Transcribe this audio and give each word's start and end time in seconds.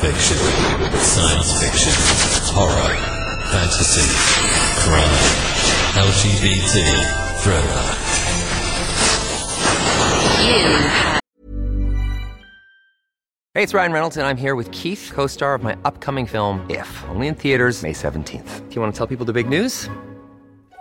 Fiction, 0.00 0.38
science 0.96 1.60
fiction, 1.60 1.92
horror, 2.54 2.96
fantasy, 3.52 4.00
crime, 4.80 5.04
LGBT, 5.92 6.74
thriller. 7.42 8.00
Hey, 13.52 13.62
it's 13.62 13.74
Ryan 13.74 13.92
Reynolds, 13.92 14.16
and 14.16 14.26
I'm 14.26 14.38
here 14.38 14.54
with 14.54 14.70
Keith, 14.72 15.12
co 15.12 15.26
star 15.26 15.54
of 15.54 15.62
my 15.62 15.76
upcoming 15.84 16.24
film, 16.24 16.64
If, 16.70 17.04
only 17.10 17.26
in 17.26 17.34
theaters, 17.34 17.82
May 17.82 17.92
17th. 17.92 18.70
Do 18.70 18.74
you 18.74 18.80
want 18.80 18.94
to 18.94 18.96
tell 18.96 19.06
people 19.06 19.26
the 19.26 19.34
big 19.34 19.50
news? 19.50 19.86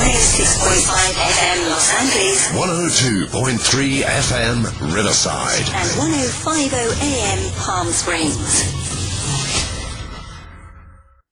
Heard 0.00 0.08
106.5 0.08 1.12
FM 1.12 1.68
Los 1.68 1.92
Angeles 1.92 2.48
102.3 3.28 4.00
FM 4.00 4.64
Riverside. 4.94 5.60
and 5.74 5.90
105.0 5.90 6.72
AM 7.02 7.52
Palm 7.56 7.86
Springs. 7.88 8.38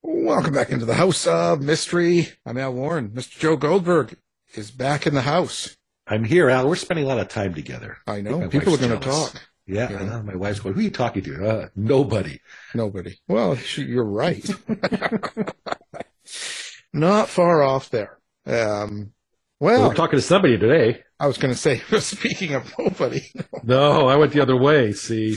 Welcome 0.02 0.52
back 0.52 0.68
into 0.68 0.84
the 0.84 0.92
House 0.94 1.26
of 1.26 1.62
Mystery. 1.62 2.28
I'm 2.44 2.58
Al 2.58 2.74
Warren. 2.74 3.08
Mr. 3.08 3.38
Joe 3.38 3.56
Goldberg 3.56 4.18
is 4.54 4.70
back 4.70 5.06
in 5.06 5.14
the 5.14 5.22
house. 5.22 5.78
I'm 6.06 6.24
here, 6.24 6.50
Al. 6.50 6.68
We're 6.68 6.76
spending 6.76 7.06
a 7.06 7.08
lot 7.08 7.18
of 7.18 7.28
time 7.28 7.54
together. 7.54 7.96
I 8.06 8.20
know. 8.20 8.40
My 8.40 8.48
People 8.48 8.74
are 8.74 8.78
going 8.78 8.90
to 8.90 8.98
talk. 8.98 9.34
Yeah, 9.66 9.86
I 9.98 10.02
know. 10.04 10.22
My 10.22 10.34
wife's 10.36 10.60
going, 10.60 10.74
who 10.74 10.80
are 10.80 10.84
you 10.84 10.90
talking 10.90 11.22
to? 11.22 11.48
Uh, 11.48 11.68
nobody. 11.74 12.40
Nobody. 12.74 13.18
Well, 13.28 13.56
sh- 13.56 13.78
you're 13.78 14.04
right. 14.04 14.46
Not 16.92 17.28
far 17.28 17.62
off 17.62 17.88
there. 17.90 18.17
Um, 18.48 19.12
Well, 19.60 19.88
we're 19.88 19.94
talking 19.94 20.18
to 20.18 20.22
somebody 20.22 20.58
today. 20.58 21.02
I 21.20 21.26
was 21.26 21.36
going 21.36 21.52
to 21.52 21.58
say, 21.58 21.78
speaking 22.00 22.54
of 22.54 22.72
nobody, 22.78 23.22
No, 23.64 24.08
I 24.08 24.16
went 24.16 24.32
the 24.32 24.40
other 24.40 24.56
way. 24.56 24.92
See, 24.92 25.36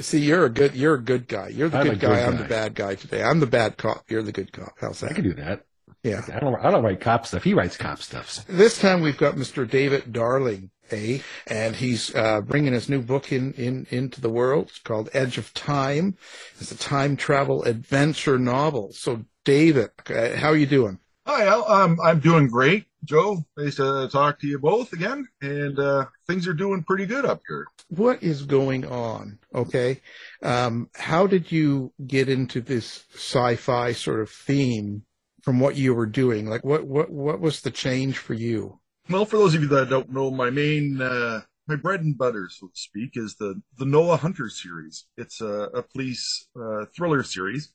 see, 0.00 0.20
you're 0.20 0.46
a 0.46 0.50
good, 0.50 0.74
you're 0.74 0.94
a 0.94 1.02
good 1.02 1.28
guy. 1.28 1.48
You're 1.48 1.68
the 1.68 1.78
I'm 1.78 1.86
good 1.86 2.00
good 2.00 2.10
guy. 2.10 2.24
I'm 2.24 2.38
the 2.38 2.44
bad 2.44 2.74
guy 2.74 2.94
today. 2.94 3.22
I'm 3.22 3.40
the 3.40 3.46
bad 3.46 3.76
cop. 3.76 4.04
You're 4.10 4.22
the 4.22 4.32
good 4.32 4.52
cop. 4.52 4.72
How's 4.80 5.00
that? 5.00 5.10
I 5.10 5.14
can 5.14 5.24
do 5.24 5.34
that. 5.34 5.64
Yeah. 6.02 6.22
I 6.32 6.40
don't. 6.40 6.54
I 6.64 6.70
don't 6.70 6.82
write 6.84 7.00
cop 7.00 7.26
stuff. 7.26 7.44
He 7.44 7.54
writes 7.54 7.76
cop 7.76 8.00
stuff. 8.00 8.44
This 8.46 8.78
time 8.78 9.00
we've 9.02 9.18
got 9.18 9.34
Mr. 9.34 9.68
David 9.68 10.12
Darling, 10.12 10.70
eh? 10.90 11.18
And 11.46 11.76
he's 11.76 12.14
uh, 12.14 12.40
bringing 12.40 12.72
his 12.72 12.88
new 12.88 13.02
book 13.02 13.32
in, 13.32 13.52
in 13.54 13.86
into 13.90 14.20
the 14.20 14.30
world. 14.30 14.68
It's 14.68 14.78
called 14.78 15.10
Edge 15.12 15.38
of 15.38 15.52
Time. 15.54 16.16
It's 16.60 16.72
a 16.72 16.78
time 16.78 17.16
travel 17.16 17.64
adventure 17.64 18.38
novel. 18.38 18.92
So, 18.92 19.24
David, 19.44 19.90
uh, 20.08 20.36
how 20.36 20.48
are 20.50 20.56
you 20.56 20.66
doing? 20.66 20.98
Hi, 21.28 21.44
Al. 21.44 21.70
Um, 21.70 21.98
I'm 22.02 22.20
doing 22.20 22.48
great. 22.48 22.86
Joe, 23.04 23.44
nice 23.54 23.74
to 23.74 24.08
talk 24.10 24.40
to 24.40 24.46
you 24.46 24.58
both 24.58 24.94
again. 24.94 25.28
And 25.42 25.78
uh, 25.78 26.06
things 26.26 26.48
are 26.48 26.54
doing 26.54 26.82
pretty 26.82 27.04
good 27.04 27.26
up 27.26 27.42
here. 27.46 27.66
What 27.88 28.22
is 28.22 28.46
going 28.46 28.86
on? 28.86 29.38
Okay. 29.54 30.00
Um, 30.42 30.88
how 30.94 31.26
did 31.26 31.52
you 31.52 31.92
get 32.06 32.30
into 32.30 32.62
this 32.62 33.04
sci-fi 33.12 33.92
sort 33.92 34.20
of 34.20 34.30
theme 34.30 35.02
from 35.42 35.60
what 35.60 35.76
you 35.76 35.92
were 35.92 36.06
doing? 36.06 36.48
Like, 36.48 36.64
what 36.64 36.86
what 36.86 37.10
what 37.10 37.40
was 37.40 37.60
the 37.60 37.70
change 37.70 38.16
for 38.16 38.32
you? 38.32 38.80
Well, 39.10 39.26
for 39.26 39.36
those 39.36 39.54
of 39.54 39.60
you 39.60 39.68
that 39.68 39.90
don't 39.90 40.10
know, 40.10 40.30
my 40.30 40.48
main, 40.48 40.98
uh, 41.02 41.42
my 41.66 41.76
bread 41.76 42.00
and 42.00 42.16
butter, 42.16 42.48
so 42.50 42.68
to 42.68 42.72
speak, 42.80 43.10
is 43.16 43.34
the 43.34 43.60
the 43.76 43.84
Noah 43.84 44.16
Hunter 44.16 44.48
series. 44.48 45.04
It's 45.18 45.42
a, 45.42 45.68
a 45.74 45.82
police 45.82 46.48
uh, 46.58 46.86
thriller 46.96 47.22
series, 47.22 47.70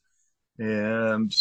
and 0.58 1.32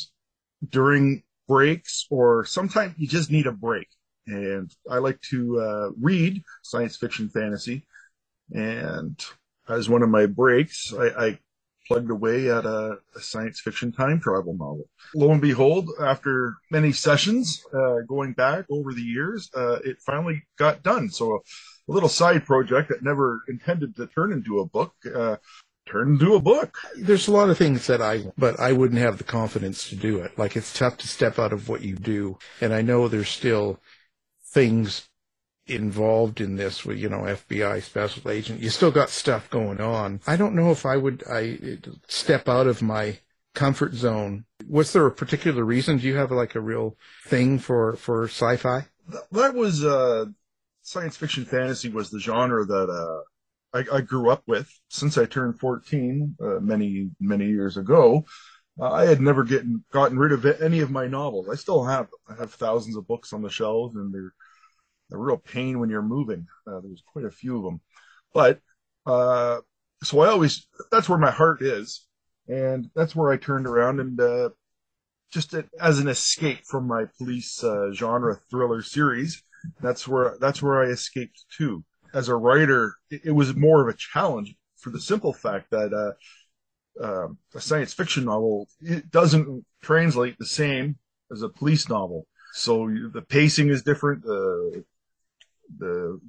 during 0.69 1.24
breaks 1.47 2.05
or 2.09 2.45
sometimes 2.45 2.95
you 2.97 3.07
just 3.07 3.31
need 3.31 3.47
a 3.47 3.51
break. 3.51 3.87
And 4.27 4.71
I 4.89 4.99
like 4.99 5.19
to 5.31 5.59
uh, 5.59 5.89
read 5.99 6.43
science 6.61 6.95
fiction 6.95 7.29
fantasy. 7.29 7.85
And 8.53 9.21
as 9.67 9.89
one 9.89 10.03
of 10.03 10.09
my 10.09 10.25
breaks, 10.25 10.93
I, 10.93 11.25
I 11.25 11.39
plugged 11.87 12.09
away 12.09 12.49
at 12.49 12.65
a, 12.65 12.97
a, 13.15 13.19
science 13.19 13.59
fiction 13.59 13.91
time 13.91 14.19
travel 14.19 14.53
novel. 14.53 14.89
Lo 15.13 15.31
and 15.31 15.41
behold, 15.41 15.89
after 16.01 16.55
many 16.71 16.91
sessions 16.91 17.63
uh, 17.73 17.97
going 18.07 18.33
back 18.33 18.65
over 18.69 18.93
the 18.93 19.01
years, 19.01 19.49
uh, 19.55 19.79
it 19.83 19.97
finally 20.05 20.43
got 20.57 20.83
done. 20.83 21.09
So 21.09 21.35
a, 21.35 21.39
little 21.87 22.09
side 22.09 22.45
project 22.45 22.89
that 22.89 23.03
never 23.03 23.43
intended 23.49 23.95
to 23.97 24.07
turn 24.07 24.31
into 24.31 24.59
a 24.59 24.65
book 24.65 24.93
uh, 25.13 25.35
turn 25.85 26.13
into 26.13 26.35
a 26.35 26.41
book. 26.41 26.77
There's 26.95 27.27
a 27.27 27.31
lot 27.31 27.50
of 27.50 27.57
things 27.57 27.88
that 27.88 28.01
I, 28.01 28.25
but 28.38 28.59
I 28.59 28.74
wouldn't 28.74 29.01
have 29.01 29.18
the 29.18 29.24
confidence 29.24 29.89
to 29.89 29.95
do 29.95 30.19
it. 30.19 30.38
Like 30.38 30.56
it's 30.56 30.77
tough 30.77 30.97
to 30.97 31.07
step 31.07 31.39
out 31.39 31.53
of 31.53 31.69
what 31.69 31.81
you 31.81 31.95
do. 31.95 32.38
And 32.62 32.74
I 32.74 32.81
know 32.81 33.07
there's 33.07 33.30
still 33.30 33.80
things 34.45 35.09
involved 35.65 36.41
in 36.41 36.56
this 36.56 36.85
with, 36.85 36.97
you 36.97 37.09
know, 37.09 37.19
FBI 37.19 37.81
special 37.81 38.30
agent. 38.30 38.62
You 38.62 38.69
still 38.69 38.91
got 38.91 39.09
stuff 39.09 39.50
going 39.50 39.80
on. 39.80 40.21
I 40.27 40.35
don't 40.35 40.56
know 40.56 40.71
if 40.71 40.85
I 40.85 40.97
would, 40.97 41.24
I 41.30 41.80
step 42.07 42.47
out 42.47 42.68
of 42.68 42.81
my 42.81 43.19
comfort 43.56 43.94
zone. 43.94 44.45
Was 44.68 44.94
there 44.94 45.06
a 45.06 45.12
particular 45.12 45.63
reason? 45.63 45.97
Do 45.97 46.07
you 46.07 46.15
have 46.18 46.31
like 46.31 46.56
a 46.56 46.62
real 46.62 46.97
thing 47.25 47.59
for, 47.59 47.95
for 47.95 48.25
sci-fi? 48.25 48.88
That 49.31 49.53
was, 49.53 49.83
uh, 49.83 50.25
science 50.81 51.15
fiction 51.15 51.45
fantasy 51.45 51.89
was 51.89 52.09
the 52.09 52.19
genre 52.19 52.65
that, 52.65 52.89
uh, 52.89 53.24
I, 53.73 53.83
I, 53.91 54.01
grew 54.01 54.29
up 54.29 54.43
with 54.45 54.69
since 54.89 55.17
I 55.17 55.25
turned 55.25 55.59
14 55.59 56.35
uh, 56.41 56.59
many 56.59 57.09
many 57.19 57.47
years 57.47 57.77
ago. 57.77 58.23
Uh, 58.79 58.91
I 58.91 59.05
had 59.05 59.21
never 59.21 59.43
getting 59.43 59.83
gotten 59.91 60.17
rid 60.17 60.31
of 60.31 60.45
any 60.61 60.79
of 60.79 60.91
my 60.91 61.07
novels. 61.07 61.47
I 61.49 61.55
still 61.55 61.83
have 61.83 62.07
I 62.27 62.35
have 62.35 62.53
thousands 62.53 62.95
of 62.95 63.07
books 63.07 63.33
on 63.33 63.41
the 63.41 63.49
shelves, 63.49 63.95
and 63.95 64.13
they're 64.13 64.33
a 65.11 65.17
real 65.17 65.37
pain 65.37 65.79
when 65.79 65.89
you're 65.89 66.01
moving. 66.01 66.47
Uh, 66.67 66.79
there's 66.81 67.03
quite 67.05 67.25
a 67.25 67.31
few 67.31 67.57
of 67.57 67.63
them, 67.63 67.81
but 68.33 68.59
uh, 69.05 69.59
so 70.03 70.19
I 70.19 70.29
always 70.29 70.67
that's 70.91 71.09
where 71.09 71.19
my 71.19 71.31
heart 71.31 71.61
is, 71.61 72.05
and 72.47 72.89
that's 72.95 73.15
where 73.15 73.31
I 73.31 73.37
turned 73.37 73.67
around 73.67 73.99
and 73.99 74.19
uh, 74.19 74.49
just 75.31 75.55
as 75.79 75.99
an 75.99 76.07
escape 76.07 76.65
from 76.65 76.87
my 76.87 77.05
police 77.17 77.63
uh, 77.63 77.91
genre 77.91 78.35
thriller 78.49 78.81
series. 78.81 79.43
That's 79.81 80.07
where 80.07 80.37
that's 80.39 80.61
where 80.61 80.83
I 80.83 80.87
escaped 80.87 81.45
to 81.57 81.83
as 82.13 82.30
a 82.30 82.36
writer, 82.36 82.95
it, 83.10 83.21
it, 83.25 83.31
was 83.31 83.56
more 83.56 83.81
of 83.81 83.94
a 83.94 83.98
challenge 83.98 84.56
for 84.77 84.89
the 84.89 85.00
simple 85.00 85.33
fact 85.33 85.71
that 85.71 85.94
uh, 85.94 87.04
uh, 87.04 87.27
a 87.56 87.62
science 87.62 87.94
fiction 87.94 88.25
novel 88.25 88.68
it 88.81 89.10
doesn't 89.10 89.65
translate 89.81 90.38
the 90.38 90.45
same 90.45 90.98
as 91.31 91.42
a 91.42 91.50
police 91.50 91.89
novel. 91.89 92.27
So 92.54 92.88
the 93.12 93.21
pacing 93.21 93.69
is 93.69 93.81
different. 93.81 94.24
The 94.24 94.86
the 95.77 96.19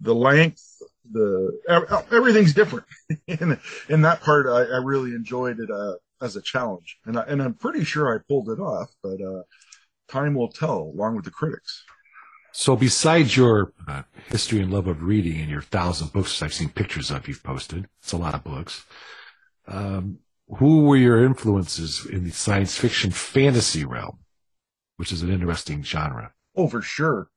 the 0.00 0.14
length, 0.14 0.62
the 1.10 2.04
everything's 2.12 2.54
different. 2.54 2.86
in 3.88 4.02
that 4.02 4.20
part, 4.20 4.46
I, 4.46 4.74
I 4.74 4.78
really 4.78 5.14
enjoyed 5.14 5.58
it 5.58 5.70
uh, 5.70 5.94
as 6.22 6.36
a 6.36 6.42
challenge, 6.42 6.98
and 7.06 7.18
I, 7.18 7.22
and 7.22 7.42
I'm 7.42 7.54
pretty 7.54 7.84
sure 7.84 8.14
I 8.14 8.22
pulled 8.28 8.50
it 8.50 8.60
off. 8.60 8.90
But 9.02 9.20
uh, 9.20 9.42
time 10.08 10.34
will 10.34 10.52
tell, 10.52 10.92
along 10.94 11.16
with 11.16 11.24
the 11.24 11.30
critics. 11.32 11.84
So 12.56 12.76
besides 12.76 13.36
your 13.36 13.72
uh, 13.88 14.04
history 14.28 14.60
and 14.60 14.72
love 14.72 14.86
of 14.86 15.02
reading 15.02 15.40
and 15.40 15.50
your 15.50 15.60
thousand 15.60 16.12
books 16.12 16.40
I've 16.40 16.54
seen 16.54 16.68
pictures 16.68 17.10
of 17.10 17.26
you've 17.26 17.42
posted, 17.42 17.88
it's 18.00 18.12
a 18.12 18.16
lot 18.16 18.32
of 18.32 18.44
books. 18.44 18.86
Um, 19.66 20.20
who 20.58 20.84
were 20.84 20.96
your 20.96 21.24
influences 21.24 22.06
in 22.06 22.22
the 22.22 22.30
science 22.30 22.78
fiction 22.78 23.10
fantasy 23.10 23.84
realm, 23.84 24.20
which 24.98 25.10
is 25.10 25.22
an 25.22 25.32
interesting 25.32 25.82
genre? 25.82 26.32
Oh, 26.54 26.68
for 26.68 26.80
sure. 26.80 27.28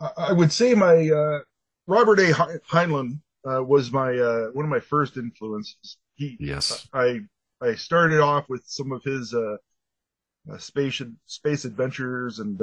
I, 0.00 0.10
I 0.16 0.32
would 0.32 0.50
say 0.50 0.72
my 0.72 1.10
uh, 1.10 1.40
Robert 1.86 2.18
A. 2.20 2.32
Heinlein 2.32 3.20
uh, 3.46 3.62
was 3.62 3.92
my 3.92 4.16
uh, 4.16 4.46
one 4.54 4.64
of 4.64 4.70
my 4.70 4.80
first 4.80 5.18
influences. 5.18 5.98
He, 6.14 6.38
yes, 6.40 6.88
I 6.94 7.20
I 7.60 7.74
started 7.74 8.20
off 8.20 8.48
with 8.48 8.62
some 8.64 8.92
of 8.92 9.02
his 9.02 9.34
uh, 9.34 9.56
uh, 10.50 10.56
space 10.56 11.02
space 11.26 11.66
adventures 11.66 12.38
and 12.38 12.58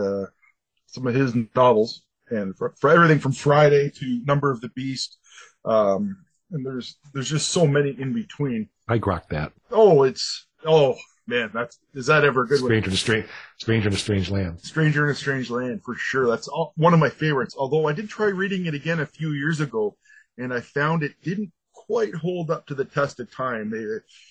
some 0.91 1.07
of 1.07 1.15
his 1.15 1.33
novels, 1.55 2.03
and 2.29 2.55
for, 2.55 2.73
for 2.79 2.89
everything 2.89 3.19
from 3.19 3.31
Friday 3.31 3.89
to 3.89 4.21
Number 4.25 4.51
of 4.51 4.61
the 4.61 4.69
Beast, 4.69 5.17
um, 5.65 6.17
and 6.51 6.65
there's 6.65 6.97
there's 7.13 7.29
just 7.29 7.49
so 7.49 7.65
many 7.65 7.95
in 7.99 8.13
between. 8.13 8.69
I 8.87 8.99
grok 8.99 9.27
that. 9.29 9.53
Oh, 9.71 10.03
it's 10.03 10.47
oh 10.65 10.95
man, 11.27 11.49
that's 11.53 11.79
is 11.93 12.07
that 12.07 12.23
ever 12.23 12.43
a 12.43 12.47
good? 12.47 12.59
Stranger 12.59 12.89
in 12.89 12.93
a 12.93 12.97
strange, 12.97 13.25
Stranger 13.57 13.87
in 13.87 13.93
a 13.93 13.97
Strange 13.97 14.29
Land. 14.29 14.61
Stranger 14.61 15.05
in 15.05 15.11
a 15.11 15.15
Strange 15.15 15.49
Land 15.49 15.81
for 15.83 15.95
sure. 15.95 16.27
That's 16.27 16.47
all, 16.47 16.73
one 16.75 16.93
of 16.93 16.99
my 16.99 17.09
favorites. 17.09 17.55
Although 17.57 17.87
I 17.87 17.93
did 17.93 18.09
try 18.09 18.27
reading 18.27 18.65
it 18.65 18.73
again 18.73 18.99
a 18.99 19.05
few 19.05 19.31
years 19.31 19.61
ago, 19.61 19.95
and 20.37 20.53
I 20.53 20.59
found 20.59 21.03
it 21.03 21.21
didn't 21.23 21.51
quite 21.73 22.13
hold 22.15 22.51
up 22.51 22.65
to 22.67 22.75
the 22.75 22.85
test 22.85 23.19
of 23.19 23.31
time. 23.31 23.73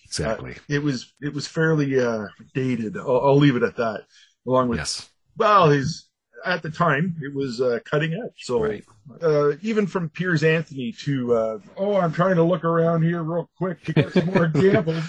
exactly. 0.04 0.52
Uh, 0.52 0.58
it 0.68 0.82
was 0.82 1.14
it 1.20 1.32
was 1.32 1.46
fairly 1.46 1.98
uh, 1.98 2.26
dated. 2.54 2.96
I'll, 2.96 3.20
I'll, 3.20 3.36
leave 3.36 3.56
it 3.56 3.62
at 3.62 3.76
that. 3.76 4.04
Along 4.46 4.68
with 4.68 4.78
yes. 4.78 5.08
Well, 5.36 5.70
he's 5.70 6.09
at 6.44 6.62
the 6.62 6.70
time 6.70 7.16
it 7.22 7.34
was 7.34 7.60
uh, 7.60 7.78
cutting 7.84 8.12
edge. 8.12 8.44
So 8.44 8.62
right. 8.62 8.84
uh, 9.22 9.52
even 9.62 9.87
from 9.87 10.08
Piers 10.08 10.42
Anthony 10.42 10.92
to 11.04 11.34
uh, 11.34 11.58
oh, 11.76 11.96
I'm 11.96 12.12
trying 12.12 12.37
to 12.37 12.42
look 12.42 12.64
around 12.64 13.02
here 13.02 13.22
real 13.22 13.50
quick 13.56 13.84
to 13.84 13.92
get 13.92 14.12
some 14.12 14.26
more 14.26 14.44
examples. 14.54 15.04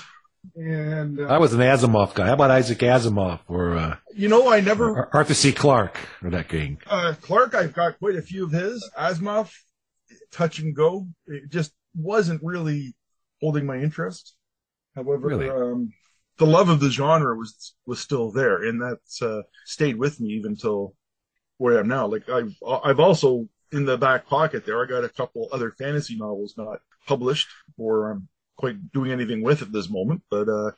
And 0.56 1.20
uh, 1.20 1.26
I 1.26 1.38
was 1.38 1.54
an 1.54 1.60
Asimov 1.60 2.16
guy. 2.16 2.28
How 2.28 2.34
about 2.34 2.52
Isaac 2.52 2.80
Asimov 2.80 3.40
or 3.48 3.78
uh, 3.78 3.98
you 4.16 4.28
know 4.28 4.52
I 4.52 4.60
never 4.60 5.10
Arthur 5.14 5.34
C. 5.34 5.52
Clarke 5.52 6.00
or 6.24 6.32
that 6.32 6.50
gang. 6.50 6.80
Uh, 6.88 7.14
Clarke, 7.22 7.56
I've 7.56 7.74
got 7.74 8.00
quite 8.00 8.16
a 8.16 8.22
few 8.22 8.46
of 8.46 8.52
his. 8.52 8.90
Asimov, 8.98 9.52
touch 10.32 10.60
and 10.60 10.76
go. 10.76 11.08
It 11.28 11.50
just 11.50 11.72
wasn't 11.96 12.42
really 12.44 12.96
holding 13.40 13.66
my 13.66 13.78
interest. 13.78 14.36
However, 14.96 15.28
really? 15.28 15.50
um, 15.50 15.94
the 16.38 16.46
love 16.48 16.70
of 16.70 16.80
the 16.80 16.90
genre 16.90 17.36
was 17.38 17.76
was 17.86 18.00
still 18.00 18.32
there, 18.32 18.64
and 18.64 18.82
that's 18.82 19.22
uh, 19.22 19.42
stayed 19.66 19.98
with 19.98 20.20
me 20.20 20.30
even 20.30 20.56
till 20.56 20.96
where 21.62 21.78
I 21.78 21.82
am 21.82 21.88
now. 21.88 22.08
Like 22.08 22.28
I've 22.28 22.56
I've 22.84 23.00
also 23.00 23.48
in 23.72 23.86
the 23.86 23.98
back 23.98 24.28
pocket 24.28 24.66
there, 24.66 24.84
I 24.84 24.88
got 24.88 25.04
a 25.04 25.10
couple 25.10 25.48
other 25.52 25.70
fantasy 25.72 26.18
novels 26.18 26.56
not 26.58 26.82
published 27.08 27.50
or 27.78 28.10
I'm 28.10 28.28
quite 28.58 28.92
doing 28.92 29.12
anything 29.12 29.44
with 29.44 29.62
at 29.62 29.72
this 29.72 29.90
moment. 29.90 30.24
But 30.32 30.50
uh, 30.50 30.72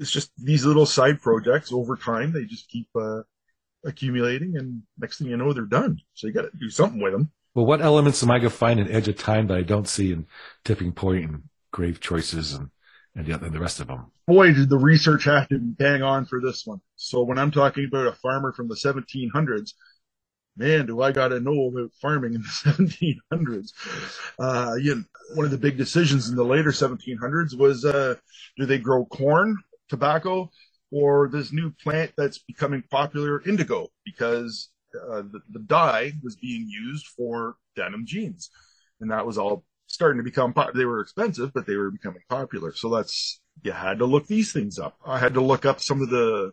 it's 0.00 0.10
just 0.10 0.32
these 0.36 0.64
little 0.64 0.84
side 0.84 1.22
projects 1.22 1.72
over 1.72 1.96
time. 1.96 2.32
They 2.32 2.44
just 2.44 2.68
keep 2.68 2.88
uh, 2.96 3.22
accumulating, 3.84 4.56
and 4.56 4.82
next 4.98 5.18
thing 5.18 5.28
you 5.28 5.36
know, 5.36 5.52
they're 5.52 5.64
done. 5.64 6.00
So 6.14 6.26
you 6.26 6.32
got 6.32 6.42
to 6.42 6.58
do 6.58 6.70
something 6.70 7.00
with 7.00 7.12
them. 7.12 7.30
Well, 7.54 7.66
what 7.66 7.80
elements 7.80 8.20
am 8.24 8.32
I 8.32 8.38
going 8.38 8.50
to 8.50 8.56
find 8.56 8.80
in 8.80 8.90
Edge 8.90 9.06
of 9.06 9.16
Time 9.16 9.46
that 9.46 9.58
I 9.58 9.62
don't 9.62 9.86
see 9.86 10.12
in 10.12 10.26
Tipping 10.64 10.92
Point 10.92 11.24
and 11.30 11.42
Grave 11.70 12.00
Choices 12.00 12.52
and 12.52 12.70
and 13.14 13.26
the, 13.26 13.32
and 13.44 13.52
the 13.52 13.60
rest 13.60 13.80
of 13.80 13.88
them? 13.88 14.06
Boy, 14.26 14.52
did 14.52 14.68
the 14.68 14.78
research 14.78 15.24
have 15.24 15.48
to 15.48 15.58
bang 15.58 16.02
on 16.02 16.26
for 16.26 16.40
this 16.40 16.66
one. 16.66 16.80
So 16.96 17.22
when 17.22 17.38
I'm 17.38 17.50
talking 17.50 17.86
about 17.86 18.06
a 18.06 18.12
farmer 18.12 18.52
from 18.52 18.68
the 18.68 18.74
1700s, 18.74 19.72
man, 20.56 20.86
do 20.86 21.02
I 21.02 21.12
got 21.12 21.28
to 21.28 21.40
know 21.40 21.68
about 21.68 21.92
farming 22.00 22.34
in 22.34 22.42
the 22.42 22.48
1700s. 23.32 23.72
Uh, 24.38 24.74
you 24.80 24.94
know, 24.96 25.04
one 25.34 25.44
of 25.44 25.50
the 25.50 25.58
big 25.58 25.76
decisions 25.76 26.28
in 26.28 26.36
the 26.36 26.44
later 26.44 26.70
1700s 26.70 27.56
was, 27.58 27.84
uh, 27.84 28.14
do 28.56 28.66
they 28.66 28.78
grow 28.78 29.04
corn, 29.06 29.56
tobacco, 29.88 30.50
or 30.90 31.28
this 31.28 31.52
new 31.52 31.72
plant 31.82 32.12
that's 32.16 32.38
becoming 32.38 32.82
popular, 32.90 33.42
indigo, 33.46 33.88
because 34.04 34.70
uh, 34.94 35.22
the, 35.22 35.40
the 35.50 35.58
dye 35.60 36.12
was 36.22 36.36
being 36.36 36.68
used 36.68 37.06
for 37.08 37.56
denim 37.74 38.06
jeans. 38.06 38.50
And 39.00 39.10
that 39.10 39.26
was 39.26 39.38
all 39.38 39.64
starting 39.94 40.18
to 40.18 40.24
become 40.24 40.52
pop- 40.52 40.74
they 40.74 40.84
were 40.84 41.00
expensive, 41.00 41.52
but 41.54 41.66
they 41.66 41.76
were 41.76 41.90
becoming 41.90 42.22
popular. 42.28 42.74
So 42.74 42.90
that's 42.90 43.40
you 43.62 43.72
had 43.72 43.98
to 43.98 44.06
look 44.06 44.26
these 44.26 44.52
things 44.52 44.78
up. 44.78 44.98
I 45.06 45.18
had 45.18 45.34
to 45.34 45.40
look 45.40 45.64
up 45.64 45.80
some 45.80 46.02
of 46.02 46.10
the. 46.10 46.52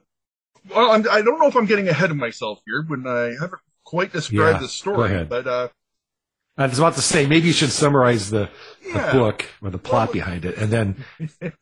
Well, 0.69 0.91
I'm, 0.91 1.05
I 1.10 1.21
do 1.21 1.31
not 1.31 1.39
know 1.39 1.48
if 1.48 1.55
I'm 1.55 1.65
getting 1.65 1.88
ahead 1.88 2.12
of 2.12 2.17
myself 2.17 2.60
here 2.65 2.83
when 2.88 3.07
I 3.07 3.33
haven't 3.39 3.62
quite 3.83 4.13
described 4.13 4.57
yeah, 4.57 4.62
the 4.62 4.67
story, 4.67 5.24
but 5.24 5.48
uh, 5.48 5.67
I 6.57 6.67
was 6.67 6.77
about 6.77 6.95
to 6.95 7.01
say 7.01 7.25
maybe 7.25 7.48
you 7.48 7.53
should 7.53 7.71
summarize 7.71 8.29
the, 8.29 8.50
yeah. 8.86 9.07
the 9.07 9.17
book 9.17 9.45
or 9.62 9.71
the 9.71 9.79
plot 9.79 10.10
well, 10.10 10.13
behind 10.13 10.45
it, 10.45 10.57
and 10.57 10.69
then 10.69 11.03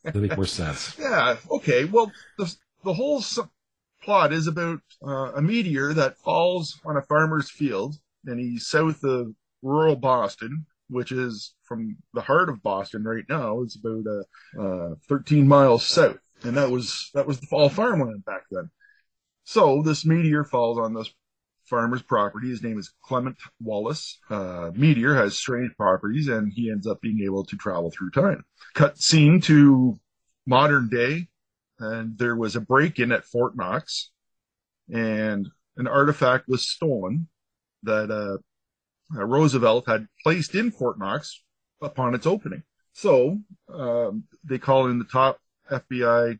it'll 0.04 0.22
make 0.22 0.36
more 0.36 0.46
sense. 0.46 0.96
Yeah. 1.00 1.38
Okay. 1.50 1.86
Well, 1.86 2.12
the 2.38 2.54
the 2.84 2.94
whole 2.94 3.24
plot 4.04 4.34
is 4.34 4.48
about 4.48 4.82
uh, 5.06 5.32
a 5.34 5.42
meteor 5.42 5.94
that 5.94 6.18
falls 6.18 6.80
on 6.84 6.98
a 6.98 7.02
farmer's 7.02 7.50
field, 7.50 7.96
and 8.26 8.40
he's 8.40 8.68
south 8.68 9.04
of 9.04 9.34
rural 9.62 9.96
Boston, 9.96 10.66
which 10.90 11.12
is 11.12 11.54
from 11.64 11.98
the 12.14 12.22
heart 12.22 12.50
of 12.50 12.64
Boston 12.64 13.04
right 13.04 13.26
now. 13.30 13.62
It's 13.62 13.78
about 13.78 14.06
uh, 14.08 14.62
uh, 14.62 14.96
13 15.08 15.48
miles 15.48 15.86
south, 15.86 16.18
and 16.44 16.58
that 16.58 16.70
was 16.70 17.10
that 17.14 17.28
was 17.28 17.40
the 17.40 17.48
fall 17.48 17.70
farmland 17.70 18.26
back 18.26 18.44
then. 18.52 18.70
So 19.44 19.82
this 19.84 20.06
meteor 20.06 20.44
falls 20.44 20.78
on 20.78 20.94
this 20.94 21.12
farmer's 21.66 22.02
property. 22.02 22.50
His 22.50 22.64
name 22.64 22.80
is 22.80 22.92
Clement 23.04 23.38
Wallace. 23.62 24.20
Uh, 24.30 24.72
meteor 24.76 25.16
has 25.16 25.38
strange 25.38 25.72
properties, 25.78 26.28
and 26.28 26.52
he 26.54 26.72
ends 26.72 26.88
up 26.88 27.00
being 27.02 27.22
able 27.24 27.46
to 27.46 27.56
travel 27.56 27.92
through 27.92 28.12
time. 28.12 28.44
Cut 28.74 28.98
scene 28.98 29.40
to 29.42 30.00
modern 30.46 30.90
day, 30.90 31.28
and 31.80 32.18
there 32.18 32.36
was 32.36 32.56
a 32.56 32.62
break-in 32.62 33.12
at 33.12 33.26
Fort 33.26 33.56
Knox, 33.56 34.12
and 34.92 35.48
an 35.78 35.88
artifact 35.88 36.48
was 36.48 36.68
stolen 36.68 37.28
that 37.84 38.12
uh, 38.12 38.38
uh, 39.16 39.26
Roosevelt 39.26 39.88
had 39.88 40.08
placed 40.24 40.56
in 40.56 40.72
Fort 40.72 41.00
Knox 41.00 41.44
upon 41.82 42.14
its 42.14 42.26
opening. 42.26 42.64
So 42.94 43.40
um, 43.74 44.26
they 44.44 44.58
call 44.58 44.88
in 44.88 45.00
the 45.00 45.06
top 45.06 45.40
FBI 45.72 46.40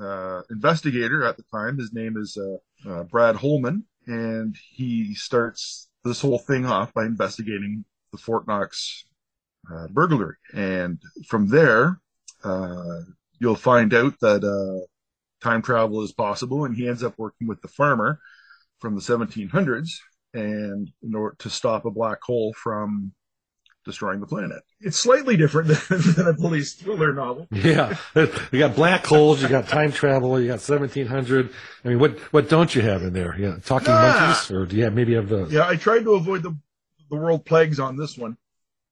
uh, 0.00 0.42
investigator 0.50 1.24
at 1.24 1.36
the 1.36 1.44
time. 1.52 1.78
His 1.78 1.92
name 1.92 2.16
is 2.16 2.36
uh, 2.36 2.90
uh, 2.90 3.04
Brad 3.04 3.36
Holman, 3.36 3.84
and 4.06 4.56
he 4.70 5.14
starts 5.14 5.88
this 6.04 6.20
whole 6.20 6.38
thing 6.38 6.66
off 6.66 6.92
by 6.92 7.04
investigating 7.04 7.84
the 8.10 8.18
Fort 8.18 8.46
Knox 8.46 9.04
uh, 9.72 9.86
burglary. 9.88 10.36
And 10.52 11.00
from 11.28 11.48
there, 11.48 12.00
uh, 12.42 13.00
you'll 13.38 13.54
find 13.54 13.94
out 13.94 14.18
that 14.20 14.86
time 15.42 15.62
travel 15.62 16.02
is 16.02 16.12
possible, 16.12 16.64
and 16.64 16.76
he 16.76 16.88
ends 16.88 17.02
up 17.02 17.14
working 17.18 17.46
with 17.46 17.60
the 17.62 17.68
farmer 17.68 18.18
from 18.80 18.94
the 18.94 19.00
1700s 19.00 19.90
and 20.34 20.90
in 21.02 21.14
order 21.14 21.36
to 21.40 21.50
stop 21.50 21.84
a 21.84 21.90
black 21.90 22.22
hole 22.22 22.54
from 22.54 23.12
destroying 23.84 24.20
the 24.20 24.26
planet. 24.26 24.62
It's 24.80 24.96
slightly 24.96 25.36
different 25.36 25.68
than, 25.68 26.00
than 26.16 26.28
a 26.28 26.34
police 26.34 26.74
thriller 26.74 27.12
novel. 27.12 27.48
Yeah, 27.50 27.96
you 28.14 28.58
got 28.58 28.76
black 28.76 29.04
holes, 29.04 29.42
you 29.42 29.48
got 29.48 29.68
time 29.68 29.92
travel, 29.92 30.40
you 30.40 30.48
got 30.48 30.60
1700. 30.60 31.50
I 31.84 31.88
mean, 31.88 31.98
what 31.98 32.18
what 32.32 32.48
don't 32.48 32.74
you 32.74 32.82
have 32.82 33.02
in 33.02 33.12
there? 33.12 33.36
Yeah, 33.38 33.56
talking 33.64 33.88
ah. 33.90 34.18
monkeys, 34.18 34.50
or 34.50 34.66
do 34.66 34.76
you 34.76 34.84
have 34.84 34.94
maybe 34.94 35.14
have 35.14 35.28
the? 35.28 35.46
Yeah, 35.50 35.66
I 35.66 35.76
tried 35.76 36.04
to 36.04 36.14
avoid 36.14 36.42
the 36.42 36.56
the 37.10 37.16
world 37.16 37.44
plagues 37.44 37.78
on 37.78 37.96
this 37.96 38.16
one. 38.16 38.36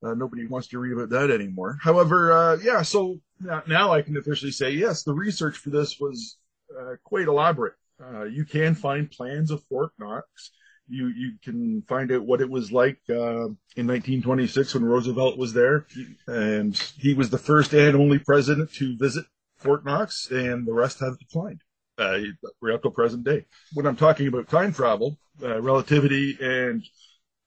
Uh, 0.02 0.14
nobody 0.14 0.47
wants 0.47 0.68
to 0.68 0.78
read 0.78 0.92
about 0.92 1.11
that 1.11 1.30
anymore. 1.30 1.78
However, 1.80 2.32
uh, 2.32 2.56
yeah, 2.62 2.82
so 2.82 3.20
now 3.40 3.92
I 3.92 4.02
can 4.02 4.16
officially 4.16 4.52
say 4.52 4.70
yes, 4.73 5.02
the 5.02 5.12
research 5.12 5.59
for 5.59 5.70
this 5.70 5.99
was 6.00 6.37
uh, 6.78 6.97
quite 7.04 7.28
elaborate. 7.28 7.75
Uh, 8.02 8.25
you 8.25 8.47
can 8.47 8.75
find 8.75 9.11
plans 9.11 9.50
of 9.50 9.62
Fort 9.64 9.92
Knox 9.99 10.52
you 10.90 11.09
you 11.09 11.32
can 11.42 11.82
find 11.82 12.11
out 12.12 12.25
what 12.25 12.40
it 12.40 12.50
was 12.50 12.73
like 12.73 12.99
uh, 13.09 13.47
in 13.76 13.87
1926 13.87 14.75
when 14.75 14.85
Roosevelt 14.85 15.38
was 15.38 15.52
there, 15.52 15.87
and 16.26 16.76
he 16.99 17.14
was 17.14 17.30
the 17.30 17.38
first 17.38 17.73
and 17.73 17.97
only 17.97 18.18
president 18.18 18.73
to 18.75 18.97
visit 18.99 19.25
Fort 19.56 19.85
Knox, 19.85 20.30
and 20.30 20.66
the 20.66 20.73
rest 20.73 21.00
have 21.00 21.18
declined. 21.18 21.62
Uh, 21.97 22.18
right 22.62 22.75
up 22.75 22.82
to 22.82 22.90
present 22.90 23.25
day. 23.25 23.44
When 23.75 23.87
I'm 23.87 23.97
talking 23.97 24.26
about 24.26 24.49
time 24.49 24.73
travel, 24.73 25.18
uh, 25.42 25.61
relativity, 25.61 26.37
and 26.40 26.82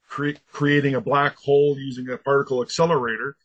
cre- 0.07 0.37
creating 0.51 0.93
a 0.93 1.01
black 1.01 1.35
hole 1.37 1.75
using 1.77 2.07
a 2.09 2.17
particle 2.17 2.61
accelerator, 2.61 3.35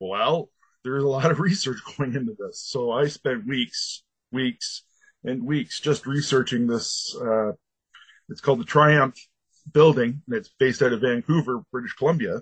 well, 0.00 0.48
there's 0.82 1.04
a 1.04 1.08
lot 1.08 1.30
of 1.30 1.40
research 1.50 1.78
going 1.96 2.14
into 2.14 2.34
this. 2.38 2.62
So 2.66 2.90
I 2.90 3.06
spent 3.08 3.46
weeks, 3.46 4.02
weeks, 4.32 4.82
and 5.24 5.44
weeks 5.44 5.78
just 5.78 6.06
researching 6.06 6.66
this. 6.66 7.14
Uh, 7.20 7.52
it's 8.30 8.40
called 8.40 8.60
the 8.60 8.64
TRIUMF 8.64 9.14
building 9.72 10.22
that's 10.28 10.50
based 10.58 10.82
out 10.82 10.92
of 10.92 11.00
Vancouver, 11.00 11.62
British 11.72 11.94
Columbia, 11.94 12.40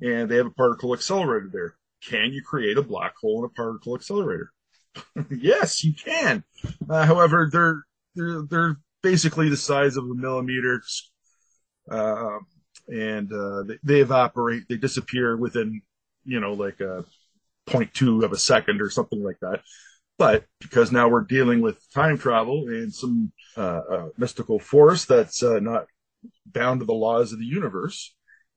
and 0.00 0.28
they 0.28 0.36
have 0.36 0.46
a 0.46 0.50
particle 0.50 0.94
accelerator 0.94 1.50
there. 1.52 1.74
Can 2.04 2.32
you 2.32 2.42
create 2.42 2.78
a 2.78 2.82
black 2.82 3.14
hole 3.20 3.38
in 3.38 3.44
a 3.44 3.48
particle 3.48 3.94
accelerator? 3.94 4.52
yes, 5.30 5.84
you 5.84 5.94
can. 5.94 6.44
Uh, 6.88 7.06
however, 7.06 7.48
they're 7.50 7.84
they're 8.14 8.42
they're 8.42 8.76
basically 9.02 9.48
the 9.48 9.56
size 9.56 9.96
of 9.96 10.04
a 10.04 10.14
millimeter, 10.14 10.82
uh, 11.90 12.38
and 12.88 13.32
uh, 13.32 13.62
they, 13.62 13.78
they, 13.82 14.00
evaporate. 14.00 14.64
They 14.68 14.76
disappear 14.76 15.36
within 15.36 15.82
you 16.24 16.40
know 16.40 16.52
like 16.52 16.80
a 16.80 17.04
0.2 17.68 18.24
of 18.24 18.32
a 18.32 18.38
second 18.38 18.82
or 18.82 18.90
something 18.90 19.22
like 19.22 19.38
that. 19.40 19.60
But 20.18 20.44
because 20.60 20.92
now 20.92 21.08
we're 21.08 21.22
dealing 21.22 21.60
with 21.60 21.82
time 21.92 22.18
travel 22.18 22.68
and 22.68 22.92
some 22.92 23.32
uh, 23.56 23.80
uh, 23.90 24.08
mystical 24.18 24.58
force 24.58 25.04
that's 25.04 25.42
uh, 25.42 25.58
not 25.58 25.86
bound 26.46 26.80
to 26.80 26.86
the 26.86 26.92
laws 26.92 27.32
of 27.32 27.38
the 27.38 27.44
universe, 27.44 28.14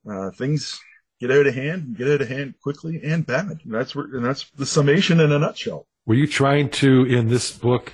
uh, 0.10 0.32
things 0.32 0.80
get 1.20 1.32
out 1.32 1.48
of 1.48 1.56
hand 1.56 1.84
and 1.84 1.98
get 1.98 2.10
out 2.10 2.22
of 2.22 2.28
hand 2.28 2.56
quickly 2.62 3.02
and 3.04 3.26
bad. 3.26 3.62
And 3.64 3.74
that's 3.74 3.96
where, 3.96 4.06
and 4.06 4.26
that's 4.26 4.50
the 4.52 4.66
summation 4.66 5.20
in 5.20 5.32
a 5.32 5.40
nutshell. 5.40 5.88
Were 6.06 6.16
you 6.16 6.28
trying 6.28 6.70
to, 6.72 7.06
in 7.06 7.30
this 7.30 7.52
book, 7.52 7.94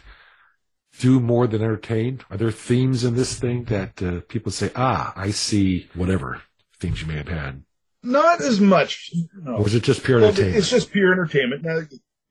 do 1.00 1.20
more 1.20 1.48
than 1.48 1.62
entertain? 1.62 2.22
Are 2.30 2.38
there 2.38 2.52
themes 2.52 3.04
in 3.04 3.16
this 3.16 3.40
thing 3.40 3.66
that 3.66 4.02
uh, 4.04 4.22
people 4.28 4.52
say, 4.52 4.72
ah, 4.76 5.14
I 5.16 5.32
see 5.32 5.90
whatever 5.94 6.42
themes 6.80 7.02
you 7.02 7.08
may 7.08 7.16
have 7.18 7.30
had? 7.30 7.64
Not 8.04 8.42
as 8.42 8.60
much. 8.60 9.14
No. 9.42 9.58
Or 9.58 9.64
was 9.64 9.76
it 9.76 9.84
just 9.84 10.04
pure 10.04 10.20
well, 10.20 10.30
entertainment? 10.30 10.58
It's 10.58 10.70
just 10.70 10.92
pure 10.92 11.14
entertainment. 11.14 11.64
Now, 11.64 11.82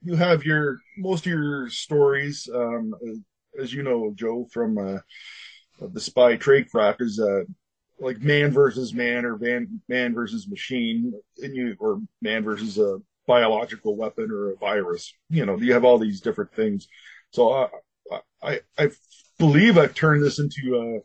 you 0.02 0.16
have 0.16 0.44
your, 0.44 0.78
most 0.99 1.26
of 1.26 1.32
your 1.32 1.70
stories, 1.70 2.49
um, 2.52 2.92
as 3.59 3.73
you 3.73 3.82
know, 3.82 4.12
Joe, 4.14 4.47
from, 4.52 4.76
uh, 4.76 4.99
the 5.88 6.00
spy 6.00 6.37
tradecraft 6.37 7.00
is 7.00 7.20
uh, 7.20 7.44
like 7.99 8.20
man 8.20 8.50
versus 8.50 8.94
man 8.94 9.25
or 9.25 9.37
man 9.38 9.80
man 9.88 10.14
versus 10.14 10.49
machine, 10.49 11.12
and 11.38 11.54
you 11.54 11.76
or 11.78 12.00
man 12.22 12.44
versus 12.44 12.78
a 12.78 12.99
biological 13.26 13.96
weapon 13.96 14.30
or 14.30 14.50
a 14.50 14.56
virus. 14.56 15.12
You 15.28 15.46
know, 15.46 15.56
you 15.56 15.72
have 15.72 15.84
all 15.84 15.99
these 15.99 16.20
different 16.20 16.52
things. 16.54 16.88
So 17.30 17.50
uh, 17.52 17.68
I 18.42 18.60
I 18.78 18.90
believe 19.38 19.78
I've 19.78 19.94
turned 19.94 20.25
this 20.25 20.38
into 20.38 20.76
a 20.76 20.96
uh, 20.96 21.00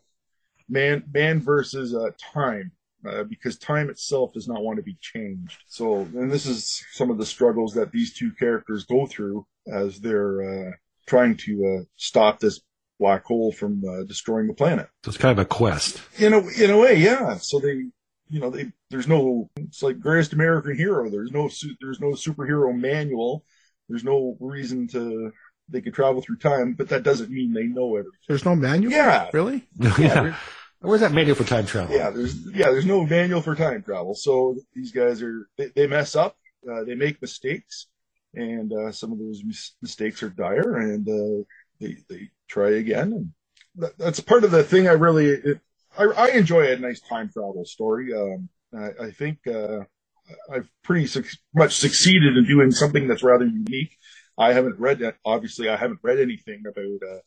man 0.68 1.04
man 1.12 1.40
versus 1.40 1.94
uh, 1.94 2.10
time. 2.32 2.72
Uh, 3.06 3.22
because 3.22 3.56
time 3.56 3.88
itself 3.88 4.32
does 4.32 4.48
not 4.48 4.64
want 4.64 4.78
to 4.78 4.82
be 4.82 4.96
changed. 5.00 5.62
So, 5.68 5.98
and 5.98 6.32
this 6.32 6.44
is 6.44 6.84
some 6.90 7.08
of 7.08 7.18
the 7.18 7.26
struggles 7.26 7.72
that 7.74 7.92
these 7.92 8.12
two 8.12 8.32
characters 8.32 8.82
go 8.84 9.06
through 9.06 9.46
as 9.72 10.00
they're 10.00 10.42
uh, 10.42 10.72
trying 11.06 11.36
to 11.36 11.78
uh, 11.78 11.84
stop 11.94 12.40
this 12.40 12.62
black 12.98 13.24
hole 13.24 13.52
from 13.52 13.82
uh, 13.88 14.04
destroying 14.04 14.46
the 14.46 14.54
planet. 14.54 14.88
So 15.04 15.10
it's 15.10 15.18
kind 15.18 15.38
of 15.38 15.44
a 15.44 15.48
quest. 15.48 16.00
In 16.18 16.32
a 16.32 16.38
in 16.38 16.70
a 16.70 16.78
way, 16.78 16.96
yeah. 16.96 17.36
So 17.36 17.58
they, 17.58 17.84
you 18.28 18.40
know, 18.40 18.50
they 18.50 18.72
there's 18.90 19.08
no 19.08 19.50
it's 19.56 19.82
like 19.82 20.00
greatest 20.00 20.32
American 20.32 20.76
hero. 20.76 21.10
There's 21.10 21.30
no 21.30 21.48
there's 21.80 22.00
no 22.00 22.12
superhero 22.12 22.74
manual. 22.74 23.44
There's 23.88 24.04
no 24.04 24.36
reason 24.40 24.88
to 24.88 25.32
they 25.68 25.80
can 25.80 25.92
travel 25.92 26.22
through 26.22 26.38
time, 26.38 26.74
but 26.74 26.88
that 26.90 27.02
doesn't 27.02 27.30
mean 27.30 27.52
they 27.52 27.64
know 27.64 27.96
everything. 27.96 28.18
There's 28.28 28.44
no 28.44 28.54
manual. 28.54 28.92
Yeah, 28.92 29.30
really. 29.32 29.68
yeah. 29.98 30.36
Where's 30.80 31.00
that 31.00 31.12
manual 31.12 31.34
for 31.34 31.44
time 31.44 31.66
travel? 31.66 31.96
Yeah, 31.96 32.10
there's 32.10 32.36
yeah, 32.54 32.70
there's 32.70 32.86
no 32.86 33.04
manual 33.04 33.40
for 33.42 33.54
time 33.54 33.82
travel. 33.82 34.14
So 34.14 34.56
these 34.74 34.92
guys 34.92 35.22
are 35.22 35.48
they, 35.56 35.66
they 35.74 35.86
mess 35.86 36.14
up, 36.14 36.36
uh, 36.70 36.84
they 36.84 36.94
make 36.94 37.20
mistakes, 37.20 37.86
and 38.34 38.72
uh, 38.72 38.92
some 38.92 39.12
of 39.12 39.18
those 39.18 39.42
mis- 39.44 39.74
mistakes 39.82 40.22
are 40.22 40.28
dire, 40.28 40.76
and 40.76 41.08
uh, 41.08 41.44
they 41.80 41.96
they 42.08 42.30
try 42.48 42.70
again. 42.70 43.12
And 43.12 43.32
that, 43.76 43.98
that's 43.98 44.20
part 44.20 44.44
of 44.44 44.50
the 44.50 44.62
thing 44.62 44.88
I 44.88 44.92
really, 44.92 45.26
it, 45.26 45.60
I, 45.98 46.04
I, 46.04 46.28
enjoy 46.28 46.70
a 46.72 46.78
nice 46.78 47.00
time 47.00 47.30
travel 47.32 47.64
story. 47.64 48.12
Um, 48.14 48.48
I, 48.76 49.06
I, 49.06 49.10
think 49.10 49.46
uh, 49.46 49.80
I've 50.52 50.68
pretty 50.82 51.06
su- 51.06 51.24
much 51.54 51.76
succeeded 51.76 52.36
in 52.36 52.44
doing 52.46 52.70
something 52.70 53.08
that's 53.08 53.22
rather 53.22 53.46
unique. 53.46 53.96
I 54.38 54.52
haven't 54.52 54.78
read 54.78 54.98
that. 55.00 55.16
Obviously, 55.24 55.68
I 55.68 55.76
haven't 55.76 56.00
read 56.02 56.18
anything 56.18 56.62
about 56.66 57.08
uh, 57.08 57.20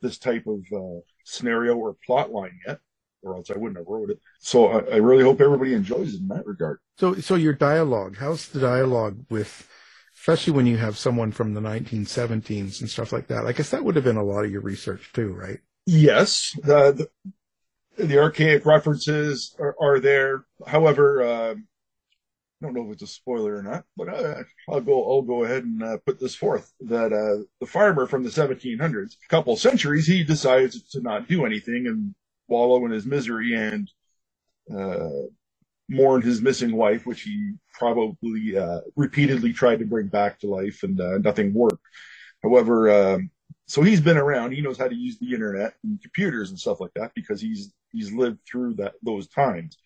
this 0.00 0.18
type 0.18 0.46
of 0.46 0.60
uh, 0.74 1.00
scenario 1.24 1.76
or 1.76 1.96
plot 2.04 2.32
line 2.32 2.58
yet, 2.66 2.80
or 3.22 3.36
else 3.36 3.50
I 3.50 3.58
wouldn't 3.58 3.78
have 3.78 3.86
wrote 3.86 4.10
it. 4.10 4.20
So 4.40 4.68
I, 4.68 4.94
I 4.94 4.96
really 4.96 5.22
hope 5.22 5.40
everybody 5.40 5.74
enjoys 5.74 6.14
it 6.14 6.20
in 6.20 6.28
that 6.28 6.46
regard. 6.46 6.80
So, 6.98 7.14
so 7.14 7.34
your 7.34 7.52
dialogue, 7.52 8.16
how's 8.18 8.48
the 8.48 8.60
dialogue 8.60 9.24
with 9.30 9.68
especially 10.26 10.54
when 10.54 10.66
you 10.66 10.76
have 10.76 10.98
someone 10.98 11.30
from 11.30 11.54
the 11.54 11.60
1917s 11.60 12.80
and 12.80 12.90
stuff 12.90 13.12
like 13.12 13.28
that. 13.28 13.46
I 13.46 13.52
guess 13.52 13.70
that 13.70 13.84
would 13.84 13.94
have 13.94 14.02
been 14.02 14.16
a 14.16 14.24
lot 14.24 14.44
of 14.44 14.50
your 14.50 14.60
research 14.60 15.12
too, 15.12 15.32
right? 15.32 15.60
Yes, 15.86 16.50
the 16.64 17.08
the, 17.96 18.06
the 18.06 18.18
archaic 18.18 18.66
references 18.66 19.54
are, 19.60 19.76
are 19.80 20.00
there. 20.00 20.44
However, 20.66 21.22
uh, 21.22 21.50
I 21.52 21.54
don't 22.60 22.74
know 22.74 22.86
if 22.86 22.94
it's 22.94 23.02
a 23.02 23.06
spoiler 23.06 23.54
or 23.54 23.62
not, 23.62 23.84
but 23.96 24.08
uh, 24.08 24.42
I'll 24.68 24.80
go. 24.80 25.08
I'll 25.08 25.22
go 25.22 25.44
ahead 25.44 25.62
and 25.62 25.80
uh, 25.80 25.98
put 26.04 26.18
this 26.18 26.34
forth 26.34 26.72
that 26.80 27.12
uh, 27.12 27.44
the 27.60 27.66
farmer 27.66 28.08
from 28.08 28.24
the 28.24 28.30
1700s, 28.30 29.14
a 29.24 29.28
couple 29.28 29.56
centuries, 29.56 30.08
he 30.08 30.24
decides 30.24 30.82
to 30.90 31.00
not 31.02 31.28
do 31.28 31.46
anything 31.46 31.86
and 31.86 32.16
wallow 32.48 32.84
in 32.84 32.90
his 32.90 33.06
misery 33.06 33.54
and 33.54 33.88
uh, 34.76 35.28
mourn 35.88 36.22
his 36.22 36.40
missing 36.40 36.74
wife, 36.74 37.06
which 37.06 37.22
he 37.22 37.52
probably 37.72 38.56
uh, 38.56 38.80
repeatedly 38.96 39.52
tried 39.52 39.78
to 39.78 39.84
bring 39.84 40.08
back 40.08 40.38
to 40.40 40.48
life, 40.48 40.82
and 40.82 41.00
uh, 41.00 41.18
nothing 41.18 41.52
worked. 41.52 41.82
However, 42.42 42.88
uh, 42.88 43.18
so 43.66 43.82
he's 43.82 44.00
been 44.00 44.16
around. 44.16 44.52
He 44.52 44.60
knows 44.60 44.78
how 44.78 44.88
to 44.88 44.94
use 44.94 45.18
the 45.18 45.32
internet 45.32 45.74
and 45.82 46.00
computers 46.00 46.50
and 46.50 46.58
stuff 46.58 46.80
like 46.80 46.94
that 46.94 47.12
because 47.14 47.40
he's 47.40 47.72
he's 47.92 48.12
lived 48.12 48.38
through 48.50 48.74
that 48.74 48.94
those 49.02 49.28
times. 49.28 49.78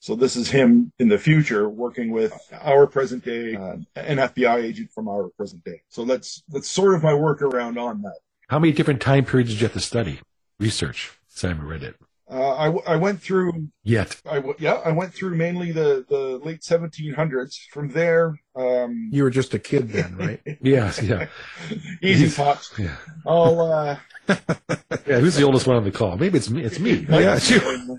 So 0.00 0.14
this 0.14 0.36
is 0.36 0.50
him 0.50 0.92
in 0.98 1.08
the 1.08 1.16
future 1.16 1.66
working 1.68 2.10
with 2.10 2.38
our 2.60 2.86
present 2.86 3.24
day, 3.24 3.54
uh, 3.54 3.76
an 3.96 4.18
FBI 4.18 4.62
agent 4.62 4.90
from 4.94 5.08
our 5.08 5.30
present 5.30 5.64
day. 5.64 5.80
So 5.88 6.04
that's 6.04 6.42
that's 6.48 6.68
sort 6.68 6.94
of 6.94 7.02
my 7.02 7.12
workaround 7.12 7.80
on 7.80 8.02
that. 8.02 8.18
How 8.48 8.58
many 8.58 8.72
different 8.72 9.00
time 9.00 9.24
periods 9.24 9.52
did 9.52 9.60
you 9.60 9.66
have 9.66 9.72
to 9.72 9.80
study, 9.80 10.20
research? 10.58 11.12
Simon 11.28 11.66
read 11.66 11.82
it. 11.82 11.96
Uh, 12.30 12.56
I, 12.56 12.64
w- 12.66 12.82
I 12.86 12.96
went 12.96 13.20
through 13.20 13.68
Yet. 13.82 14.20
I 14.24 14.36
w- 14.36 14.54
yeah 14.58 14.74
I 14.84 14.92
went 14.92 15.12
through 15.12 15.36
mainly 15.36 15.72
the, 15.72 16.06
the 16.08 16.40
late 16.42 16.62
1700s. 16.62 17.54
From 17.70 17.90
there, 17.90 18.34
um, 18.56 19.10
You 19.12 19.24
were 19.24 19.30
just 19.30 19.52
a 19.52 19.58
kid 19.58 19.90
then, 19.90 20.16
right? 20.16 20.40
Yes, 20.62 21.02
yeah. 21.02 21.26
easy 22.02 22.34
pops. 22.34 22.72
Yeah. 22.78 22.96
I'll 23.26 23.60
uh, 23.60 23.98
Yeah, 25.06 25.18
who's 25.20 25.34
the 25.36 25.42
oldest 25.42 25.66
one 25.66 25.76
on 25.76 25.84
the 25.84 25.90
call? 25.90 26.16
Maybe 26.16 26.38
it's 26.38 26.48
me. 26.48 26.62
It's 26.62 26.78
me. 26.78 27.06
Oh, 27.10 27.18
yeah, 27.18 27.32
I'm 27.34 27.40
sure. 27.40 27.98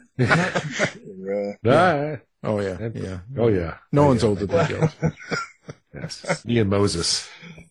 not 1.63 1.75
uh. 1.75 2.17
Oh 2.43 2.59
yeah, 2.59 2.89
yeah. 2.93 3.19
Oh, 3.37 3.47
yeah. 3.47 3.77
No 3.91 4.03
Oh, 4.03 4.07
one's 4.07 4.23
yeah. 4.23 4.29
older 4.29 4.45
than 4.45 4.67
Gil. 4.67 4.89
Yes. 5.93 6.45
Me 6.45 6.59
and 6.59 6.69
Moses 6.69 7.27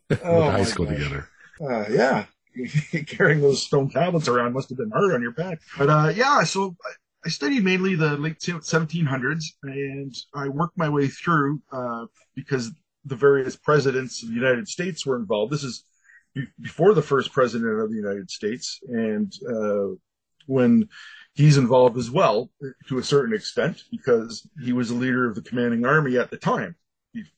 went 0.09 0.23
Oh, 0.25 0.45
to 0.47 0.51
high 0.51 0.65
school 0.65 0.87
gosh. 0.87 0.97
together. 0.97 1.29
uh, 1.61 1.85
yeah, 1.91 2.25
carrying 3.07 3.41
those 3.41 3.63
stone 3.63 3.91
tablets 3.91 4.29
around 4.29 4.53
must 4.53 4.69
have 4.69 4.79
been 4.79 4.91
hard 4.91 5.15
on 5.15 5.23
your 5.23 5.33
back. 5.33 5.61
But 5.77 5.91
uh, 5.91 6.13
yeah, 6.15 6.45
so 6.45 6.77
I, 7.25 7.29
studied 7.29 7.65
mainly 7.65 7.95
the 7.95 8.17
late 8.17 8.39
1700s, 8.39 9.45
and 9.63 10.15
I 10.35 10.49
worked 10.49 10.77
my 10.77 10.89
way 10.89 11.09
through 11.09 11.63
uh, 11.73 12.07
because 12.35 12.71
the 13.05 13.17
various 13.17 13.57
presidents 13.57 14.23
of 14.23 14.29
the 14.29 14.35
United 14.35 14.69
States 14.69 15.07
were 15.07 15.17
involved. 15.17 15.53
This 15.53 15.65
is 15.65 15.85
before 16.61 16.95
the 16.95 17.03
first 17.03 17.33
president 17.33 17.81
of 17.81 17.91
the 17.91 17.97
United 17.97 18.31
States, 18.31 18.81
and 18.89 19.33
uh, 19.49 19.95
when 20.47 20.89
he's 21.35 21.57
involved 21.57 21.97
as 21.97 22.11
well 22.11 22.51
to 22.89 22.99
a 22.99 23.03
certain 23.03 23.35
extent 23.35 23.83
because 23.91 24.47
he 24.63 24.73
was 24.73 24.89
the 24.89 24.95
leader 24.95 25.29
of 25.29 25.35
the 25.35 25.43
commanding 25.43 25.85
army 25.85 26.17
at 26.19 26.31
the 26.31 26.37
time 26.37 26.77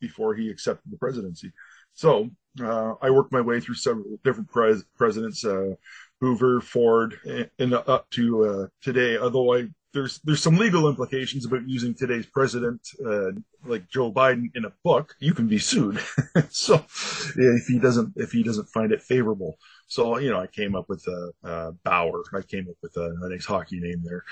before 0.01 0.35
he 0.35 0.51
accepted 0.51 0.91
the 0.91 0.99
presidency. 0.99 1.53
So 1.95 2.31
uh, 2.61 2.95
I 3.03 3.11
worked 3.11 3.33
my 3.33 3.41
way 3.41 3.61
through 3.61 3.77
several 3.77 4.19
different 4.25 4.51
pres- 4.51 4.85
presidents, 4.97 5.45
uh, 5.45 5.75
Hoover, 6.21 6.61
Ford, 6.61 7.19
and, 7.25 7.51
and 7.59 7.75
up 7.75 8.09
to 8.11 8.45
uh, 8.45 8.67
today. 8.81 9.19
Although 9.19 9.55
I 9.55 9.69
there's 9.97 10.21
there's 10.25 10.43
some 10.43 10.57
legal 10.57 10.89
implications 10.89 11.47
about 11.47 11.67
using 11.67 11.95
today's 11.95 12.27
president, 12.27 12.87
uh, 13.05 13.31
like 13.65 13.89
Joe 13.89 14.13
Biden, 14.13 14.51
in 14.55 14.67
a 14.67 14.73
book. 14.85 15.15
You 15.21 15.33
can 15.33 15.47
be 15.47 15.59
sued. 15.59 15.99
so 16.51 16.85
if 17.37 17.67
he 17.67 17.79
doesn't 17.79 18.13
if 18.17 18.31
he 18.31 18.43
doesn't 18.43 18.69
find 18.69 18.93
it 18.93 19.03
favorable. 19.03 19.57
So 19.89 20.19
you 20.19 20.31
know 20.31 20.39
I 20.39 20.49
came 20.49 20.77
up 20.77 20.89
with 20.89 21.05
uh, 21.09 21.49
uh, 21.49 21.71
Bauer. 21.83 22.23
I 22.35 22.43
came 22.43 22.69
up 22.69 22.77
with 22.83 22.97
a, 22.97 23.17
a 23.23 23.31
nice 23.31 23.47
hockey 23.47 23.81
name 23.81 24.03
there, 24.05 24.23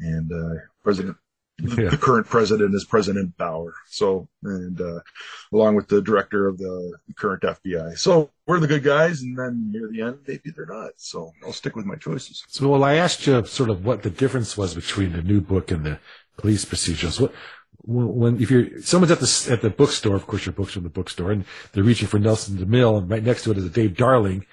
and 0.00 0.32
uh, 0.32 0.60
President 0.82 1.16
the, 1.58 1.82
Yeah. 1.84 1.88
the 1.90 1.96
current 1.96 2.26
president 2.26 2.74
is 2.74 2.84
President 2.84 3.36
Bauer. 3.36 3.74
So, 3.88 4.28
and 4.42 4.80
uh, 4.80 5.00
along 5.52 5.76
with 5.76 5.88
the 5.88 6.02
director 6.02 6.48
of 6.48 6.58
the 6.58 6.92
current 7.16 7.42
FBI. 7.42 7.96
So 7.96 8.30
we're 8.46 8.60
the 8.60 8.66
good 8.66 8.82
guys, 8.82 9.22
and 9.22 9.38
then 9.38 9.70
near 9.72 9.88
the 9.90 10.02
end, 10.02 10.18
maybe 10.26 10.50
they're 10.50 10.66
not. 10.66 10.92
So 10.96 11.32
I'll 11.44 11.52
stick 11.52 11.76
with 11.76 11.86
my 11.86 11.96
choices. 11.96 12.44
So, 12.48 12.68
well, 12.68 12.84
I 12.84 12.94
asked 12.94 13.26
you 13.26 13.44
sort 13.46 13.70
of 13.70 13.84
what 13.84 14.02
the 14.02 14.10
difference 14.10 14.56
was 14.56 14.74
between 14.74 15.12
the 15.12 15.22
new 15.22 15.40
book 15.40 15.70
and 15.70 15.84
the 15.84 15.98
police 16.36 16.64
procedures. 16.64 17.20
What, 17.20 17.32
when, 17.86 18.40
if 18.40 18.50
you're, 18.50 18.80
someone's 18.82 19.12
at 19.12 19.20
the, 19.20 19.48
at 19.52 19.60
the 19.62 19.70
bookstore, 19.70 20.16
of 20.16 20.26
course 20.26 20.46
your 20.46 20.54
book's 20.54 20.72
from 20.72 20.84
the 20.84 20.88
bookstore, 20.88 21.30
and 21.30 21.44
they're 21.72 21.84
reaching 21.84 22.08
for 22.08 22.18
Nelson 22.18 22.56
DeMille, 22.56 22.98
and 22.98 23.10
right 23.10 23.22
next 23.22 23.44
to 23.44 23.50
it 23.50 23.58
is 23.58 23.64
a 23.64 23.70
Dave 23.70 23.96
Darling. 23.96 24.46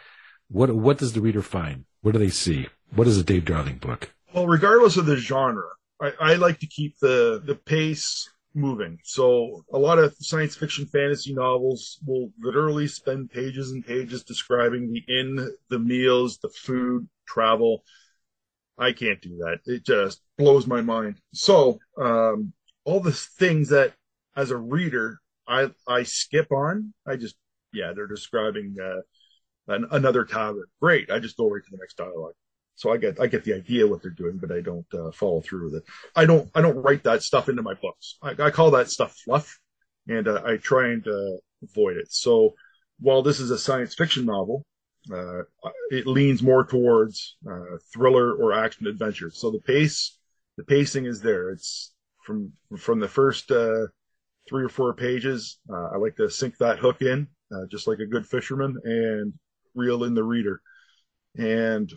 What, 0.49 0.75
what 0.75 0.97
does 0.97 1.13
the 1.13 1.21
reader 1.21 1.41
find? 1.41 1.85
What 2.01 2.11
do 2.11 2.19
they 2.19 2.29
see? 2.29 2.67
What 2.93 3.07
is 3.07 3.17
a 3.17 3.23
Dave 3.23 3.45
Darling 3.45 3.77
book? 3.77 4.11
Well, 4.33 4.47
regardless 4.47 4.97
of 4.97 5.05
the 5.05 5.15
genre, 5.15 5.69
I, 6.01 6.11
I 6.19 6.33
like 6.35 6.59
to 6.59 6.67
keep 6.67 6.97
the 6.99 7.41
the 7.45 7.55
pace 7.55 8.29
moving. 8.53 8.99
So 9.03 9.63
a 9.71 9.79
lot 9.79 9.99
of 9.99 10.15
science 10.19 10.55
fiction 10.55 10.85
fantasy 10.85 11.33
novels 11.33 11.99
will 12.05 12.31
literally 12.41 12.87
spend 12.87 13.31
pages 13.31 13.71
and 13.71 13.85
pages 13.85 14.23
describing 14.23 14.91
the 14.91 15.03
inn, 15.07 15.55
the 15.69 15.79
meals, 15.79 16.37
the 16.39 16.49
food, 16.49 17.07
travel. 17.27 17.83
I 18.77 18.91
can't 18.93 19.21
do 19.21 19.37
that. 19.37 19.59
It 19.65 19.85
just 19.85 20.21
blows 20.37 20.67
my 20.67 20.81
mind. 20.81 21.21
So 21.33 21.79
um, 21.97 22.53
all 22.83 22.99
the 22.99 23.11
things 23.11 23.69
that, 23.69 23.93
as 24.35 24.51
a 24.51 24.57
reader, 24.57 25.19
I 25.47 25.71
I 25.87 26.03
skip 26.03 26.51
on. 26.51 26.93
I 27.05 27.15
just 27.15 27.35
yeah, 27.73 27.93
they're 27.95 28.07
describing 28.07 28.75
uh, 28.81 29.01
an, 29.73 29.87
another 29.91 30.25
tavern. 30.25 30.65
Great. 30.81 31.11
I 31.11 31.19
just 31.19 31.37
go 31.37 31.49
right 31.49 31.63
to 31.63 31.71
the 31.71 31.77
next 31.77 31.97
dialogue. 31.97 32.33
So 32.81 32.91
I 32.91 32.97
get 32.97 33.19
I 33.19 33.27
get 33.27 33.43
the 33.43 33.53
idea 33.53 33.85
what 33.85 34.01
they're 34.01 34.09
doing, 34.09 34.37
but 34.37 34.51
I 34.51 34.59
don't 34.59 34.91
uh, 34.91 35.11
follow 35.11 35.39
through 35.41 35.65
with 35.65 35.75
it. 35.75 35.83
I 36.15 36.25
don't 36.25 36.49
I 36.55 36.61
don't 36.61 36.81
write 36.81 37.03
that 37.03 37.21
stuff 37.21 37.47
into 37.47 37.61
my 37.61 37.75
books. 37.75 38.17
I, 38.23 38.31
I 38.45 38.49
call 38.49 38.71
that 38.71 38.89
stuff 38.89 39.15
fluff, 39.23 39.59
and 40.07 40.27
uh, 40.27 40.41
I 40.43 40.57
try 40.57 40.87
and 40.87 41.07
uh, 41.07 41.37
avoid 41.61 41.97
it. 41.97 42.11
So 42.11 42.55
while 42.99 43.21
this 43.21 43.39
is 43.39 43.51
a 43.51 43.59
science 43.59 43.93
fiction 43.93 44.25
novel, 44.25 44.65
uh, 45.13 45.43
it 45.91 46.07
leans 46.07 46.41
more 46.41 46.65
towards 46.65 47.37
uh, 47.47 47.77
thriller 47.93 48.33
or 48.33 48.51
action 48.51 48.87
adventure. 48.87 49.29
So 49.29 49.51
the 49.51 49.61
pace 49.61 50.17
the 50.57 50.63
pacing 50.63 51.05
is 51.05 51.21
there. 51.21 51.51
It's 51.51 51.93
from 52.25 52.51
from 52.79 52.99
the 52.99 53.07
first 53.07 53.51
uh, 53.51 53.85
three 54.49 54.63
or 54.63 54.69
four 54.69 54.95
pages. 54.95 55.59
I 55.71 55.97
like 55.97 56.15
to 56.15 56.31
sink 56.31 56.57
that 56.57 56.79
hook 56.79 57.03
in, 57.03 57.27
just 57.69 57.85
like 57.85 57.99
a 57.99 58.07
good 58.07 58.25
fisherman, 58.25 58.75
and 58.83 59.33
reel 59.75 60.03
in 60.03 60.15
the 60.15 60.23
reader 60.23 60.63
and 61.37 61.91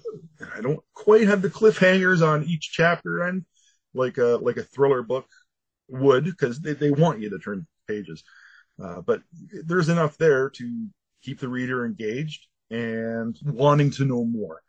I 0.55 0.61
don't 0.61 0.81
quite 0.95 1.27
have 1.27 1.43
the 1.43 1.51
cliffhangers 1.51 2.27
on 2.27 2.45
each 2.45 2.71
chapter 2.73 3.25
end 3.25 3.45
like 3.95 4.19
a 4.19 4.39
like 4.43 4.57
a 4.57 4.63
thriller 4.63 5.03
book 5.03 5.27
would 5.89 6.25
because 6.25 6.61
they, 6.61 6.73
they 6.73 6.91
want 6.91 7.21
you 7.21 7.31
to 7.31 7.39
turn 7.39 7.67
pages. 7.89 8.23
Uh, 8.83 9.01
but 9.01 9.23
there's 9.65 9.89
enough 9.89 10.19
there 10.19 10.51
to 10.51 10.89
keep 11.23 11.41
the 11.41 11.49
reader 11.49 11.87
engaged 11.87 12.47
and 12.71 13.39
wanting 13.45 13.91
to 13.91 14.05
know 14.05 14.25
more. 14.25 14.61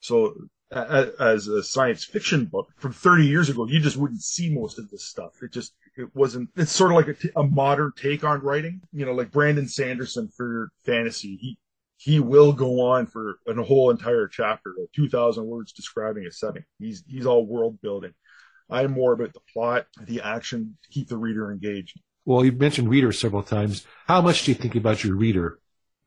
So 0.00 0.34
as 0.70 1.46
a 1.46 1.62
science 1.62 2.04
fiction 2.04 2.46
book 2.46 2.68
from 2.76 2.92
30 2.92 3.26
years 3.26 3.48
ago, 3.48 3.66
you 3.66 3.80
just 3.80 3.96
wouldn't 3.96 4.22
see 4.22 4.52
most 4.52 4.78
of 4.78 4.90
this 4.90 5.04
stuff. 5.04 5.42
It 5.42 5.52
just 5.52 5.74
it 5.96 6.14
wasn't. 6.14 6.50
It's 6.56 6.72
sort 6.72 6.90
of 6.90 6.96
like 6.96 7.08
a, 7.08 7.14
t- 7.14 7.30
a 7.36 7.44
modern 7.44 7.92
take 7.96 8.24
on 8.24 8.40
writing. 8.40 8.82
You 8.92 9.06
know, 9.06 9.14
like 9.14 9.30
Brandon 9.30 9.68
Sanderson 9.68 10.28
for 10.36 10.70
fantasy. 10.84 11.38
He 11.40 11.58
he 11.96 12.20
will 12.20 12.52
go 12.52 12.80
on 12.80 13.06
for 13.06 13.38
a 13.46 13.62
whole 13.62 13.90
entire 13.90 14.28
chapter, 14.28 14.74
like 14.78 14.92
2,000 14.92 15.46
words 15.46 15.72
describing 15.72 16.26
a 16.26 16.32
setting. 16.32 16.64
He's 16.78 17.02
he's 17.06 17.26
all 17.26 17.46
world 17.46 17.80
building. 17.80 18.12
I'm 18.68 18.92
more 18.92 19.12
about 19.12 19.32
the 19.32 19.40
plot, 19.52 19.86
the 20.02 20.20
action, 20.22 20.76
to 20.82 20.88
keep 20.90 21.08
the 21.08 21.16
reader 21.16 21.52
engaged. 21.52 22.00
Well, 22.24 22.44
you've 22.44 22.60
mentioned 22.60 22.90
readers 22.90 23.18
several 23.18 23.42
times. 23.42 23.86
How 24.06 24.20
much 24.20 24.44
do 24.44 24.50
you 24.50 24.56
think 24.56 24.74
about 24.74 25.04
your 25.04 25.16
reader 25.16 25.60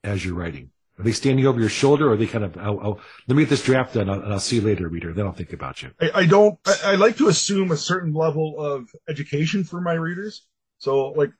as 0.03 0.23
you're 0.25 0.35
writing? 0.35 0.71
Are 0.99 1.03
they 1.03 1.13
standing 1.13 1.47
over 1.47 1.61
your 1.61 1.69
shoulder 1.69 2.09
or 2.09 2.13
are 2.13 2.17
they 2.17 2.27
kind 2.27 2.43
of, 2.43 2.57
oh, 2.57 2.79
oh 2.83 3.01
let 3.27 3.35
me 3.37 3.43
get 3.43 3.49
this 3.49 3.63
draft 3.63 3.93
done 3.93 4.09
and 4.09 4.33
I'll 4.33 4.39
see 4.39 4.57
you 4.57 4.61
later, 4.61 4.89
reader. 4.89 5.13
Then 5.13 5.25
I'll 5.25 5.31
think 5.31 5.53
about 5.53 5.81
you. 5.81 5.91
I, 6.01 6.11
I 6.13 6.25
don't. 6.25 6.59
I, 6.65 6.75
I 6.83 6.95
like 6.95 7.15
to 7.17 7.29
assume 7.29 7.71
a 7.71 7.77
certain 7.77 8.13
level 8.13 8.59
of 8.59 8.89
education 9.07 9.63
for 9.63 9.79
my 9.79 9.93
readers. 9.93 10.45
So, 10.79 11.11
like, 11.11 11.31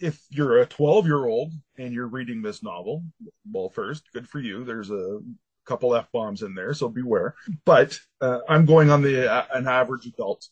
if 0.00 0.20
you're 0.30 0.58
a 0.58 0.66
12 0.66 1.06
year 1.06 1.26
old 1.26 1.52
and 1.78 1.92
you're 1.92 2.08
reading 2.08 2.42
this 2.42 2.62
novel, 2.62 3.04
well, 3.50 3.68
first, 3.68 4.04
good 4.12 4.28
for 4.28 4.40
you. 4.40 4.64
There's 4.64 4.90
a 4.90 5.20
couple 5.66 5.94
f 5.94 6.10
bombs 6.12 6.42
in 6.42 6.54
there, 6.54 6.74
so 6.74 6.88
beware. 6.88 7.34
But 7.64 7.98
uh, 8.20 8.40
I'm 8.48 8.64
going 8.64 8.90
on 8.90 9.02
the 9.02 9.30
uh, 9.30 9.44
an 9.52 9.68
average 9.68 10.06
adult 10.06 10.46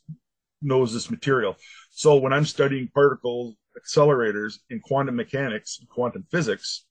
knows 0.60 0.92
this 0.92 1.10
material. 1.10 1.56
So 1.90 2.16
when 2.16 2.32
I'm 2.32 2.44
studying 2.44 2.88
particle 2.94 3.56
accelerators 3.78 4.58
in 4.70 4.80
quantum 4.80 5.16
mechanics, 5.16 5.80
quantum 5.88 6.24
physics, 6.30 6.84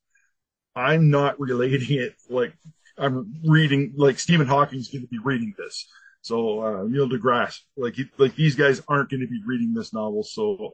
I'm 0.76 1.10
not 1.10 1.40
relating 1.40 1.98
it 2.00 2.16
like 2.30 2.54
I'm 2.98 3.42
reading 3.46 3.94
like 3.96 4.20
Stephen 4.20 4.48
Hawking's 4.48 4.90
going 4.90 5.04
to 5.04 5.08
be 5.08 5.20
reading 5.20 5.54
this. 5.58 5.88
So 6.22 6.60
uh, 6.62 6.84
Neil 6.84 7.08
deGrasse, 7.08 7.60
like 7.78 7.96
like 8.18 8.36
these 8.36 8.56
guys 8.56 8.82
aren't 8.88 9.10
going 9.10 9.22
to 9.22 9.28
be 9.28 9.42
reading 9.46 9.74
this 9.74 9.94
novel. 9.94 10.24
So 10.24 10.74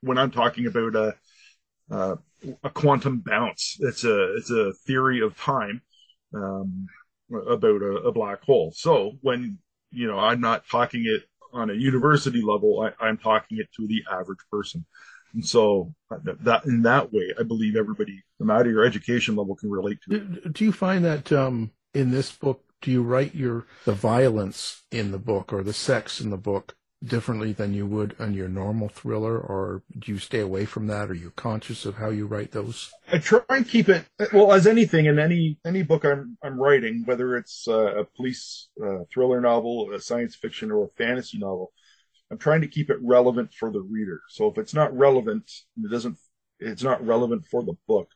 when 0.00 0.18
I'm 0.18 0.30
talking 0.30 0.66
about 0.66 0.94
a 0.94 1.14
uh, 1.90 2.16
a 2.62 2.70
quantum 2.70 3.22
bounce, 3.24 3.76
it's 3.80 4.04
a 4.04 4.36
it's 4.36 4.50
a 4.50 4.72
theory 4.86 5.20
of 5.20 5.36
time 5.36 5.82
um, 6.34 6.86
about 7.30 7.82
a, 7.82 8.02
a 8.06 8.12
black 8.12 8.42
hole. 8.42 8.72
So 8.74 9.12
when 9.22 9.58
you 9.90 10.06
know 10.06 10.18
I'm 10.18 10.40
not 10.40 10.66
talking 10.68 11.04
it 11.06 11.22
on 11.52 11.70
a 11.70 11.74
university 11.74 12.42
level, 12.42 12.80
I, 12.80 13.04
I'm 13.04 13.18
talking 13.18 13.58
it 13.58 13.68
to 13.76 13.86
the 13.86 14.02
average 14.10 14.40
person. 14.50 14.84
And 15.34 15.44
so 15.44 15.94
uh, 16.10 16.18
that, 16.42 16.64
in 16.64 16.82
that 16.82 17.12
way, 17.12 17.32
I 17.38 17.42
believe 17.42 17.76
everybody, 17.76 18.22
no 18.38 18.46
matter 18.46 18.70
your 18.70 18.84
education 18.84 19.34
level, 19.36 19.56
can 19.56 19.70
relate 19.70 19.98
to 20.02 20.16
it. 20.16 20.44
Do, 20.44 20.50
do 20.50 20.64
you 20.64 20.72
find 20.72 21.04
that 21.04 21.32
um, 21.32 21.72
in 21.92 22.10
this 22.10 22.30
book, 22.30 22.62
do 22.80 22.90
you 22.90 23.02
write 23.02 23.34
your 23.34 23.66
the 23.84 23.94
violence 23.94 24.82
in 24.90 25.10
the 25.10 25.18
book 25.18 25.52
or 25.52 25.62
the 25.62 25.72
sex 25.72 26.20
in 26.20 26.30
the 26.30 26.36
book? 26.36 26.76
Differently 27.04 27.52
than 27.52 27.74
you 27.74 27.86
would 27.86 28.16
on 28.18 28.34
your 28.34 28.48
normal 28.48 28.88
thriller, 28.88 29.38
or 29.38 29.82
do 29.98 30.12
you 30.12 30.18
stay 30.18 30.40
away 30.40 30.64
from 30.64 30.86
that? 30.86 31.10
Are 31.10 31.14
you 31.14 31.32
conscious 31.36 31.84
of 31.84 31.96
how 31.96 32.10
you 32.10 32.26
write 32.26 32.52
those? 32.52 32.90
I 33.12 33.18
try 33.18 33.42
and 33.50 33.68
keep 33.68 33.88
it 33.88 34.06
well 34.32 34.52
as 34.52 34.66
anything 34.66 35.06
in 35.06 35.18
any 35.18 35.58
any 35.64 35.82
book 35.82 36.04
I'm 36.04 36.36
I'm 36.42 36.60
writing, 36.60 37.02
whether 37.04 37.36
it's 37.36 37.66
uh, 37.68 38.00
a 38.00 38.04
police 38.04 38.68
uh, 38.84 39.04
thriller 39.12 39.40
novel, 39.40 39.92
a 39.94 40.00
science 40.00 40.34
fiction, 40.34 40.70
or 40.70 40.84
a 40.84 40.88
fantasy 40.88 41.38
novel. 41.38 41.72
I'm 42.30 42.38
trying 42.38 42.62
to 42.62 42.68
keep 42.68 42.90
it 42.90 42.98
relevant 43.02 43.52
for 43.52 43.70
the 43.70 43.82
reader. 43.82 44.20
So 44.28 44.48
if 44.48 44.58
it's 44.58 44.74
not 44.74 44.96
relevant, 44.96 45.50
it 45.76 45.90
doesn't, 45.90 46.16
it's 46.58 46.82
not 46.82 47.06
relevant 47.06 47.46
for 47.46 47.62
the 47.62 47.74
book, 47.86 48.08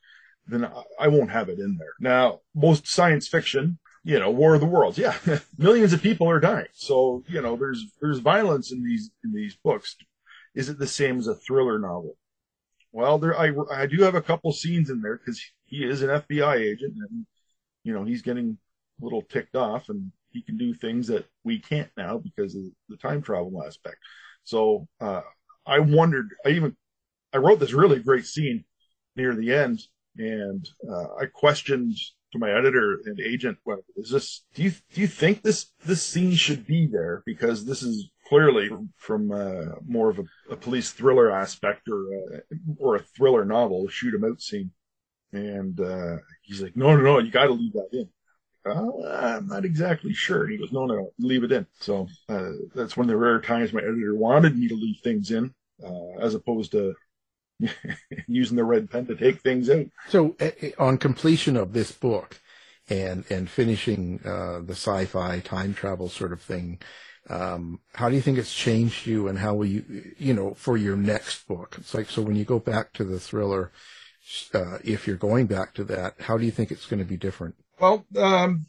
then 0.46 0.64
I, 0.64 0.83
I 0.98 1.09
won't 1.09 1.31
have 1.31 1.48
it 1.48 1.59
in 1.59 1.77
there. 1.79 1.92
Now, 2.01 2.40
most 2.55 2.88
science 2.88 3.29
fiction, 3.29 3.79
you 4.09 4.18
know, 4.18 4.31
War 4.31 4.55
of 4.55 4.61
the 4.61 4.66
Worlds, 4.66 4.97
yeah, 4.97 5.14
millions 5.59 5.92
of 5.92 6.01
people 6.01 6.31
are 6.31 6.40
dying. 6.40 6.68
So 6.73 7.23
you 7.29 7.42
know, 7.42 7.57
there's 7.57 7.85
there's 8.01 8.21
violence 8.21 8.73
in 8.73 8.83
these 8.83 9.11
in 9.23 9.35
these 9.35 9.55
books. 9.62 9.97
Is 10.55 10.71
it 10.71 10.79
the 10.79 10.87
same 10.87 11.18
as 11.18 11.27
a 11.27 11.35
thriller 11.35 11.79
novel? 11.79 12.16
Well, 12.90 13.18
there 13.18 13.38
I 13.38 13.53
I 13.71 13.85
do 13.85 14.01
have 14.05 14.14
a 14.14 14.23
couple 14.23 14.51
scenes 14.53 14.88
in 14.88 15.03
there 15.03 15.18
because 15.18 15.38
he 15.66 15.85
is 15.85 16.01
an 16.01 16.09
FBI 16.09 16.57
agent 16.57 16.94
and 16.97 17.27
you 17.85 17.92
know 17.92 18.03
he's 18.03 18.23
getting 18.23 18.57
a 18.99 19.05
little 19.05 19.21
ticked 19.21 19.57
off 19.57 19.90
and 19.90 20.11
he 20.31 20.40
can 20.40 20.57
do 20.57 20.73
things 20.73 21.09
that 21.09 21.27
we 21.44 21.59
can't 21.59 21.90
now 21.94 22.16
because 22.16 22.55
of 22.55 22.62
the 22.88 22.97
time 22.97 23.21
travel 23.21 23.62
aspect. 23.62 23.99
So 24.42 24.88
uh, 25.03 25.21
I 25.66 25.81
wondered. 25.81 26.31
I 26.47 26.51
even 26.51 26.75
I 27.35 27.37
wrote 27.37 27.61
this 27.61 27.75
really 27.75 27.99
great 27.99 28.25
scene 28.25 28.64
near 29.16 29.35
the 29.35 29.53
end, 29.53 29.81
and 30.16 30.66
uh, 30.90 31.14
I 31.21 31.27
questioned 31.27 31.94
to 32.32 32.38
my 32.38 32.50
editor 32.50 33.00
and 33.04 33.20
agent, 33.20 33.58
well, 33.64 33.78
is 33.96 34.10
this? 34.10 34.44
Do 34.54 34.62
you 34.62 34.72
do 34.92 35.00
you 35.00 35.06
think 35.06 35.42
this 35.42 35.72
this 35.84 36.02
scene 36.02 36.34
should 36.34 36.66
be 36.66 36.86
there 36.86 37.22
because 37.26 37.64
this 37.64 37.82
is 37.82 38.10
clearly 38.26 38.68
from 38.96 39.30
uh, 39.30 39.76
more 39.86 40.10
of 40.10 40.18
a, 40.18 40.24
a, 40.52 40.56
police 40.56 40.90
thriller 40.90 41.30
aspect 41.30 41.88
or 41.88 42.12
a, 42.12 42.40
or 42.78 42.96
a 42.96 43.02
thriller 43.02 43.46
novel, 43.46 43.88
shoot 43.88 44.14
'em 44.14 44.30
out 44.30 44.42
scene. 44.42 44.70
And 45.32 45.80
uh, 45.80 46.16
he's 46.42 46.60
like, 46.60 46.76
no, 46.76 46.94
no, 46.94 47.02
no, 47.02 47.18
you 47.18 47.30
got 47.30 47.46
to 47.46 47.52
leave 47.52 47.72
that 47.72 47.88
in 47.92 48.08
oh, 48.68 49.04
I'm 49.06 49.46
not 49.46 49.64
exactly 49.64 50.12
sure. 50.12 50.46
He 50.46 50.56
goes, 50.56 50.72
no, 50.72 50.86
no, 50.86 51.12
leave 51.18 51.44
it 51.44 51.52
in. 51.52 51.66
So 51.80 52.08
uh, 52.28 52.50
that's 52.74 52.96
one 52.96 53.04
of 53.04 53.08
the 53.08 53.16
rare 53.16 53.40
times 53.40 53.72
my 53.72 53.80
editor 53.80 54.14
wanted 54.14 54.56
me 54.56 54.68
to 54.68 54.74
leave 54.74 55.00
things 55.02 55.30
in, 55.30 55.52
uh, 55.84 56.20
as 56.20 56.34
opposed 56.34 56.72
to 56.72 56.94
using 58.27 58.57
the 58.57 58.64
red 58.64 58.90
pen 58.90 59.07
to 59.07 59.14
take 59.14 59.40
things 59.40 59.68
out. 59.71 59.87
So 60.09 60.37
uh, 60.40 60.51
on 60.79 60.99
completion 60.99 61.57
of 61.57 61.73
this 61.73 61.92
book 61.92 62.40
and 62.88 63.25
and 63.31 63.49
finishing 63.49 64.21
uh, 64.25 64.61
the 64.61 64.73
sci-fi 64.73 65.40
time 65.40 65.75
travel 65.75 66.09
sort 66.09 66.33
of 66.33 66.40
thing, 66.40 66.79
um, 67.29 67.81
how 67.94 68.09
do 68.09 68.14
you 68.14 68.23
think 68.23 68.38
it's 68.38 68.55
changed 68.55 69.07
you, 69.07 69.29
and 69.29 69.38
how 69.38 69.55
will 69.55 69.66
you, 69.66 70.14
you 70.18 70.33
know, 70.33 70.55
for 70.55 70.77
your 70.77 70.97
next 70.97 71.47
book? 71.47 71.77
It's 71.79 71.94
like 71.94 72.09
so 72.09 72.23
when 72.23 72.37
you 72.37 72.44
go 72.44 72.59
back 72.59 72.92
to 72.94 73.05
the 73.05 73.21
thriller. 73.21 73.73
Uh, 74.53 74.77
if 74.85 75.07
you're 75.07 75.16
going 75.16 75.47
back 75.47 75.73
to 75.73 75.83
that, 75.83 76.14
how 76.21 76.37
do 76.37 76.44
you 76.44 76.51
think 76.51 76.71
it's 76.71 76.85
going 76.85 76.99
to 76.99 77.09
be 77.09 77.16
different? 77.16 77.55
Well, 77.81 78.05
um, 78.18 78.66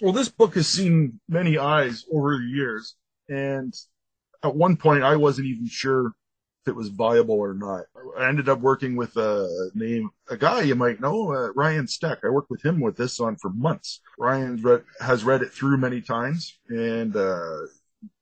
well, 0.00 0.12
this 0.12 0.28
book 0.28 0.56
has 0.56 0.66
seen 0.66 1.20
many 1.28 1.56
eyes 1.56 2.04
over 2.12 2.36
the 2.36 2.44
years, 2.44 2.96
and 3.28 3.72
at 4.42 4.56
one 4.56 4.76
point 4.76 5.04
I 5.04 5.14
wasn't 5.14 5.46
even 5.46 5.68
sure 5.68 6.14
if 6.62 6.68
it 6.68 6.76
was 6.76 6.88
viable 6.88 7.36
or 7.36 7.54
not. 7.54 7.84
I 8.18 8.28
ended 8.28 8.48
up 8.48 8.60
working 8.60 8.96
with 8.96 9.16
a 9.16 9.70
name, 9.74 10.10
a 10.28 10.36
guy 10.36 10.62
you 10.62 10.74
might 10.74 11.00
know, 11.00 11.32
uh, 11.32 11.52
Ryan 11.54 11.86
Steck. 11.86 12.18
I 12.24 12.30
worked 12.30 12.50
with 12.50 12.64
him 12.64 12.80
with 12.80 12.96
this 12.96 13.20
on 13.20 13.36
for 13.36 13.50
months. 13.50 14.00
Ryan 14.18 14.60
read, 14.62 14.84
has 15.00 15.24
read 15.24 15.42
it 15.42 15.52
through 15.52 15.76
many 15.78 16.00
times 16.00 16.58
and 16.68 17.16
uh, 17.16 17.58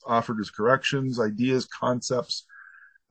offered 0.06 0.38
his 0.38 0.50
corrections, 0.50 1.20
ideas, 1.20 1.66
concepts, 1.66 2.46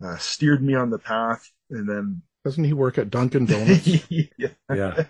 uh, 0.04 0.18
steered 0.18 0.64
me 0.64 0.76
on 0.76 0.90
the 0.90 1.00
path, 1.00 1.50
and 1.70 1.88
then 1.90 2.22
doesn't 2.44 2.64
he 2.64 2.74
work 2.74 3.00
at 3.00 3.10
Dunkin' 3.10 3.48
Donuts? 3.48 3.88
yeah. 4.10 4.50
yeah. 4.72 5.06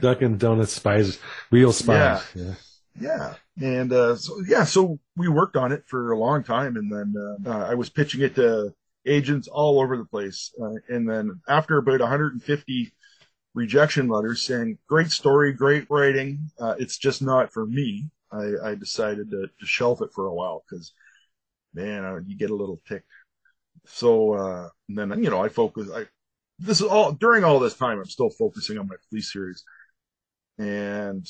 Dunkin' 0.00 0.38
Donuts 0.38 0.72
spies, 0.72 1.18
real 1.50 1.72
spies. 1.72 2.22
Yeah. 2.34 2.54
Yeah. 2.98 3.34
yeah. 3.60 3.70
And, 3.80 3.92
uh, 3.92 4.16
so, 4.16 4.40
yeah, 4.48 4.64
so 4.64 4.98
we 5.14 5.28
worked 5.28 5.56
on 5.56 5.70
it 5.72 5.84
for 5.86 6.12
a 6.12 6.18
long 6.18 6.44
time. 6.44 6.76
And 6.76 6.90
then, 6.90 7.14
uh 7.46 7.58
I 7.58 7.74
was 7.74 7.90
pitching 7.90 8.22
it 8.22 8.36
to 8.36 8.72
agents 9.08 9.48
all 9.48 9.80
over 9.80 9.96
the 9.96 10.04
place. 10.04 10.52
Uh, 10.60 10.74
and 10.88 11.08
then 11.08 11.40
after 11.48 11.78
about 11.78 12.00
150 12.00 12.92
rejection 13.54 14.08
letters 14.08 14.42
saying, 14.42 14.78
great 14.88 15.10
story, 15.10 15.52
great 15.52 15.86
writing. 15.90 16.50
Uh, 16.60 16.74
it's 16.78 16.98
just 16.98 17.22
not 17.22 17.52
for 17.52 17.66
me. 17.66 18.08
I, 18.30 18.70
I 18.70 18.74
decided 18.74 19.30
to, 19.30 19.48
to, 19.58 19.66
shelf 19.66 20.02
it 20.02 20.10
for 20.14 20.26
a 20.26 20.34
while 20.34 20.62
because, 20.68 20.92
man, 21.72 22.04
uh, 22.04 22.20
you 22.26 22.36
get 22.36 22.50
a 22.50 22.54
little 22.54 22.80
ticked. 22.86 23.08
So, 23.86 24.70
then, 24.90 25.24
you 25.24 25.30
know, 25.30 25.42
I 25.42 25.48
focus, 25.48 25.88
I, 25.90 26.06
this 26.58 26.82
is 26.82 26.86
all 26.86 27.12
during 27.12 27.42
all 27.42 27.58
this 27.58 27.74
time, 27.74 27.98
I'm 27.98 28.04
still 28.04 28.28
focusing 28.28 28.76
on 28.76 28.86
my 28.86 28.96
police 29.08 29.32
series 29.32 29.64
and 30.58 31.26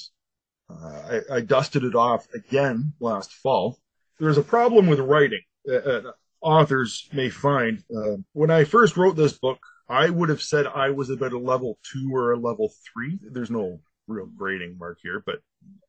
uh, 0.70 1.20
I, 1.30 1.36
I, 1.36 1.40
dusted 1.40 1.84
it 1.84 1.94
off 1.94 2.26
again 2.34 2.92
last 3.00 3.32
fall. 3.32 3.78
There's 4.18 4.38
a 4.38 4.42
problem 4.42 4.86
with 4.86 4.98
writing. 4.98 5.42
Uh, 5.68 5.74
uh, 5.74 6.12
authors 6.40 7.08
may 7.12 7.30
find 7.30 7.82
uh, 7.94 8.16
when 8.32 8.50
I 8.50 8.64
first 8.64 8.96
wrote 8.96 9.16
this 9.16 9.38
book, 9.38 9.58
I 9.88 10.10
would 10.10 10.28
have 10.28 10.42
said 10.42 10.66
I 10.66 10.90
was 10.90 11.10
about 11.10 11.32
a 11.32 11.38
level 11.38 11.78
two 11.90 12.10
or 12.14 12.32
a 12.32 12.38
level 12.38 12.72
three. 12.92 13.18
There's 13.22 13.50
no 13.50 13.80
real 14.06 14.26
grading 14.26 14.76
mark 14.78 14.98
here, 15.02 15.22
but 15.24 15.40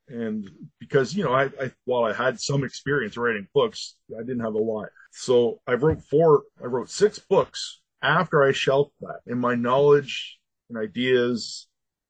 and 0.08 0.50
because 0.80 1.14
you 1.14 1.24
know 1.24 1.34
I, 1.34 1.46
I 1.46 1.72
while 1.86 2.04
I 2.04 2.14
had 2.14 2.40
some 2.40 2.64
experience 2.64 3.18
writing 3.18 3.48
books, 3.54 3.96
I 4.18 4.22
didn't 4.22 4.44
have 4.44 4.56
a 4.56 4.60
lot. 4.60 4.90
So 5.12 5.62
I 5.68 5.74
wrote 5.74 6.02
four, 6.10 6.44
I 6.62 6.68
wrote 6.68 6.90
six 6.90 7.20
books 7.20 7.82
after 8.02 8.44
I 8.44 8.52
shelved 8.52 8.92
that, 9.02 9.20
and 9.28 9.40
my 9.40 9.56
knowledge 9.56 10.40
and 10.70 10.78
ideas 10.78 11.68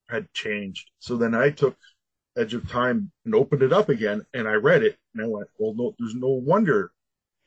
had 0.09 0.31
changed. 0.33 0.89
So 0.99 1.17
then 1.17 1.33
I 1.33 1.49
took 1.49 1.75
Edge 2.37 2.53
of 2.53 2.69
Time 2.69 3.11
and 3.25 3.35
opened 3.35 3.63
it 3.63 3.73
up 3.73 3.89
again 3.89 4.25
and 4.33 4.47
I 4.47 4.53
read 4.53 4.83
it 4.83 4.97
and 5.13 5.23
I 5.23 5.27
went, 5.27 5.47
well, 5.57 5.73
no, 5.75 5.95
there's 5.99 6.15
no 6.15 6.29
wonder 6.29 6.91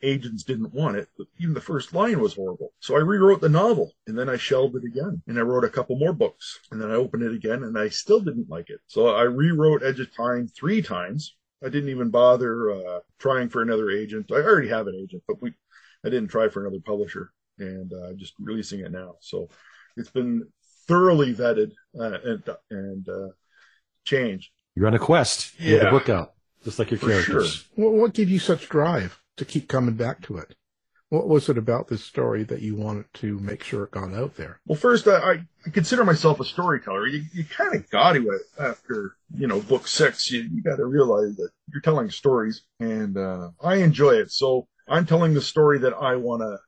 agents 0.02 0.42
didn't 0.42 0.74
want 0.74 0.96
it. 0.96 1.08
Even 1.38 1.54
the 1.54 1.60
first 1.60 1.94
line 1.94 2.20
was 2.20 2.34
horrible. 2.34 2.72
So 2.80 2.96
I 2.96 3.00
rewrote 3.00 3.40
the 3.40 3.48
novel 3.48 3.92
and 4.06 4.18
then 4.18 4.28
I 4.28 4.36
shelved 4.36 4.76
it 4.76 4.84
again 4.84 5.22
and 5.26 5.38
I 5.38 5.42
wrote 5.42 5.64
a 5.64 5.70
couple 5.70 5.96
more 5.96 6.12
books 6.12 6.60
and 6.70 6.80
then 6.80 6.90
I 6.90 6.94
opened 6.94 7.22
it 7.22 7.34
again 7.34 7.62
and 7.62 7.78
I 7.78 7.88
still 7.88 8.20
didn't 8.20 8.50
like 8.50 8.70
it. 8.70 8.80
So 8.86 9.08
I 9.08 9.22
rewrote 9.22 9.82
Edge 9.82 10.00
of 10.00 10.14
Time 10.14 10.48
three 10.48 10.82
times. 10.82 11.36
I 11.64 11.68
didn't 11.68 11.90
even 11.90 12.10
bother 12.10 12.72
uh, 12.72 13.00
trying 13.18 13.48
for 13.48 13.62
another 13.62 13.90
agent. 13.90 14.30
I 14.32 14.36
already 14.36 14.68
have 14.68 14.88
an 14.88 14.98
agent, 15.00 15.22
but 15.28 15.40
we, 15.40 15.52
I 16.04 16.08
didn't 16.08 16.28
try 16.28 16.48
for 16.48 16.66
another 16.66 16.82
publisher 16.84 17.30
and 17.58 17.92
uh, 17.92 18.12
just 18.14 18.34
releasing 18.40 18.80
it 18.80 18.90
now. 18.90 19.14
So 19.20 19.48
it's 19.96 20.10
been 20.10 20.48
thoroughly 20.88 21.34
vetted 21.34 21.72
uh, 21.98 22.18
and 22.24 22.42
and 22.70 23.08
uh, 23.08 23.28
changed. 24.04 24.50
You're 24.74 24.88
on 24.88 24.94
a 24.94 24.98
quest. 24.98 25.52
Yeah. 25.60 25.78
Get 25.78 25.84
the 25.84 25.90
book 25.90 26.08
out, 26.08 26.32
just 26.64 26.80
like 26.80 26.90
your 26.90 26.98
characters. 26.98 27.52
Sure. 27.52 27.90
Well, 27.90 28.00
what 28.00 28.14
gave 28.14 28.28
you 28.28 28.40
such 28.40 28.68
drive 28.68 29.21
to 29.36 29.44
keep 29.44 29.68
coming 29.68 29.94
back 29.94 30.22
to 30.22 30.36
it? 30.38 30.54
What 31.08 31.28
was 31.28 31.50
it 31.50 31.58
about 31.58 31.88
this 31.88 32.02
story 32.02 32.42
that 32.44 32.62
you 32.62 32.74
wanted 32.74 33.04
to 33.14 33.38
make 33.38 33.62
sure 33.62 33.84
it 33.84 33.90
got 33.90 34.14
out 34.14 34.36
there? 34.36 34.60
Well, 34.66 34.78
first, 34.78 35.06
I, 35.06 35.44
I 35.66 35.70
consider 35.70 36.04
myself 36.04 36.40
a 36.40 36.44
storyteller. 36.44 37.06
You, 37.06 37.24
you 37.34 37.44
kind 37.44 37.74
of 37.74 37.88
got 37.90 38.14
to 38.14 38.30
it 38.30 38.42
after, 38.58 39.16
you 39.36 39.46
know, 39.46 39.60
book 39.60 39.86
six. 39.86 40.30
You, 40.30 40.40
you 40.40 40.62
got 40.62 40.76
to 40.76 40.86
realize 40.86 41.36
that 41.36 41.50
you're 41.70 41.82
telling 41.82 42.10
stories, 42.10 42.62
and 42.80 43.18
uh, 43.18 43.50
I 43.62 43.76
enjoy 43.76 44.12
it. 44.12 44.30
So 44.32 44.68
I'm 44.88 45.04
telling 45.04 45.34
the 45.34 45.42
story 45.42 45.78
that 45.80 45.92
I 45.92 46.16
want 46.16 46.40
to 46.40 46.58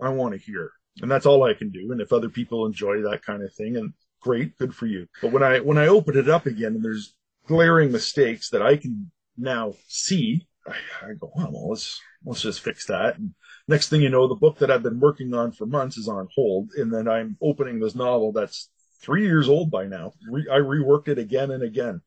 I 0.00 0.08
want 0.08 0.32
to 0.32 0.40
hear 0.40 0.72
and 1.00 1.10
that's 1.10 1.26
all 1.26 1.44
I 1.44 1.54
can 1.54 1.70
do. 1.70 1.92
And 1.92 2.00
if 2.00 2.12
other 2.12 2.28
people 2.28 2.66
enjoy 2.66 3.00
that 3.02 3.24
kind 3.24 3.42
of 3.42 3.52
thing, 3.54 3.76
and 3.76 3.94
great, 4.20 4.58
good 4.58 4.74
for 4.74 4.86
you. 4.86 5.06
But 5.22 5.32
when 5.32 5.42
I 5.42 5.60
when 5.60 5.78
I 5.78 5.86
open 5.86 6.16
it 6.18 6.28
up 6.28 6.46
again, 6.46 6.74
and 6.74 6.84
there's 6.84 7.14
glaring 7.46 7.92
mistakes 7.92 8.50
that 8.50 8.62
I 8.62 8.76
can 8.76 9.10
now 9.36 9.74
see, 9.88 10.46
I, 10.66 11.14
go, 11.18 11.32
oh, 11.36 11.48
well, 11.50 11.70
let's 11.70 12.00
let's 12.24 12.42
just 12.42 12.60
fix 12.60 12.86
that. 12.86 13.18
And 13.18 13.34
next 13.68 13.88
thing 13.88 14.02
you 14.02 14.08
know, 14.08 14.28
the 14.28 14.34
book 14.34 14.58
that 14.58 14.70
I've 14.70 14.82
been 14.82 15.00
working 15.00 15.34
on 15.34 15.52
for 15.52 15.66
months 15.66 15.96
is 15.96 16.08
on 16.08 16.28
hold, 16.34 16.70
and 16.76 16.92
then 16.92 17.08
I'm 17.08 17.36
opening 17.42 17.80
this 17.80 17.94
novel 17.94 18.32
that's 18.32 18.70
three 19.00 19.24
years 19.24 19.48
old 19.48 19.70
by 19.70 19.86
now. 19.86 20.12
Re- 20.30 20.48
I 20.50 20.58
reworked 20.58 21.08
it 21.08 21.18
again 21.18 21.50
and 21.50 21.62
again, 21.62 22.00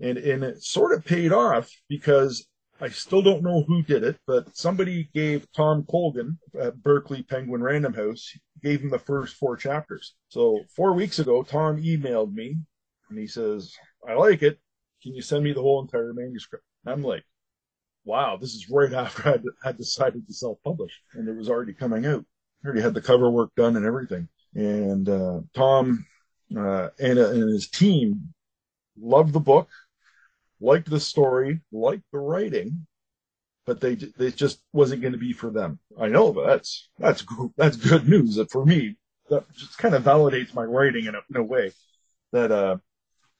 and 0.00 0.18
and 0.18 0.44
it 0.44 0.62
sort 0.62 0.92
of 0.92 1.04
paid 1.04 1.32
off 1.32 1.70
because 1.88 2.46
I 2.80 2.88
still 2.88 3.22
don't 3.22 3.42
know 3.42 3.62
who 3.62 3.82
did 3.82 4.02
it, 4.02 4.18
but 4.26 4.56
somebody 4.56 5.08
gave 5.14 5.50
Tom 5.52 5.84
Colgan 5.88 6.38
at 6.60 6.82
Berkley 6.82 7.22
Penguin 7.22 7.62
Random 7.62 7.94
House, 7.94 8.36
gave 8.62 8.82
him 8.82 8.90
the 8.90 8.98
first 8.98 9.36
four 9.36 9.56
chapters. 9.56 10.14
So 10.28 10.60
four 10.74 10.92
weeks 10.92 11.20
ago, 11.20 11.42
Tom 11.42 11.80
emailed 11.80 12.34
me 12.34 12.56
and 13.08 13.18
he 13.18 13.26
says, 13.26 13.72
I 14.08 14.14
like 14.14 14.42
it. 14.42 14.58
Can 15.02 15.14
you 15.14 15.22
send 15.22 15.44
me 15.44 15.52
the 15.52 15.62
whole 15.62 15.82
entire 15.82 16.12
manuscript? 16.12 16.64
I'm 16.84 17.02
like, 17.02 17.24
wow, 18.04 18.36
this 18.36 18.54
is 18.54 18.68
right 18.70 18.92
after 18.92 19.28
I 19.28 19.38
had 19.66 19.76
decided 19.76 20.26
to 20.26 20.34
self-publish 20.34 20.92
and 21.14 21.28
it 21.28 21.36
was 21.36 21.48
already 21.48 21.72
coming 21.72 22.06
out. 22.06 22.24
I 22.62 22.66
already 22.66 22.82
had 22.82 22.94
the 22.94 23.02
cover 23.02 23.30
work 23.30 23.50
done 23.56 23.76
and 23.76 23.84
everything. 23.84 24.28
And, 24.54 25.08
uh, 25.08 25.40
Tom, 25.54 26.06
uh, 26.56 26.88
and, 26.98 27.18
uh, 27.18 27.30
and 27.30 27.50
his 27.50 27.68
team 27.68 28.34
loved 28.96 29.32
the 29.32 29.40
book 29.40 29.68
liked 30.64 30.88
the 30.88 31.00
story, 31.00 31.60
liked 31.72 32.04
the 32.12 32.18
writing, 32.18 32.86
but 33.66 33.80
they 33.80 33.94
they 33.94 34.30
just 34.30 34.60
wasn't 34.72 35.02
going 35.02 35.12
to 35.12 35.18
be 35.18 35.32
for 35.32 35.50
them. 35.50 35.78
I 35.98 36.08
know, 36.08 36.32
but 36.32 36.46
that's 36.46 36.88
that's 36.98 37.24
that's 37.56 37.76
good 37.76 38.08
news 38.08 38.40
for 38.50 38.64
me. 38.64 38.96
That 39.30 39.50
just 39.54 39.78
kind 39.78 39.94
of 39.94 40.02
validates 40.02 40.54
my 40.54 40.64
writing 40.64 41.06
in 41.06 41.14
a, 41.14 41.20
in 41.30 41.36
a 41.36 41.42
way 41.42 41.72
that 42.32 42.50
uh 42.50 42.76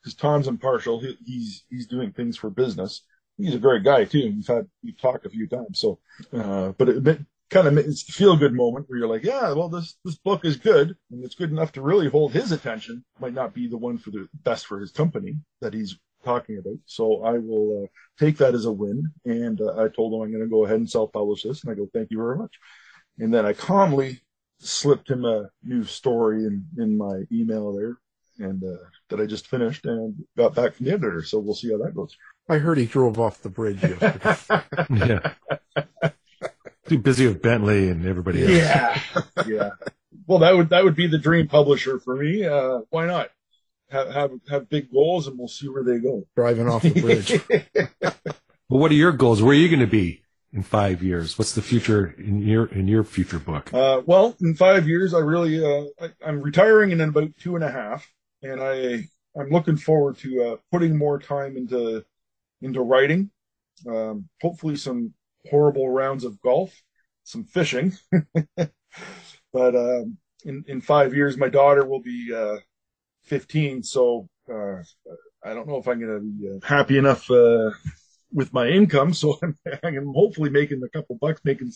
because 0.01 0.15
Tom's 0.15 0.49
impartial. 0.49 1.01
He, 1.01 1.17
he's 1.25 1.65
he's 1.71 1.87
doing 1.87 2.13
things 2.13 2.37
for 2.37 2.51
business. 2.51 3.03
He's 3.37 3.55
a 3.55 3.59
great 3.59 3.83
guy 3.83 4.05
too. 4.05 4.33
We've 4.35 4.47
had 4.47 4.67
we've 4.83 5.01
talked 5.01 5.27
a 5.27 5.31
few 5.31 5.47
times. 5.49 5.81
So, 5.81 5.99
uh, 6.33 6.73
but 6.79 6.89
it, 6.89 7.21
kind 7.51 7.67
of 7.67 7.77
it's 7.79 8.05
the 8.05 8.13
feel 8.13 8.37
good 8.37 8.55
moment 8.55 8.87
where 8.89 8.99
you're 8.99 9.09
like, 9.09 9.25
yeah, 9.25 9.53
well 9.53 9.69
this 9.69 9.97
this 10.05 10.17
book 10.17 10.45
is 10.45 10.57
good 10.57 10.97
and 11.11 11.25
it's 11.25 11.35
good 11.35 11.51
enough 11.51 11.73
to 11.73 11.83
really 11.83 12.09
hold 12.09 12.33
his 12.33 12.53
attention. 12.53 13.05
Might 13.21 13.35
not 13.35 13.55
be 13.55 13.69
the 13.69 13.77
one 13.77 13.99
for 13.99 14.11
the 14.11 14.29
best 14.45 14.67
for 14.67 14.81
his 14.81 14.93
company 14.93 15.37
that 15.61 15.75
he's 15.75 15.97
talking 16.25 16.59
about. 16.59 16.79
So 16.87 17.23
I 17.23 17.39
will 17.39 17.85
uh, 17.85 17.87
take 18.19 18.39
that 18.39 18.55
as 18.55 18.65
a 18.65 18.73
win. 18.73 19.13
And 19.25 19.61
uh, 19.61 19.83
I 19.83 19.89
told 19.89 20.15
him 20.15 20.23
I'm 20.23 20.33
going 20.33 20.43
to 20.43 20.51
go 20.51 20.65
ahead 20.65 20.77
and 20.77 20.91
self 20.91 21.13
publish 21.13 21.43
this. 21.43 21.63
And 21.63 21.71
I 21.71 21.75
go, 21.75 21.89
thank 21.93 22.11
you 22.11 22.19
very 22.19 22.37
much. 22.37 22.59
And 23.19 23.33
then 23.33 23.47
I 23.47 23.53
calmly 23.53 24.23
slipped 24.59 25.11
him 25.11 25.25
a 25.25 25.51
new 25.63 25.85
story 25.85 26.45
in, 26.45 26.67
in 26.79 26.97
my 26.97 27.23
email 27.31 27.73
there 27.73 27.99
and 28.39 28.63
uh, 28.65 28.85
that 29.09 29.21
I 29.21 29.27
just 29.27 29.47
finished 29.47 29.85
and 29.87 30.25
got 30.37 30.55
back 30.55 30.75
from 30.75 30.87
the 30.87 30.93
editor. 30.93 31.23
So 31.23 31.39
we'll 31.39 31.55
see 31.55 31.71
how 31.71 31.79
that 31.79 31.95
goes. 31.95 32.17
I 32.49 32.59
heard 32.59 32.79
he 32.79 32.87
drove 32.87 33.19
off 33.19 33.41
the 33.41 33.49
bridge 33.49 33.83
yesterday. 33.83 34.63
yeah. 35.75 36.13
Too 36.87 36.99
busy 36.99 37.27
with 37.27 37.41
Bentley 37.41 37.89
and 37.89 38.07
everybody 38.07 38.43
else. 38.43 38.51
Yeah. 38.51 39.01
yeah. 39.47 39.71
Well, 40.27 40.41
that 40.41 40.55
would, 40.55 40.69
that 40.69 40.85
would 40.85 40.97
be 40.97 41.07
the 41.07 41.19
dream 41.19 41.49
publisher 41.49 41.99
for 41.99 42.17
me. 42.17 42.45
Uh, 42.45 42.81
why 42.91 43.07
not? 43.07 43.31
Have, 43.91 44.13
have, 44.13 44.31
have 44.51 44.69
big 44.69 44.91
goals 44.93 45.27
and 45.27 45.39
we'll 45.39 45.49
see 45.49 45.69
where 45.69 45.85
they 45.85 45.99
go. 45.99 46.27
Driving 46.37 46.69
off 46.69 46.83
the 46.83 47.01
bridge. 47.01 47.41
well, 48.69 48.81
what 48.81 48.91
are 48.91 48.95
your 48.95 49.13
goals? 49.13 49.43
Where 49.43 49.53
are 49.53 49.59
you 49.59 49.69
going 49.69 49.81
to 49.81 49.87
be 49.87 50.23
in 50.53 50.63
five 50.63 51.03
years? 51.03 51.39
What's 51.39 51.55
the 51.55 51.63
future 51.63 52.15
in 52.19 52.43
your, 52.43 52.67
in 52.67 52.89
your 52.89 53.05
future 53.05 53.39
book? 53.39 53.73
Uh, 53.73 54.03
well, 54.05 54.37
in 54.41 54.55
five 54.55 54.87
years, 54.87 55.15
I 55.15 55.21
really, 55.21 55.65
uh, 55.65 55.87
I, 56.01 56.11
I'm 56.27 56.41
retiring 56.41 56.91
in 56.91 57.01
about 57.01 57.31
two 57.39 57.55
and 57.55 57.65
a 57.65 57.71
half 57.71 58.07
and 58.43 58.61
I, 58.61 59.09
I'm 59.39 59.51
looking 59.51 59.77
forward 59.77 60.19
to, 60.19 60.43
uh, 60.43 60.57
putting 60.71 60.99
more 60.99 61.19
time 61.19 61.57
into, 61.57 62.05
into 62.65 62.81
writing. 62.81 63.31
Um, 63.89 64.29
hopefully 64.41 64.77
some 64.77 65.15
horrible 65.51 65.89
rounds 65.89 66.25
of 66.25 66.41
golf, 66.41 66.75
some 67.23 67.45
fishing. 67.45 67.93
but 68.57 69.77
um, 69.77 70.17
in 70.45 70.65
in 70.67 70.81
five 70.81 71.15
years, 71.15 71.37
my 71.37 71.49
daughter 71.49 71.85
will 71.85 72.03
be 72.03 72.33
uh, 72.35 72.57
15, 73.25 73.83
so 73.83 74.29
uh, 74.53 74.83
I 75.45 75.55
don't 75.55 75.69
know 75.69 75.77
if 75.77 75.89
I'm 75.89 76.01
going 76.01 76.15
to 76.15 76.21
be 76.21 76.49
uh, 76.49 76.67
happy 76.67 76.99
enough 76.99 77.31
uh, 77.31 77.71
with 78.33 78.53
my 78.53 78.69
income. 78.69 79.15
So 79.15 79.39
I'm, 79.43 79.59
I'm, 79.83 80.13
hopefully 80.15 80.51
making 80.51 80.83
a 80.83 80.89
couple 80.89 81.17
bucks, 81.21 81.41
making 81.45 81.73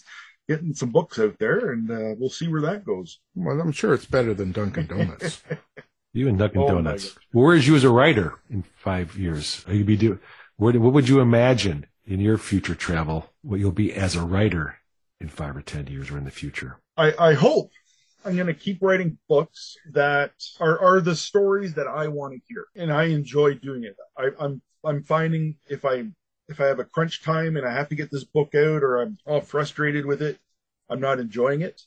getting 0.49 0.75
some 0.75 0.91
books 0.91 1.19
out 1.19 1.39
there, 1.39 1.73
and 1.73 1.91
uh, 1.91 2.15
we'll 2.19 2.31
see 2.31 2.49
where 2.49 2.63
that 2.63 2.85
goes. 2.85 3.21
Well, 3.35 3.61
I'm 3.61 3.73
sure 3.73 3.95
it's 3.95 4.07
better 4.07 4.35
than 4.35 4.53
Dunkin' 4.53 4.87
Donuts. 4.87 5.43
you 6.13 6.29
and 6.29 6.39
Dunkin' 6.39 6.63
oh, 6.63 6.69
Donuts. 6.69 7.17
Where 7.33 7.55
is 7.55 7.67
you 7.67 7.77
as 7.77 7.85
a 7.85 7.91
writer 7.91 8.35
in 8.51 8.65
five 8.77 9.17
years? 9.17 9.65
Are 9.69 9.75
you 9.75 9.85
be 9.85 9.97
do? 9.97 10.19
What, 10.59 10.77
would 10.77 11.09
you 11.09 11.21
imagine 11.21 11.87
in 12.05 12.19
your 12.19 12.37
future 12.37 12.75
travel? 12.75 13.31
What 13.43 13.61
you'll 13.61 13.71
be 13.71 13.95
as 13.95 14.17
a 14.17 14.23
writer 14.23 14.79
in 15.21 15.29
five 15.29 15.57
or 15.57 15.63
ten 15.63 15.87
years 15.87 16.11
or 16.11 16.19
in 16.19 16.25
the 16.25 16.33
future? 16.33 16.81
I, 16.97 17.15
I 17.17 17.35
hope 17.35 17.71
I'm 18.25 18.35
going 18.35 18.49
to 18.49 18.55
keep 18.55 18.79
writing 18.83 19.19
books 19.29 19.77
that 19.93 20.33
are, 20.59 20.77
are 20.81 21.01
the 21.01 21.15
stories 21.15 21.75
that 21.75 21.87
I 21.87 22.09
want 22.09 22.35
to 22.35 22.41
hear, 22.49 22.67
and 22.75 22.93
I 22.93 23.05
enjoy 23.05 23.55
doing 23.55 23.85
it. 23.85 23.97
I, 24.19 24.31
I'm 24.41 24.61
I'm 24.85 25.05
finding 25.05 25.55
if 25.69 25.85
I 25.85 26.07
if 26.49 26.61
I 26.61 26.67
have 26.67 26.81
a 26.81 26.85
crunch 26.85 27.23
time 27.23 27.57
and 27.57 27.65
I 27.65 27.73
have 27.73 27.89
to 27.91 27.95
get 27.95 28.11
this 28.11 28.25
book 28.25 28.57
out, 28.57 28.83
or 28.83 29.01
I'm 29.01 29.17
all 29.27 29.41
frustrated 29.41 30.07
with 30.07 30.21
it, 30.23 30.41
I'm 30.91 31.01
not 31.01 31.21
enjoying 31.21 31.61
it, 31.61 31.83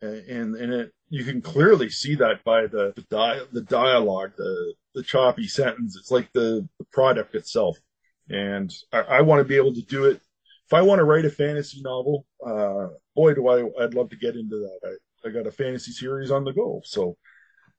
and 0.00 0.56
and 0.56 0.72
it 0.72 0.92
you 1.10 1.22
can 1.24 1.42
clearly 1.42 1.90
see 1.90 2.14
that 2.14 2.42
by 2.44 2.66
the 2.66 2.94
the, 2.96 3.02
di- 3.10 3.42
the 3.52 3.60
dialogue, 3.60 4.32
the 4.38 4.72
the 4.94 5.02
choppy 5.02 5.46
sentence. 5.46 5.98
It's 5.98 6.10
like 6.10 6.32
the, 6.32 6.66
the 6.78 6.86
product 6.90 7.34
itself, 7.34 7.76
and 8.28 8.72
I, 8.92 9.00
I 9.00 9.20
want 9.22 9.40
to 9.40 9.48
be 9.48 9.56
able 9.56 9.74
to 9.74 9.82
do 9.82 10.06
it. 10.06 10.20
If 10.66 10.72
I 10.74 10.82
want 10.82 10.98
to 10.98 11.04
write 11.04 11.24
a 11.24 11.30
fantasy 11.30 11.80
novel, 11.80 12.26
uh, 12.44 12.88
boy, 13.14 13.34
do 13.34 13.48
I 13.48 13.84
I'd 13.84 13.94
love 13.94 14.10
to 14.10 14.16
get 14.16 14.36
into 14.36 14.56
that. 14.56 14.78
I, 14.84 15.28
I 15.28 15.32
got 15.32 15.46
a 15.46 15.52
fantasy 15.52 15.92
series 15.92 16.30
on 16.30 16.44
the 16.44 16.52
go, 16.52 16.80
so 16.84 17.16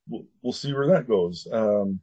we'll, 0.07 0.25
we'll 0.41 0.53
see 0.53 0.73
where 0.73 0.87
that 0.87 1.07
goes. 1.07 1.47
Um, 1.51 1.99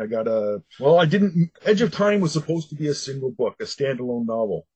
I 0.00 0.06
got 0.06 0.26
a 0.26 0.62
well, 0.80 0.98
I 0.98 1.06
didn't. 1.06 1.50
Edge 1.64 1.82
of 1.82 1.92
Time 1.92 2.20
was 2.20 2.32
supposed 2.32 2.68
to 2.70 2.74
be 2.74 2.88
a 2.88 2.94
single 2.94 3.30
book, 3.30 3.56
a 3.60 3.64
standalone 3.64 4.26
novel. 4.26 4.66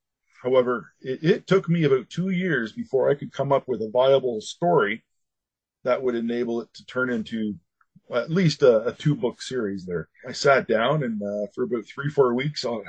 However, 0.42 0.92
it, 1.00 1.22
it 1.22 1.46
took 1.46 1.68
me 1.68 1.84
about 1.84 2.10
two 2.10 2.30
years 2.30 2.72
before 2.72 3.10
I 3.10 3.14
could 3.14 3.32
come 3.32 3.52
up 3.52 3.68
with 3.68 3.80
a 3.82 3.90
viable 3.90 4.40
story 4.40 5.04
that 5.84 6.02
would 6.02 6.14
enable 6.14 6.60
it 6.60 6.68
to 6.74 6.86
turn 6.86 7.10
into 7.10 7.54
at 8.12 8.30
least 8.30 8.62
a, 8.62 8.86
a 8.86 8.92
two 8.92 9.14
book 9.14 9.42
series. 9.42 9.84
There, 9.84 10.08
I 10.26 10.32
sat 10.32 10.68
down 10.68 11.02
and 11.02 11.20
uh, 11.22 11.46
for 11.54 11.64
about 11.64 11.84
three 11.86 12.08
four 12.08 12.34
weeks, 12.34 12.64
on 12.64 12.84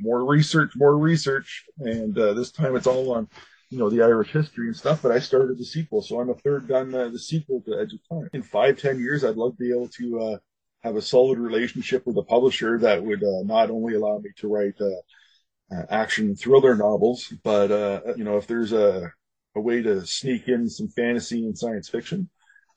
more 0.00 0.24
research, 0.24 0.72
more 0.76 0.96
research, 0.96 1.64
and 1.78 2.16
uh, 2.18 2.34
this 2.34 2.50
time 2.50 2.76
it's 2.76 2.86
all 2.86 3.12
on 3.12 3.28
you 3.70 3.78
know, 3.78 3.90
the 3.90 4.02
Irish 4.02 4.30
history 4.32 4.68
and 4.68 4.76
stuff, 4.76 5.02
but 5.02 5.10
I 5.10 5.18
started 5.18 5.58
the 5.58 5.64
sequel. 5.64 6.00
So 6.00 6.20
I'm 6.20 6.30
a 6.30 6.34
third 6.34 6.68
gun, 6.68 6.94
uh, 6.94 7.08
the 7.08 7.18
sequel 7.18 7.62
to 7.62 7.80
Edge 7.80 7.92
of 7.94 8.00
Time. 8.08 8.28
In 8.32 8.42
five, 8.42 8.78
ten 8.78 9.00
years, 9.00 9.24
I'd 9.24 9.36
love 9.36 9.56
to 9.56 9.64
be 9.64 9.70
able 9.70 9.88
to, 9.88 10.20
uh, 10.20 10.38
have 10.82 10.96
a 10.96 11.02
solid 11.02 11.38
relationship 11.38 12.06
with 12.06 12.16
a 12.16 12.22
publisher 12.22 12.78
that 12.78 13.02
would, 13.02 13.22
uh, 13.22 13.42
not 13.44 13.70
only 13.70 13.94
allow 13.94 14.18
me 14.18 14.30
to 14.36 14.48
write, 14.48 14.74
uh, 14.80 15.74
uh 15.74 15.84
action 15.90 16.36
thriller 16.36 16.76
novels, 16.76 17.32
but, 17.42 17.72
uh, 17.72 18.00
you 18.16 18.22
know, 18.22 18.36
if 18.36 18.46
there's 18.46 18.72
a, 18.72 19.10
a 19.56 19.60
way 19.60 19.82
to 19.82 20.06
sneak 20.06 20.46
in 20.46 20.68
some 20.68 20.88
fantasy 20.88 21.44
and 21.44 21.58
science 21.58 21.88
fiction, 21.88 22.30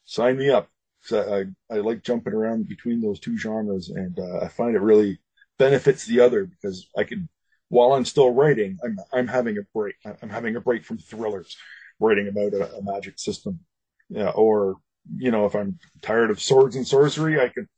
sign 0.05 0.37
me 0.37 0.49
up. 0.49 0.69
I, 1.11 1.17
I, 1.17 1.43
I 1.69 1.75
like 1.75 2.03
jumping 2.03 2.33
around 2.33 2.67
between 2.67 2.99
those 2.99 3.19
two 3.19 3.37
genres 3.37 3.89
and, 3.89 4.17
I 4.41 4.47
find 4.47 4.75
it 4.75 4.81
really 4.81 5.19
benefits 5.59 6.05
the 6.05 6.21
other 6.21 6.45
because 6.45 6.87
I 6.97 7.03
could 7.03 7.27
while 7.69 7.93
I'm 7.93 8.05
still 8.05 8.33
writing, 8.33 8.77
I'm, 8.83 8.97
I'm 9.13 9.27
having 9.27 9.57
a 9.57 9.61
break. 9.73 9.95
I'm 10.21 10.29
having 10.29 10.55
a 10.55 10.61
break 10.61 10.83
from 10.83 10.97
thrillers, 10.97 11.55
writing 11.99 12.27
about 12.27 12.53
a, 12.53 12.75
a 12.75 12.83
magic 12.83 13.19
system. 13.19 13.59
Yeah, 14.09 14.29
or, 14.29 14.77
you 15.15 15.29
know, 15.29 15.45
if 15.45 15.55
I'm 15.55 15.77
tired 16.01 16.31
of 16.31 16.41
swords 16.41 16.75
and 16.75 16.87
sorcery, 16.87 17.39
I 17.39 17.49
can 17.49 17.69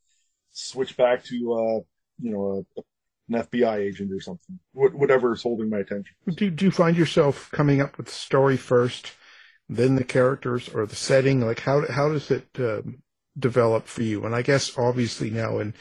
switch 0.52 0.96
back 0.96 1.26
to, 1.26 1.36
uh, 1.54 1.80
you 2.22 2.32
know, 2.32 2.65
a, 2.78 2.82
an 3.30 3.44
FBI 3.44 3.80
agent 3.80 4.13
or 4.13 4.22
something, 4.22 4.60
Wh- 4.72 4.96
whatever 4.96 5.34
is 5.34 5.44
holding 5.44 5.70
my 5.70 5.80
attention. 5.80 6.15
Do, 6.34 6.50
do 6.50 6.65
you 6.65 6.72
find 6.72 6.96
yourself 6.96 7.52
coming 7.52 7.82
up 7.82 7.98
with 7.98 8.06
the 8.06 8.13
story 8.13 8.56
first, 8.56 9.12
then 9.67 9.96
the 9.96 10.06
characters 10.06 10.70
or 10.70 10.86
the 10.86 10.96
setting? 10.96 11.41
Like 11.41 11.60
how, 11.60 11.86
how 11.91 12.10
does 12.10 12.32
it, 12.32 12.48
um, 12.60 13.04
develop 13.38 13.88
for 13.88 14.04
you? 14.04 14.26
And 14.26 14.34
I 14.34 14.41
guess 14.41 14.78
obviously 14.78 15.30
now 15.30 15.60
in, 15.60 15.74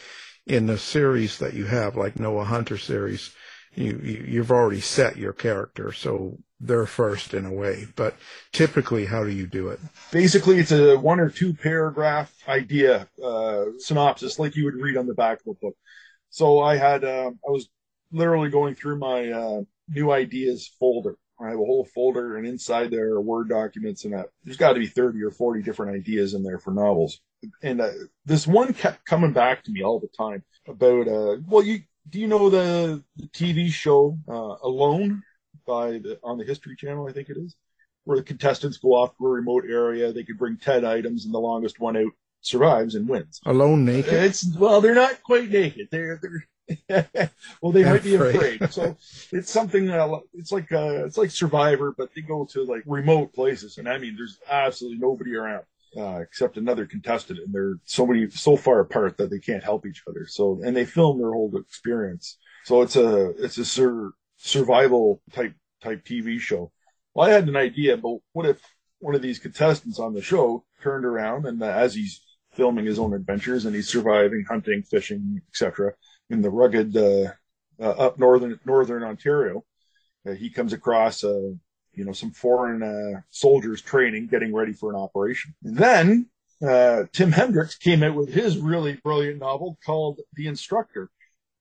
in 0.46 0.66
the 0.66 0.78
series 0.78 1.38
that 1.38 1.54
you 1.54 1.66
have, 1.66 1.96
like 1.96 2.18
Noah 2.18 2.44
Hunter 2.44 2.78
series, 2.78 3.34
you, 3.74 3.98
you 3.98 4.40
have 4.40 4.50
already 4.50 4.80
set 4.80 5.16
your 5.16 5.32
character, 5.32 5.92
so 5.92 6.38
they're 6.58 6.86
first 6.86 7.34
in 7.34 7.46
a 7.46 7.52
way. 7.52 7.86
But 7.94 8.16
typically, 8.52 9.06
how 9.06 9.24
do 9.24 9.30
you 9.30 9.46
do 9.46 9.68
it? 9.68 9.80
Basically, 10.10 10.58
it's 10.58 10.72
a 10.72 10.96
one 10.96 11.20
or 11.20 11.30
two 11.30 11.54
paragraph 11.54 12.32
idea 12.48 13.08
uh, 13.22 13.66
synopsis, 13.78 14.38
like 14.38 14.56
you 14.56 14.64
would 14.64 14.74
read 14.74 14.96
on 14.96 15.06
the 15.06 15.14
back 15.14 15.40
of 15.40 15.52
a 15.52 15.54
book. 15.54 15.76
So 16.30 16.60
I 16.60 16.76
had 16.76 17.04
uh, 17.04 17.30
I 17.46 17.50
was 17.50 17.68
literally 18.12 18.50
going 18.50 18.74
through 18.74 18.98
my 18.98 19.30
uh, 19.30 19.60
new 19.88 20.10
ideas 20.10 20.70
folder. 20.78 21.16
I 21.40 21.50
have 21.50 21.54
a 21.54 21.64
whole 21.64 21.86
folder, 21.94 22.36
and 22.36 22.46
inside 22.46 22.90
there 22.90 23.12
are 23.12 23.20
Word 23.20 23.48
documents, 23.48 24.04
and 24.04 24.14
there's 24.44 24.58
got 24.58 24.74
to 24.74 24.80
be 24.80 24.86
30 24.86 25.22
or 25.22 25.30
40 25.30 25.62
different 25.62 25.96
ideas 25.96 26.34
in 26.34 26.42
there 26.42 26.58
for 26.58 26.72
novels. 26.72 27.20
And 27.62 27.80
uh, 27.80 27.90
this 28.24 28.46
one 28.46 28.74
kept 28.74 29.04
coming 29.04 29.32
back 29.32 29.64
to 29.64 29.72
me 29.72 29.82
all 29.82 30.00
the 30.00 30.08
time 30.08 30.42
about, 30.68 31.08
uh, 31.08 31.36
well, 31.48 31.64
you 31.64 31.82
do 32.08 32.18
you 32.18 32.26
know 32.26 32.50
the, 32.50 33.02
the 33.16 33.28
TV 33.28 33.70
show 33.70 34.18
uh, 34.28 34.56
Alone 34.62 35.22
by 35.66 35.92
the 35.92 36.18
on 36.22 36.38
the 36.38 36.44
History 36.44 36.76
Channel? 36.76 37.08
I 37.08 37.12
think 37.12 37.28
it 37.28 37.36
is, 37.36 37.56
where 38.04 38.16
the 38.16 38.24
contestants 38.24 38.78
go 38.78 38.94
off 38.94 39.16
to 39.18 39.26
a 39.26 39.30
remote 39.30 39.64
area. 39.68 40.12
They 40.12 40.24
could 40.24 40.38
bring 40.38 40.56
ten 40.56 40.84
items, 40.84 41.24
and 41.24 41.34
the 41.34 41.38
longest 41.38 41.78
one 41.78 41.96
out 41.96 42.12
survives 42.40 42.94
and 42.94 43.08
wins. 43.08 43.40
Alone 43.46 43.84
naked? 43.84 44.12
It's 44.12 44.56
well, 44.56 44.80
they're 44.80 44.94
not 44.94 45.22
quite 45.22 45.50
naked. 45.50 45.88
They're 45.90 46.20
they're. 46.20 46.46
well, 47.60 47.72
they 47.72 47.82
might 47.82 48.04
be 48.04 48.14
afraid. 48.14 48.72
So 48.72 48.96
it's 49.32 49.50
something. 49.50 49.90
Uh, 49.90 50.18
it's 50.34 50.52
like 50.52 50.70
uh, 50.70 51.04
it's 51.04 51.18
like 51.18 51.32
Survivor, 51.32 51.92
but 51.96 52.10
they 52.14 52.20
go 52.20 52.44
to 52.52 52.62
like 52.64 52.82
remote 52.86 53.32
places, 53.32 53.78
and 53.78 53.88
I 53.88 53.98
mean, 53.98 54.14
there's 54.16 54.38
absolutely 54.48 54.98
nobody 54.98 55.34
around 55.34 55.64
uh, 55.96 56.20
except 56.20 56.56
another 56.56 56.86
contestant, 56.86 57.40
and 57.40 57.52
they're 57.52 57.76
so 57.84 58.06
many 58.06 58.28
so 58.30 58.56
far 58.56 58.80
apart 58.80 59.16
that 59.18 59.30
they 59.30 59.38
can't 59.38 59.64
help 59.64 59.86
each 59.86 60.02
other. 60.08 60.26
So, 60.26 60.60
and 60.64 60.76
they 60.76 60.84
film 60.84 61.18
their 61.18 61.32
whole 61.32 61.52
experience. 61.56 62.38
So 62.64 62.82
it's 62.82 62.96
a 62.96 63.30
it's 63.42 63.58
a 63.58 63.64
sur- 63.64 64.12
survival 64.36 65.22
type 65.32 65.54
type 65.82 66.04
TV 66.04 66.38
show. 66.38 66.72
Well, 67.14 67.28
I 67.28 67.32
had 67.32 67.48
an 67.48 67.56
idea, 67.56 67.96
but 67.96 68.18
what 68.32 68.46
if 68.46 68.60
one 69.00 69.14
of 69.14 69.22
these 69.22 69.38
contestants 69.38 69.98
on 69.98 70.14
the 70.14 70.22
show 70.22 70.64
turned 70.82 71.04
around 71.04 71.46
and 71.46 71.62
uh, 71.62 71.66
as 71.66 71.94
he's 71.94 72.20
filming 72.52 72.84
his 72.84 72.98
own 72.98 73.14
adventures 73.14 73.64
and 73.64 73.74
he's 73.74 73.88
surviving 73.88 74.44
hunting, 74.48 74.82
fishing, 74.82 75.40
etc. 75.48 75.92
in 76.28 76.42
the 76.42 76.50
rugged 76.50 76.96
uh, 76.96 77.32
uh, 77.80 77.90
up 77.90 78.18
northern 78.18 78.58
northern 78.64 79.02
Ontario, 79.02 79.64
uh, 80.26 80.32
he 80.32 80.50
comes 80.50 80.72
across 80.72 81.24
uh, 81.24 81.50
you 81.94 82.04
know 82.04 82.12
some 82.12 82.30
foreign 82.30 82.82
uh, 82.82 83.20
soldiers 83.30 83.82
training, 83.82 84.28
getting 84.28 84.54
ready 84.54 84.72
for 84.72 84.90
an 84.90 84.96
operation. 84.96 85.54
And 85.64 85.76
then 85.76 86.26
uh, 86.66 87.04
Tim 87.12 87.32
Hendricks 87.32 87.76
came 87.76 88.02
out 88.02 88.14
with 88.14 88.32
his 88.32 88.58
really 88.58 88.98
brilliant 89.02 89.40
novel 89.40 89.78
called 89.84 90.20
The 90.34 90.46
Instructor, 90.46 91.10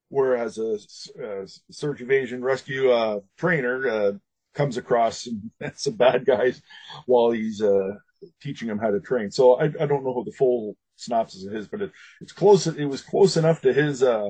whereas 0.09 0.57
a, 0.57 0.77
a 1.23 1.47
search 1.71 2.01
evasion 2.01 2.43
rescue 2.43 2.91
uh, 2.91 3.19
trainer 3.37 3.87
uh, 3.87 4.11
comes 4.53 4.77
across 4.77 5.23
some, 5.23 5.51
some, 5.75 5.93
bad 5.93 6.25
guys 6.25 6.61
while 7.05 7.31
he's 7.31 7.61
uh, 7.61 7.95
teaching 8.41 8.67
them 8.67 8.79
how 8.79 8.91
to 8.91 8.99
train. 8.99 9.31
So 9.31 9.53
I, 9.53 9.65
I 9.65 9.85
don't 9.85 10.03
know 10.03 10.23
the 10.25 10.33
full 10.33 10.75
synopsis 10.97 11.45
of 11.45 11.53
his, 11.53 11.67
but 11.67 11.81
it, 11.81 11.91
it's 12.19 12.33
close. 12.33 12.67
It 12.67 12.85
was 12.85 13.01
close 13.01 13.37
enough 13.37 13.61
to 13.61 13.73
his 13.73 14.03
uh, 14.03 14.29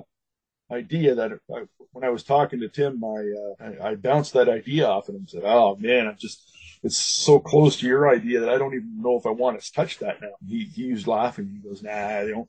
idea 0.72 1.16
that 1.16 1.32
I, 1.54 1.64
when 1.92 2.04
I 2.04 2.10
was 2.10 2.24
talking 2.24 2.60
to 2.60 2.70
Tim, 2.70 3.04
I, 3.04 3.08
uh, 3.08 3.84
I, 3.84 3.90
I 3.90 3.96
bounced 3.96 4.34
that 4.34 4.50
idea 4.50 4.88
off 4.88 5.10
of 5.10 5.16
him 5.16 5.22
and 5.22 5.30
said, 5.30 5.44
"Oh 5.46 5.76
man, 5.78 6.08
I'm 6.08 6.18
just." 6.18 6.46
It's 6.82 6.98
so 6.98 7.40
close 7.40 7.76
to 7.80 7.86
your 7.86 8.10
idea 8.10 8.40
that 8.40 8.48
I 8.48 8.58
don't 8.58 8.74
even 8.74 9.02
know 9.02 9.18
if 9.18 9.26
I 9.26 9.32
want 9.32 9.62
to 9.62 9.74
touch 9.74 10.00
that 10.00 10.22
now. 10.22 10.30
He, 10.48 10.64
he 10.64 10.94
was 10.94 11.08
laughing. 11.08 11.50
He 11.52 11.68
goes, 11.68 11.84
nah, 11.84 12.22
you 12.22 12.32
know, 12.34 12.48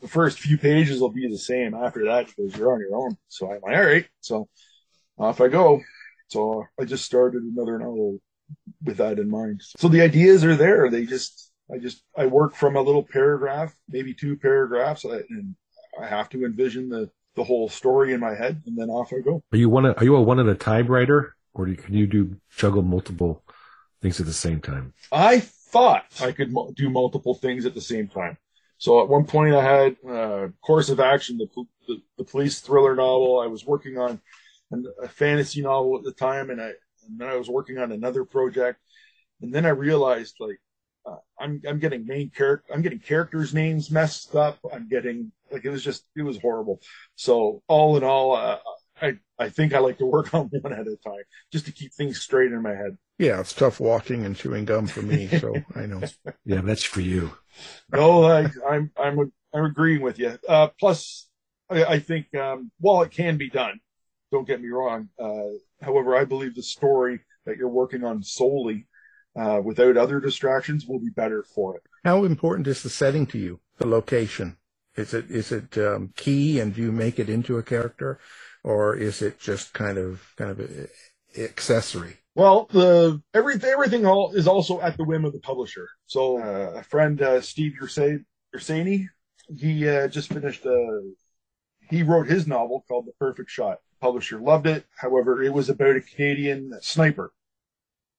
the 0.00 0.08
first 0.08 0.40
few 0.40 0.58
pages 0.58 1.00
will 1.00 1.12
be 1.12 1.28
the 1.28 1.38
same. 1.38 1.74
After 1.74 2.06
that, 2.06 2.26
he 2.26 2.42
goes, 2.42 2.56
you're 2.56 2.72
on 2.72 2.80
your 2.80 2.96
own. 2.96 3.16
So 3.28 3.46
I'm 3.46 3.60
like, 3.62 3.76
all 3.78 3.86
right. 3.86 4.08
So 4.20 4.48
off 5.16 5.40
I 5.40 5.46
go. 5.46 5.80
So 6.26 6.64
I 6.80 6.86
just 6.86 7.04
started 7.04 7.44
another 7.44 7.78
novel 7.78 8.18
with 8.82 8.96
that 8.96 9.20
in 9.20 9.30
mind. 9.30 9.62
So 9.76 9.86
the 9.86 10.02
ideas 10.02 10.44
are 10.44 10.56
there. 10.56 10.90
They 10.90 11.06
just, 11.06 11.52
I 11.72 11.78
just, 11.78 12.02
I 12.16 12.26
work 12.26 12.56
from 12.56 12.74
a 12.74 12.82
little 12.82 13.04
paragraph, 13.04 13.72
maybe 13.88 14.12
two 14.12 14.36
paragraphs, 14.36 15.04
and 15.04 15.54
I 16.02 16.06
have 16.08 16.28
to 16.30 16.44
envision 16.44 16.88
the, 16.88 17.10
the 17.38 17.44
whole 17.44 17.68
story 17.68 18.12
in 18.12 18.20
my 18.20 18.34
head, 18.34 18.62
and 18.66 18.76
then 18.76 18.90
off 18.90 19.12
I 19.12 19.20
go. 19.20 19.42
Are 19.52 19.58
you 19.58 19.70
one? 19.70 19.86
Are 19.86 20.04
you 20.04 20.16
a 20.16 20.22
one 20.22 20.40
at 20.40 20.46
a 20.46 20.54
time 20.54 20.86
writer, 20.88 21.34
or 21.54 21.64
do 21.64 21.70
you, 21.70 21.76
can 21.78 21.94
you 21.94 22.06
do 22.06 22.36
juggle 22.56 22.82
multiple 22.82 23.42
things 24.02 24.20
at 24.20 24.26
the 24.26 24.32
same 24.32 24.60
time? 24.60 24.92
I 25.10 25.40
thought 25.40 26.04
I 26.20 26.32
could 26.32 26.52
mo- 26.52 26.72
do 26.76 26.90
multiple 26.90 27.34
things 27.34 27.64
at 27.64 27.74
the 27.74 27.80
same 27.80 28.08
time. 28.08 28.36
So 28.76 29.02
at 29.02 29.08
one 29.08 29.24
point, 29.24 29.54
I 29.54 29.64
had 29.64 29.96
uh, 30.08 30.48
Course 30.62 30.88
of 30.88 31.00
Action, 31.00 31.38
the, 31.38 31.48
the, 31.88 32.00
the 32.18 32.24
police 32.24 32.60
thriller 32.60 32.94
novel. 32.94 33.40
I 33.40 33.46
was 33.46 33.66
working 33.66 33.98
on 33.98 34.20
and 34.70 34.86
a 35.02 35.08
fantasy 35.08 35.62
novel 35.62 35.96
at 35.96 36.04
the 36.04 36.12
time, 36.12 36.50
and 36.50 36.60
I 36.60 36.72
and 37.06 37.18
then 37.18 37.28
I 37.28 37.36
was 37.36 37.48
working 37.48 37.78
on 37.78 37.92
another 37.92 38.24
project, 38.24 38.78
and 39.40 39.52
then 39.52 39.64
I 39.64 39.70
realized 39.70 40.36
like 40.40 40.60
uh, 41.06 41.16
I'm 41.40 41.60
I'm 41.66 41.78
getting 41.78 42.06
main 42.06 42.30
character 42.30 42.72
I'm 42.72 42.82
getting 42.82 42.98
characters 42.98 43.54
names 43.54 43.90
messed 43.90 44.34
up. 44.34 44.58
I'm 44.72 44.88
getting 44.88 45.32
like 45.58 45.64
it 45.64 45.70
was 45.70 45.82
just 45.82 46.04
it 46.16 46.22
was 46.22 46.38
horrible. 46.40 46.80
So 47.16 47.62
all 47.68 47.96
in 47.96 48.04
all, 48.04 48.36
uh, 48.36 48.58
I 49.02 49.18
I 49.38 49.48
think 49.48 49.74
I 49.74 49.80
like 49.80 49.98
to 49.98 50.06
work 50.06 50.32
on 50.34 50.46
one 50.46 50.72
at 50.72 50.86
a 50.86 50.96
time 51.04 51.24
just 51.52 51.66
to 51.66 51.72
keep 51.72 51.92
things 51.92 52.20
straight 52.20 52.52
in 52.52 52.62
my 52.62 52.74
head. 52.74 52.96
Yeah, 53.18 53.40
it's 53.40 53.52
tough 53.52 53.80
walking 53.80 54.24
and 54.24 54.36
chewing 54.36 54.64
gum 54.64 54.86
for 54.86 55.02
me, 55.02 55.26
so 55.40 55.54
I 55.74 55.86
know. 55.86 56.02
Yeah, 56.44 56.60
that's 56.60 56.84
for 56.84 57.00
you. 57.00 57.32
no, 57.92 58.24
I, 58.24 58.48
I'm 58.68 58.90
I'm 58.96 59.32
I'm 59.52 59.64
agreeing 59.64 60.02
with 60.02 60.18
you. 60.18 60.38
Uh, 60.48 60.68
plus, 60.78 61.28
I, 61.68 61.84
I 61.84 61.98
think 61.98 62.34
um, 62.36 62.70
while 62.78 63.02
it 63.02 63.10
can 63.10 63.36
be 63.36 63.50
done, 63.50 63.80
don't 64.30 64.46
get 64.46 64.60
me 64.60 64.68
wrong. 64.68 65.08
Uh, 65.18 65.58
however, 65.82 66.16
I 66.16 66.24
believe 66.24 66.54
the 66.54 66.62
story 66.62 67.20
that 67.46 67.56
you're 67.56 67.68
working 67.68 68.04
on 68.04 68.22
solely 68.22 68.86
uh, 69.34 69.60
without 69.64 69.96
other 69.96 70.20
distractions 70.20 70.86
will 70.86 71.00
be 71.00 71.10
better 71.10 71.42
for 71.42 71.76
it. 71.76 71.82
How 72.04 72.24
important 72.24 72.66
is 72.68 72.82
the 72.82 72.90
setting 72.90 73.26
to 73.26 73.38
you? 73.38 73.60
The 73.78 73.86
location 73.86 74.56
is 74.98 75.14
it 75.14 75.30
is 75.30 75.52
it 75.52 75.78
um, 75.78 76.12
key, 76.16 76.60
and 76.60 76.74
do 76.74 76.82
you 76.82 76.92
make 76.92 77.18
it 77.18 77.28
into 77.28 77.58
a 77.58 77.62
character, 77.62 78.18
or 78.64 78.96
is 78.96 79.22
it 79.22 79.38
just 79.38 79.72
kind 79.72 79.98
of 79.98 80.32
kind 80.36 80.50
of 80.50 80.60
a, 80.60 80.88
accessory? 81.42 82.16
Well, 82.34 82.68
the 82.70 83.22
everything 83.34 83.70
everything 83.70 84.06
all 84.06 84.32
is 84.32 84.46
also 84.46 84.80
at 84.80 84.96
the 84.96 85.04
whim 85.04 85.24
of 85.24 85.32
the 85.32 85.40
publisher. 85.40 85.88
So 86.06 86.38
uh, 86.38 86.78
a 86.78 86.82
friend, 86.82 87.20
uh, 87.20 87.40
Steve 87.40 87.74
Urszenyi, 87.80 89.06
he 89.56 89.88
uh, 89.88 90.08
just 90.08 90.32
finished. 90.32 90.64
Uh, 90.64 91.00
he 91.90 92.02
wrote 92.02 92.28
his 92.28 92.46
novel 92.46 92.84
called 92.86 93.06
The 93.06 93.12
Perfect 93.18 93.50
Shot. 93.50 93.78
Publisher 94.00 94.38
loved 94.38 94.66
it. 94.66 94.84
However, 94.96 95.42
it 95.42 95.52
was 95.52 95.68
about 95.68 95.96
a 95.96 96.00
Canadian 96.00 96.72
sniper, 96.80 97.32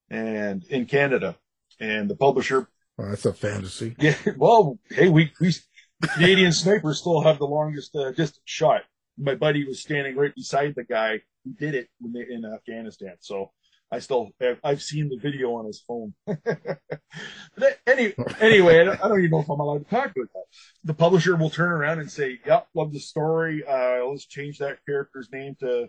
and 0.10 0.66
in 0.66 0.86
Canada, 0.86 1.38
and 1.80 2.10
the 2.10 2.16
publisher. 2.16 2.68
Well, 2.98 3.12
that's 3.12 3.26
a 3.26 3.32
fantasy. 3.32 3.96
Yeah. 3.98 4.16
Well, 4.36 4.78
hey, 4.90 5.08
we 5.08 5.32
we 5.40 5.48
the 5.48 5.62
Canadian 6.02 6.52
snipers 6.52 7.00
still 7.00 7.22
have 7.22 7.40
the 7.40 7.48
longest 7.48 7.96
uh, 7.96 8.12
distance 8.12 8.42
shot. 8.46 8.82
My 9.18 9.36
buddy 9.36 9.66
was 9.66 9.82
standing 9.82 10.16
right 10.16 10.34
beside 10.34 10.74
the 10.76 10.84
guy 10.84 11.22
who 11.44 11.54
did 11.54 11.76
it 11.76 11.90
they, 12.00 12.26
in 12.30 12.46
Afghanistan. 12.46 13.16
So 13.20 13.52
I 13.92 14.00
still 14.00 14.30
I've 14.64 14.82
seen 14.82 15.10
the 15.10 15.18
video 15.18 15.56
on 15.56 15.66
his 15.66 15.82
phone. 15.82 16.14
but 16.26 17.80
any, 17.88 18.14
anyway, 18.40 18.82
I 18.82 18.84
don't, 18.84 19.04
I 19.04 19.08
don't, 19.08 19.20
even 19.20 19.32
know 19.32 19.40
if 19.40 19.50
I'm 19.50 19.60
allowed 19.60 19.80
to 19.80 19.90
talk 19.90 20.12
about 20.16 20.32
that. 20.34 20.44
The 20.84 20.94
publisher 20.94 21.36
will 21.36 21.50
turn 21.50 21.72
around 21.72 22.00
and 22.00 22.12
say, 22.12 22.40
"Yep, 22.46 22.68
love 22.76 22.94
the 22.94 23.00
story. 23.00 23.64
Uh, 23.68 24.06
let's 24.06 24.26
change 24.26 24.60
that 24.60 24.78
character's 24.86 25.30
name 25.32 25.56
to 25.62 25.88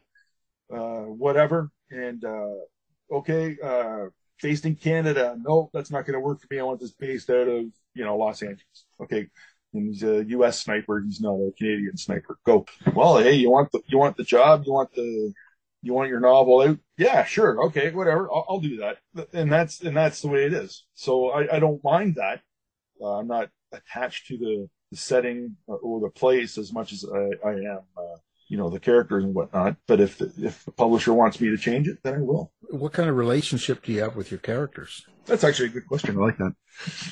uh, 0.74 1.02
whatever." 1.02 1.70
And 1.90 2.24
uh, 2.24 2.54
okay, 3.12 3.58
uh, 3.62 4.06
based 4.42 4.64
in 4.64 4.76
Canada. 4.76 5.36
No, 5.38 5.70
that's 5.74 5.90
not 5.90 6.06
going 6.06 6.14
to 6.14 6.20
work 6.20 6.40
for 6.40 6.46
me. 6.50 6.58
I 6.58 6.62
want 6.62 6.80
this 6.80 6.92
based 6.92 7.28
out 7.28 7.48
of 7.48 7.64
you 7.94 8.04
know 8.04 8.16
Los 8.16 8.42
Angeles. 8.42 8.86
Okay, 9.02 9.28
and 9.72 9.88
he's 9.88 10.02
a 10.02 10.24
U.S. 10.24 10.60
sniper. 10.60 11.00
He's 11.00 11.20
not 11.20 11.34
a 11.34 11.52
Canadian 11.56 11.96
sniper. 11.96 12.38
Go. 12.44 12.66
Well, 12.94 13.18
hey, 13.18 13.34
you 13.34 13.50
want 13.50 13.70
the 13.72 13.80
you 13.86 13.98
want 13.98 14.16
the 14.16 14.24
job? 14.24 14.64
You 14.66 14.72
want 14.72 14.92
the 14.94 15.32
you 15.82 15.94
want 15.94 16.10
your 16.10 16.20
novel 16.20 16.60
out? 16.62 16.78
Yeah, 16.96 17.24
sure. 17.24 17.64
Okay, 17.66 17.90
whatever. 17.90 18.30
I'll, 18.30 18.46
I'll 18.48 18.60
do 18.60 18.78
that. 18.78 18.98
And 19.32 19.50
that's 19.50 19.80
and 19.80 19.96
that's 19.96 20.20
the 20.20 20.28
way 20.28 20.44
it 20.44 20.52
is. 20.52 20.84
So 20.94 21.30
I, 21.30 21.56
I 21.56 21.58
don't 21.58 21.82
mind 21.82 22.16
that. 22.16 22.40
Uh, 23.00 23.18
I'm 23.18 23.28
not 23.28 23.48
attached 23.72 24.26
to 24.26 24.36
the, 24.36 24.68
the 24.90 24.96
setting 24.96 25.56
or, 25.66 25.78
or, 25.78 26.00
the 26.00 26.10
place 26.10 26.58
as 26.58 26.72
much 26.72 26.92
as 26.92 27.04
I, 27.04 27.48
I 27.48 27.52
am. 27.52 27.80
Uh, 27.96 28.16
you 28.50 28.56
know 28.56 28.68
the 28.68 28.80
characters 28.80 29.24
and 29.24 29.32
whatnot. 29.32 29.76
But 29.86 30.00
if 30.00 30.18
the, 30.18 30.30
if 30.38 30.64
the 30.64 30.72
publisher 30.72 31.14
wants 31.14 31.40
me 31.40 31.48
to 31.48 31.56
change 31.56 31.86
it, 31.88 31.98
then 32.02 32.14
I 32.14 32.18
will. 32.18 32.52
What 32.70 32.92
kind 32.92 33.08
of 33.08 33.16
relationship 33.16 33.82
do 33.82 33.92
you 33.92 34.02
have 34.02 34.16
with 34.16 34.30
your 34.30 34.40
characters? 34.40 35.06
That's 35.24 35.44
actually 35.44 35.66
a 35.66 35.72
good 35.72 35.86
question. 35.86 36.18
I 36.18 36.20
like 36.20 36.38
that. 36.38 36.54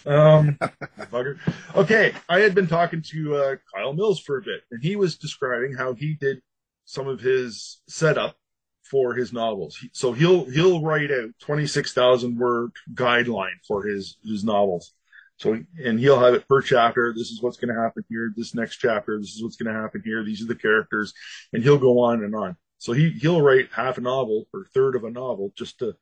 Um, 0.04 0.58
bugger. 1.12 1.38
Okay, 1.76 2.12
I 2.28 2.40
had 2.40 2.54
been 2.56 2.66
talking 2.66 3.02
to 3.10 3.36
uh, 3.36 3.56
Kyle 3.72 3.92
Mills 3.92 4.20
for 4.20 4.38
a 4.38 4.42
bit, 4.42 4.62
and 4.72 4.82
he 4.82 4.96
was 4.96 5.16
describing 5.16 5.74
how 5.74 5.94
he 5.94 6.14
did 6.14 6.38
some 6.84 7.06
of 7.06 7.20
his 7.20 7.80
setup 7.88 8.36
for 8.82 9.14
his 9.14 9.32
novels. 9.32 9.78
So 9.92 10.12
he'll 10.12 10.44
he'll 10.46 10.82
write 10.82 11.12
a 11.12 11.30
twenty 11.40 11.68
six 11.68 11.92
thousand 11.92 12.36
word 12.36 12.72
guideline 12.94 13.60
for 13.66 13.84
his 13.84 14.16
his 14.24 14.42
novels. 14.42 14.92
So, 15.38 15.58
and 15.84 16.00
he'll 16.00 16.20
have 16.20 16.34
it 16.34 16.48
per 16.48 16.60
chapter. 16.60 17.14
This 17.16 17.30
is 17.30 17.40
what's 17.40 17.56
going 17.56 17.74
to 17.74 17.80
happen 17.80 18.04
here. 18.08 18.32
This 18.36 18.54
next 18.54 18.78
chapter, 18.78 19.18
this 19.18 19.34
is 19.34 19.42
what's 19.42 19.56
going 19.56 19.72
to 19.72 19.80
happen 19.80 20.02
here. 20.04 20.24
These 20.24 20.42
are 20.42 20.48
the 20.48 20.54
characters, 20.54 21.12
and 21.52 21.62
he'll 21.62 21.78
go 21.78 22.00
on 22.00 22.24
and 22.24 22.34
on. 22.34 22.56
So 22.78 22.92
he 22.92 23.10
he'll 23.10 23.40
write 23.40 23.68
half 23.72 23.98
a 23.98 24.00
novel 24.00 24.46
or 24.52 24.66
third 24.74 24.96
of 24.96 25.04
a 25.04 25.10
novel 25.10 25.52
just 25.56 25.78
to 25.78 25.94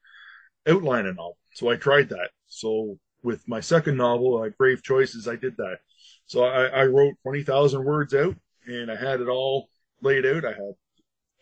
outline 0.67 1.07
a 1.07 1.13
novel. 1.13 1.39
So 1.55 1.71
I 1.71 1.77
tried 1.77 2.09
that. 2.11 2.31
So 2.47 2.99
with 3.23 3.47
my 3.47 3.61
second 3.61 3.97
novel, 3.97 4.43
uh, 4.43 4.49
Grave 4.59 4.83
Choices, 4.83 5.29
I 5.29 5.37
did 5.37 5.57
that. 5.59 5.79
So 6.27 6.45
I, 6.45 6.67
I 6.67 6.85
wrote 6.87 7.15
twenty 7.23 7.43
thousand 7.43 7.85
words 7.85 8.15
out, 8.15 8.37
and 8.67 8.91
I 8.91 8.97
had 8.97 9.21
it 9.21 9.29
all 9.29 9.69
laid 10.01 10.27
out. 10.27 10.45
I 10.45 10.53
had 10.53 10.75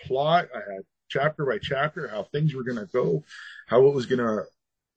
plot, 0.02 0.48
I 0.54 0.58
had 0.58 0.82
chapter 1.08 1.46
by 1.46 1.58
chapter 1.58 2.08
how 2.08 2.24
things 2.24 2.54
were 2.54 2.64
going 2.64 2.78
to 2.78 2.92
go, 2.92 3.22
how 3.66 3.86
it 3.86 3.94
was 3.94 4.06
going 4.06 4.18
to 4.18 4.44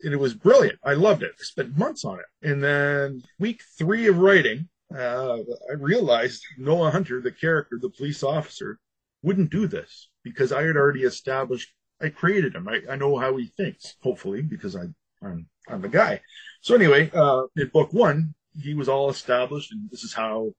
and 0.04 0.14
it 0.14 0.20
was 0.20 0.34
brilliant. 0.34 0.80
I 0.84 0.94
loved 0.94 1.24
it. 1.24 1.32
I 1.40 1.44
spent 1.44 1.78
months 1.78 2.06
on 2.06 2.20
it. 2.20 2.48
And 2.48 2.64
then 2.64 3.24
week 3.40 3.62
three 3.78 4.08
of 4.08 4.18
writing, 4.18 4.70
uh, 4.96 5.38
I 5.70 5.74
realized 5.78 6.44
Noah 6.58 6.92
Hunter, 6.92 7.22
the 7.22 7.32
character, 7.32 7.80
the 7.82 7.90
police 7.90 8.24
officer, 8.24 8.80
wouldn't 9.24 9.50
do 9.50 9.68
this 9.68 10.10
because 10.24 10.52
I 10.52 10.64
had 10.64 10.78
already 10.78 11.02
established, 11.02 11.74
I 12.02 12.10
created 12.10 12.56
him. 12.56 12.68
I, 12.68 12.82
I 12.90 12.96
know 12.96 13.18
how 13.18 13.36
he 13.38 13.48
thinks, 13.58 13.96
hopefully, 14.02 14.42
because 14.42 14.76
I, 14.76 14.84
I'm, 15.24 15.48
I'm 15.68 15.82
the 15.82 15.90
guy. 15.90 16.22
So 16.62 16.76
anyway, 16.76 17.10
uh, 17.14 17.44
in 17.56 17.70
book 17.70 17.92
one, 17.92 18.36
he 18.62 18.74
was 18.74 18.88
all 18.88 19.10
established 19.10 19.72
and 19.72 19.90
this 19.92 20.04
is 20.04 20.14
how 20.14 20.54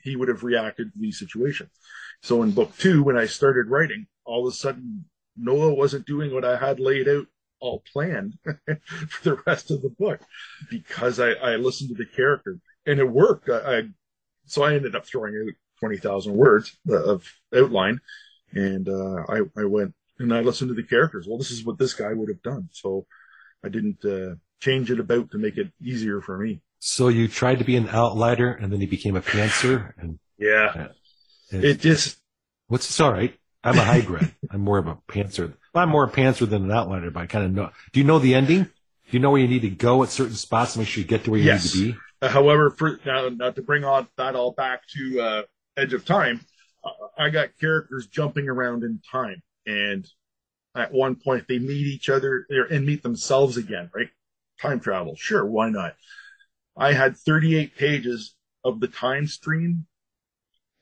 he 0.00 0.16
would 0.16 0.28
have 0.28 0.42
reacted 0.42 0.92
to 0.92 0.98
these 0.98 1.18
situations. 1.18 1.70
So 2.22 2.42
in 2.42 2.50
book 2.50 2.76
two, 2.78 3.02
when 3.02 3.16
I 3.16 3.26
started 3.26 3.68
writing, 3.68 4.06
all 4.24 4.46
of 4.46 4.52
a 4.52 4.56
sudden 4.56 5.06
Noah 5.36 5.74
wasn't 5.74 6.06
doing 6.06 6.32
what 6.32 6.44
I 6.44 6.56
had 6.56 6.78
laid 6.78 7.08
out 7.08 7.26
all 7.62 7.82
planned 7.92 8.34
for 8.44 9.22
the 9.22 9.42
rest 9.46 9.70
of 9.70 9.80
the 9.80 9.88
book 9.88 10.20
because 10.68 11.20
I, 11.20 11.30
I 11.30 11.56
listened 11.56 11.90
to 11.90 11.94
the 11.94 12.10
character 12.10 12.58
and 12.84 12.98
it 12.98 13.08
worked. 13.08 13.48
I, 13.48 13.78
I 13.78 13.82
so 14.44 14.64
I 14.64 14.74
ended 14.74 14.94
up 14.94 15.06
throwing 15.06 15.34
out 15.36 15.54
twenty 15.78 15.96
thousand 15.96 16.34
words 16.34 16.76
of 16.90 17.24
outline, 17.54 18.00
and 18.52 18.88
uh, 18.88 19.24
I 19.28 19.42
I 19.56 19.64
went 19.64 19.94
and 20.18 20.34
I 20.34 20.40
listened 20.40 20.68
to 20.68 20.74
the 20.74 20.86
characters. 20.86 21.26
Well, 21.28 21.38
this 21.38 21.52
is 21.52 21.64
what 21.64 21.78
this 21.78 21.94
guy 21.94 22.12
would 22.12 22.28
have 22.28 22.42
done. 22.42 22.68
So 22.72 23.06
I 23.64 23.68
didn't 23.68 24.04
uh, 24.04 24.34
change 24.60 24.90
it 24.90 25.00
about 25.00 25.30
to 25.30 25.38
make 25.38 25.56
it 25.56 25.72
easier 25.80 26.20
for 26.20 26.36
me. 26.38 26.60
So 26.80 27.08
you 27.08 27.28
tried 27.28 27.60
to 27.60 27.64
be 27.64 27.76
an 27.76 27.88
outlier, 27.88 28.52
and 28.52 28.72
then 28.72 28.80
you 28.80 28.88
became 28.88 29.14
a 29.16 29.22
pantser, 29.22 29.92
and 29.96 30.18
yeah, 30.36 30.72
uh, 30.76 30.88
it 31.52 31.78
just 31.78 32.18
what's 32.66 32.88
this? 32.88 32.98
All 32.98 33.12
right, 33.12 33.38
I'm 33.62 33.78
a 33.78 33.84
hybrid. 33.84 34.34
I'm 34.50 34.62
more 34.62 34.78
of 34.78 34.88
a 34.88 34.98
pantser 35.08 35.54
I'm 35.74 35.88
more 35.88 36.04
a 36.04 36.10
pantser 36.10 36.48
than 36.48 36.64
an 36.64 36.70
outliner, 36.70 37.12
but 37.12 37.20
I 37.20 37.26
kind 37.26 37.44
of 37.46 37.52
know. 37.52 37.70
Do 37.92 38.00
you 38.00 38.06
know 38.06 38.18
the 38.18 38.34
ending? 38.34 38.64
Do 38.64 38.70
you 39.10 39.18
know 39.20 39.30
where 39.30 39.40
you 39.40 39.48
need 39.48 39.62
to 39.62 39.70
go 39.70 40.02
at 40.02 40.10
certain 40.10 40.34
spots 40.34 40.74
to 40.74 40.80
make 40.80 40.88
sure 40.88 41.02
you 41.02 41.08
get 41.08 41.24
to 41.24 41.30
where 41.30 41.40
you 41.40 41.46
Yes. 41.46 41.74
need 41.74 41.80
to 41.80 41.92
be? 41.92 41.98
Uh, 42.20 42.28
however, 42.28 42.70
for 42.70 43.00
now, 43.04 43.28
now 43.28 43.50
to 43.50 43.62
bring 43.62 43.84
all, 43.84 44.06
that 44.16 44.36
all 44.36 44.52
back 44.52 44.86
to 44.88 45.20
uh, 45.20 45.42
Edge 45.76 45.92
of 45.92 46.04
Time, 46.04 46.40
uh, 46.84 46.90
I 47.18 47.30
got 47.30 47.58
characters 47.58 48.06
jumping 48.06 48.48
around 48.48 48.84
in 48.84 49.00
time, 49.10 49.42
and 49.66 50.06
at 50.74 50.92
one 50.92 51.16
point 51.16 51.46
they 51.48 51.58
meet 51.58 51.86
each 51.86 52.08
other 52.08 52.46
er, 52.50 52.64
and 52.70 52.86
meet 52.86 53.02
themselves 53.02 53.56
again. 53.56 53.90
Right? 53.94 54.08
Time 54.60 54.80
travel, 54.80 55.16
sure, 55.16 55.44
why 55.44 55.70
not? 55.70 55.94
I 56.76 56.92
had 56.92 57.16
38 57.16 57.76
pages 57.76 58.34
of 58.64 58.80
the 58.80 58.88
time 58.88 59.26
stream 59.26 59.86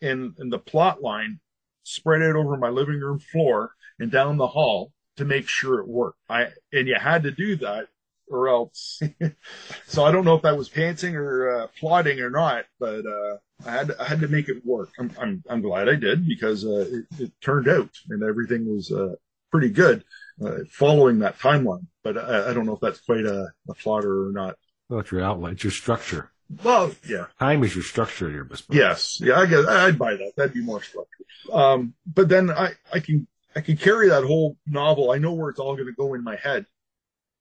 and, 0.03 0.34
and 0.38 0.53
the 0.53 0.59
plot 0.59 1.03
line 1.03 1.41
spread 1.82 2.22
out 2.22 2.36
over 2.36 2.57
my 2.57 2.68
living 2.68 3.01
room 3.01 3.18
floor 3.18 3.72
and 4.01 4.11
down 4.11 4.36
the 4.36 4.48
hall 4.48 4.92
to 5.16 5.24
make 5.24 5.46
sure 5.46 5.80
it 5.80 5.88
worked. 5.88 6.18
I 6.28 6.48
and 6.72 6.88
you 6.88 6.96
had 6.98 7.22
to 7.22 7.30
do 7.30 7.57
that 7.57 7.86
or 8.28 8.48
else. 8.48 9.01
so 9.86 10.05
I 10.05 10.11
don't 10.11 10.24
know 10.24 10.34
if 10.34 10.42
that 10.42 10.57
was 10.57 10.68
pantsing 10.68 11.14
or 11.14 11.62
uh, 11.62 11.66
plotting 11.78 12.20
or 12.20 12.30
not, 12.30 12.64
but 12.78 13.05
uh, 13.07 13.36
I 13.66 13.70
had 13.70 13.88
to, 13.88 14.01
I 14.01 14.05
had 14.05 14.20
to 14.20 14.28
make 14.28 14.48
it 14.48 14.64
work. 14.64 14.90
I'm 14.98 15.12
I'm, 15.20 15.44
I'm 15.48 15.62
glad 15.62 15.88
I 15.88 15.96
did 15.96 16.26
because 16.26 16.64
uh, 16.64 16.86
it, 16.90 17.05
it 17.18 17.32
turned 17.40 17.68
out 17.68 17.90
and 18.09 18.22
everything 18.22 18.66
was 18.66 18.90
uh, 18.90 19.14
pretty 19.51 19.68
good 19.68 20.05
uh, 20.44 20.59
following 20.70 21.18
that 21.20 21.38
timeline. 21.38 21.86
But 22.03 22.16
I, 22.16 22.51
I 22.51 22.55
don't 22.55 22.66
know 22.66 22.74
if 22.74 22.80
that's 22.80 23.01
quite 23.01 23.26
a, 23.26 23.53
a 23.68 23.74
plotter 23.74 24.28
or 24.28 24.32
not. 24.32 24.57
Well, 24.88 25.01
it's 25.01 25.12
your 25.12 25.22
outline, 25.22 25.53
it's 25.53 25.64
your 25.64 25.70
structure. 25.70 26.32
Well, 26.64 26.92
yeah. 27.09 27.26
Time 27.38 27.62
is 27.62 27.76
your 27.76 27.84
structure 27.84 28.26
of 28.26 28.34
your 28.34 28.44
bespoke. 28.44 28.76
Yes, 28.76 29.20
yeah, 29.22 29.38
I 29.38 29.46
guess 29.46 29.66
I'd 29.66 29.98
buy 29.98 30.14
that. 30.14 30.32
That'd 30.36 30.55
be 30.55 30.62
more 30.62 30.82
structured. 30.82 31.26
Um, 31.53 31.94
but 32.07 32.28
then 32.28 32.51
I, 32.51 32.72
I 32.92 32.98
can, 32.98 33.28
I 33.55 33.61
can 33.61 33.76
carry 33.76 34.09
that 34.09 34.24
whole 34.24 34.57
novel. 34.66 35.11
I 35.11 35.18
know 35.18 35.32
where 35.32 35.51
it's 35.51 35.59
all 35.59 35.74
going 35.74 35.88
to 35.88 35.92
go 35.92 36.14
in 36.14 36.22
my 36.22 36.36
head, 36.36 36.66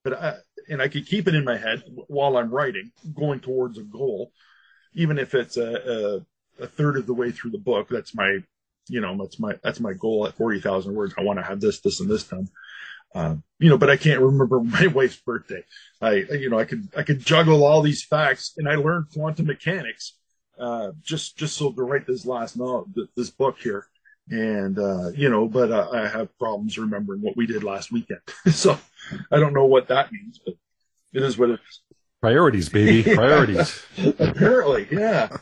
but 0.03 0.14
I, 0.14 0.38
and 0.70 0.82
I 0.82 0.88
could 0.88 1.07
keep 1.07 1.28
it 1.28 1.36
in 1.36 1.43
my 1.43 1.57
head 1.57 1.84
while 2.07 2.38
I'm 2.38 2.49
writing, 2.49 2.91
going 3.14 3.39
towards 3.39 3.78
a 3.78 3.84
goal, 3.84 4.32
even 4.93 5.18
if 5.20 5.36
it's 5.36 5.57
a, 5.57 6.26
a, 6.60 6.64
a 6.64 6.68
third 6.68 6.97
of 6.97 7.05
the 7.05 7.14
way 7.14 7.32
through 7.32 7.51
the 7.51 7.57
book. 7.57 7.89
That's 7.89 8.16
my, 8.16 8.39
you 8.88 9.01
know, 9.01 9.18
that's 9.18 9.39
my, 9.39 9.55
that's 9.64 9.80
my 9.80 9.93
goal 9.93 10.26
at 10.26 10.36
40,000 10.36 10.93
words. 10.93 11.14
I 11.18 11.24
want 11.24 11.39
to 11.39 11.45
have 11.45 11.62
this, 11.62 11.80
this, 11.82 11.99
and 11.99 12.10
this 12.10 12.24
done. 12.24 12.49
Um, 13.16 13.43
you 13.57 13.70
know, 13.70 13.78
but 13.78 13.89
I 13.89 13.97
can't 13.97 14.22
remember 14.22 14.60
my 14.64 14.88
wife's 14.88 15.18
birthday. 15.18 15.64
I, 16.01 16.26
you 16.32 16.49
know, 16.49 16.60
I 16.60 16.66
could, 16.66 16.89
I 16.97 17.03
could 17.03 17.20
juggle 17.20 17.64
all 17.64 17.82
these 17.82 18.03
facts 18.03 18.53
and 18.57 18.68
I 18.68 18.76
learned 18.76 19.07
quantum 19.14 19.45
mechanics, 19.45 20.16
uh, 20.60 20.91
just, 21.03 21.38
just 21.38 21.55
so 21.57 21.72
to 21.72 21.84
write 21.84 22.07
this 22.07 22.26
last 22.26 22.57
novel, 22.57 22.88
this 23.16 23.30
book 23.30 23.60
here. 23.60 23.88
And, 24.30 24.78
uh, 24.78 25.10
you 25.10 25.30
know, 25.30 25.48
but 25.48 25.72
uh, 25.72 25.90
I 25.92 26.08
have 26.08 26.38
problems 26.38 26.78
remembering 26.78 27.22
what 27.22 27.36
we 27.36 27.48
did 27.48 27.64
last 27.64 27.92
weekend. 27.92 28.22
so 28.52 28.78
I 29.32 29.40
don't 29.40 29.54
know 29.54 29.66
what 29.66 29.88
that 29.88 30.12
means, 30.12 30.40
but 30.44 30.56
it 31.14 31.24
is 31.24 31.38
what 31.38 31.50
it 31.50 31.60
is. 31.68 31.82
Priorities, 32.22 32.70
baby. 32.70 33.04
Priorities. 33.16 33.82
Apparently, 34.20 34.88
yeah. 34.92 35.36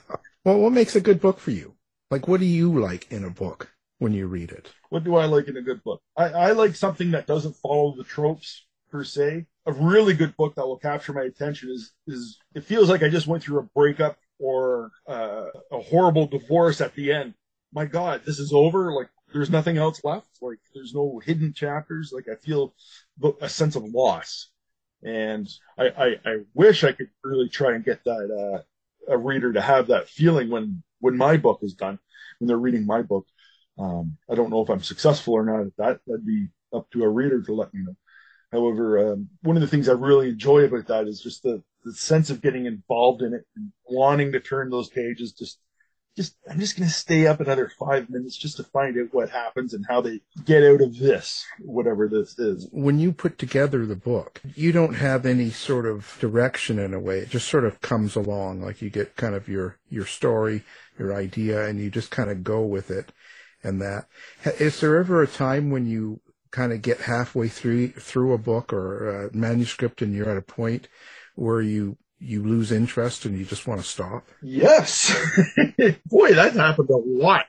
Well, 0.45 0.59
what 0.59 0.71
makes 0.71 0.95
a 0.95 1.01
good 1.01 1.19
book 1.19 1.39
for 1.39 1.51
you? 1.51 1.73
Like, 2.11 2.27
what 2.27 2.39
do 2.39 2.45
you 2.45 2.79
like 2.79 3.11
in 3.11 3.23
a 3.23 3.29
book 3.29 3.71
when 3.97 4.13
you 4.13 4.27
read 4.27 4.51
it? 4.51 4.69
What 4.89 5.03
do 5.03 5.15
I 5.15 5.25
like 5.25 5.47
in 5.47 5.57
a 5.57 5.61
good 5.61 5.83
book? 5.83 6.01
I, 6.15 6.25
I 6.25 6.51
like 6.51 6.75
something 6.75 7.11
that 7.11 7.27
doesn't 7.27 7.55
follow 7.57 7.95
the 7.97 8.03
tropes 8.03 8.65
per 8.89 9.03
se. 9.03 9.45
A 9.65 9.73
really 9.73 10.13
good 10.13 10.37
book 10.37 10.55
that 10.55 10.65
will 10.65 10.77
capture 10.77 11.11
my 11.11 11.23
attention 11.23 11.69
is 11.69 11.91
is 12.07 12.39
it 12.55 12.63
feels 12.63 12.89
like 12.89 13.03
I 13.03 13.09
just 13.09 13.27
went 13.27 13.43
through 13.43 13.59
a 13.59 13.63
breakup 13.63 14.17
or 14.39 14.91
uh, 15.07 15.47
a 15.71 15.81
horrible 15.81 16.27
divorce 16.27 16.79
at 16.79 16.95
the 16.95 17.11
end. 17.11 17.33
My 17.73 17.85
God, 17.85 18.21
this 18.25 18.39
is 18.39 18.53
over. 18.53 18.93
Like 18.93 19.09
there's 19.33 19.49
nothing 19.49 19.77
else 19.77 20.03
left. 20.03 20.29
Like 20.41 20.59
there's 20.73 20.93
no 20.93 21.21
hidden 21.23 21.53
chapters. 21.53 22.11
Like 22.13 22.27
I 22.31 22.35
feel 22.35 22.73
a 23.41 23.49
sense 23.49 23.75
of 23.75 23.83
loss, 23.83 24.49
and 25.03 25.47
I 25.77 25.87
I, 25.87 26.05
I 26.25 26.37
wish 26.53 26.83
I 26.83 26.91
could 26.91 27.09
really 27.23 27.49
try 27.49 27.75
and 27.75 27.83
get 27.83 28.03
that 28.05 28.63
uh, 29.09 29.13
a 29.13 29.17
reader 29.17 29.53
to 29.53 29.61
have 29.61 29.87
that 29.87 30.09
feeling 30.09 30.49
when 30.49 30.83
when 30.99 31.17
my 31.17 31.37
book 31.37 31.59
is 31.61 31.73
done, 31.73 31.99
when 32.39 32.47
they're 32.47 32.57
reading 32.57 32.85
my 32.85 33.01
book. 33.01 33.27
Um, 33.79 34.17
I 34.29 34.35
don't 34.35 34.49
know 34.49 34.63
if 34.63 34.69
I'm 34.69 34.81
successful 34.81 35.33
or 35.35 35.45
not. 35.45 35.67
That 35.77 35.99
that'd 36.07 36.25
be 36.25 36.47
up 36.73 36.89
to 36.91 37.03
a 37.03 37.09
reader 37.09 37.41
to 37.43 37.53
let 37.53 37.73
me 37.73 37.81
know. 37.83 37.95
However, 38.51 39.13
um, 39.13 39.29
one 39.41 39.57
of 39.57 39.61
the 39.61 39.67
things 39.67 39.89
I 39.89 39.93
really 39.93 40.29
enjoy 40.29 40.63
about 40.63 40.87
that 40.87 41.07
is 41.07 41.19
just 41.19 41.43
the, 41.43 41.61
the 41.83 41.93
sense 41.93 42.29
of 42.29 42.41
getting 42.41 42.65
involved 42.65 43.21
in 43.21 43.33
it 43.33 43.45
and 43.55 43.71
wanting 43.85 44.31
to 44.31 44.39
turn 44.39 44.69
those 44.69 44.89
pages. 44.89 45.33
Just, 45.33 45.59
just 46.17 46.35
I'm 46.49 46.59
just 46.59 46.75
going 46.75 46.89
to 46.89 46.93
stay 46.93 47.27
up 47.27 47.39
another 47.39 47.71
five 47.79 48.09
minutes 48.09 48.35
just 48.35 48.57
to 48.57 48.63
find 48.63 48.97
out 48.97 49.13
what 49.13 49.29
happens 49.29 49.73
and 49.73 49.85
how 49.87 50.01
they 50.01 50.19
get 50.43 50.63
out 50.63 50.81
of 50.81 50.97
this, 50.97 51.45
whatever 51.59 52.07
this 52.09 52.37
is. 52.39 52.67
When 52.71 52.99
you 52.99 53.13
put 53.13 53.37
together 53.37 53.85
the 53.85 53.95
book, 53.95 54.41
you 54.55 54.71
don't 54.71 54.95
have 54.95 55.25
any 55.25 55.51
sort 55.51 55.85
of 55.85 56.17
direction 56.19 56.79
in 56.79 56.93
a 56.93 56.99
way. 56.99 57.19
It 57.19 57.29
just 57.29 57.47
sort 57.47 57.65
of 57.65 57.79
comes 57.81 58.15
along. 58.15 58.61
Like 58.61 58.81
you 58.81 58.89
get 58.89 59.15
kind 59.15 59.35
of 59.35 59.47
your 59.47 59.77
your 59.89 60.07
story, 60.07 60.63
your 60.97 61.13
idea, 61.13 61.65
and 61.67 61.79
you 61.79 61.91
just 61.91 62.09
kind 62.09 62.31
of 62.31 62.43
go 62.43 62.61
with 62.61 62.89
it 62.89 63.13
and 63.63 63.79
that. 63.81 64.07
Is 64.59 64.81
there 64.81 64.97
ever 64.97 65.21
a 65.21 65.27
time 65.27 65.69
when 65.69 65.85
you 65.85 66.19
kind 66.49 66.73
of 66.73 66.81
get 66.81 67.01
halfway 67.01 67.47
through 67.47 67.89
through 67.89 68.33
a 68.33 68.37
book 68.39 68.73
or 68.73 69.27
a 69.27 69.35
manuscript 69.35 70.01
and 70.01 70.15
you're 70.15 70.29
at 70.29 70.37
a 70.37 70.41
point 70.41 70.87
where 71.35 71.61
you 71.61 71.97
you 72.19 72.43
lose 72.43 72.71
interest 72.71 73.25
and 73.25 73.37
you 73.37 73.45
just 73.45 73.67
want 73.67 73.81
to 73.81 73.87
stop? 73.87 74.27
Yes. 74.41 75.15
Boy, 76.05 76.33
that's 76.33 76.55
happened 76.55 76.89
a 76.89 76.97
lot. 76.97 77.45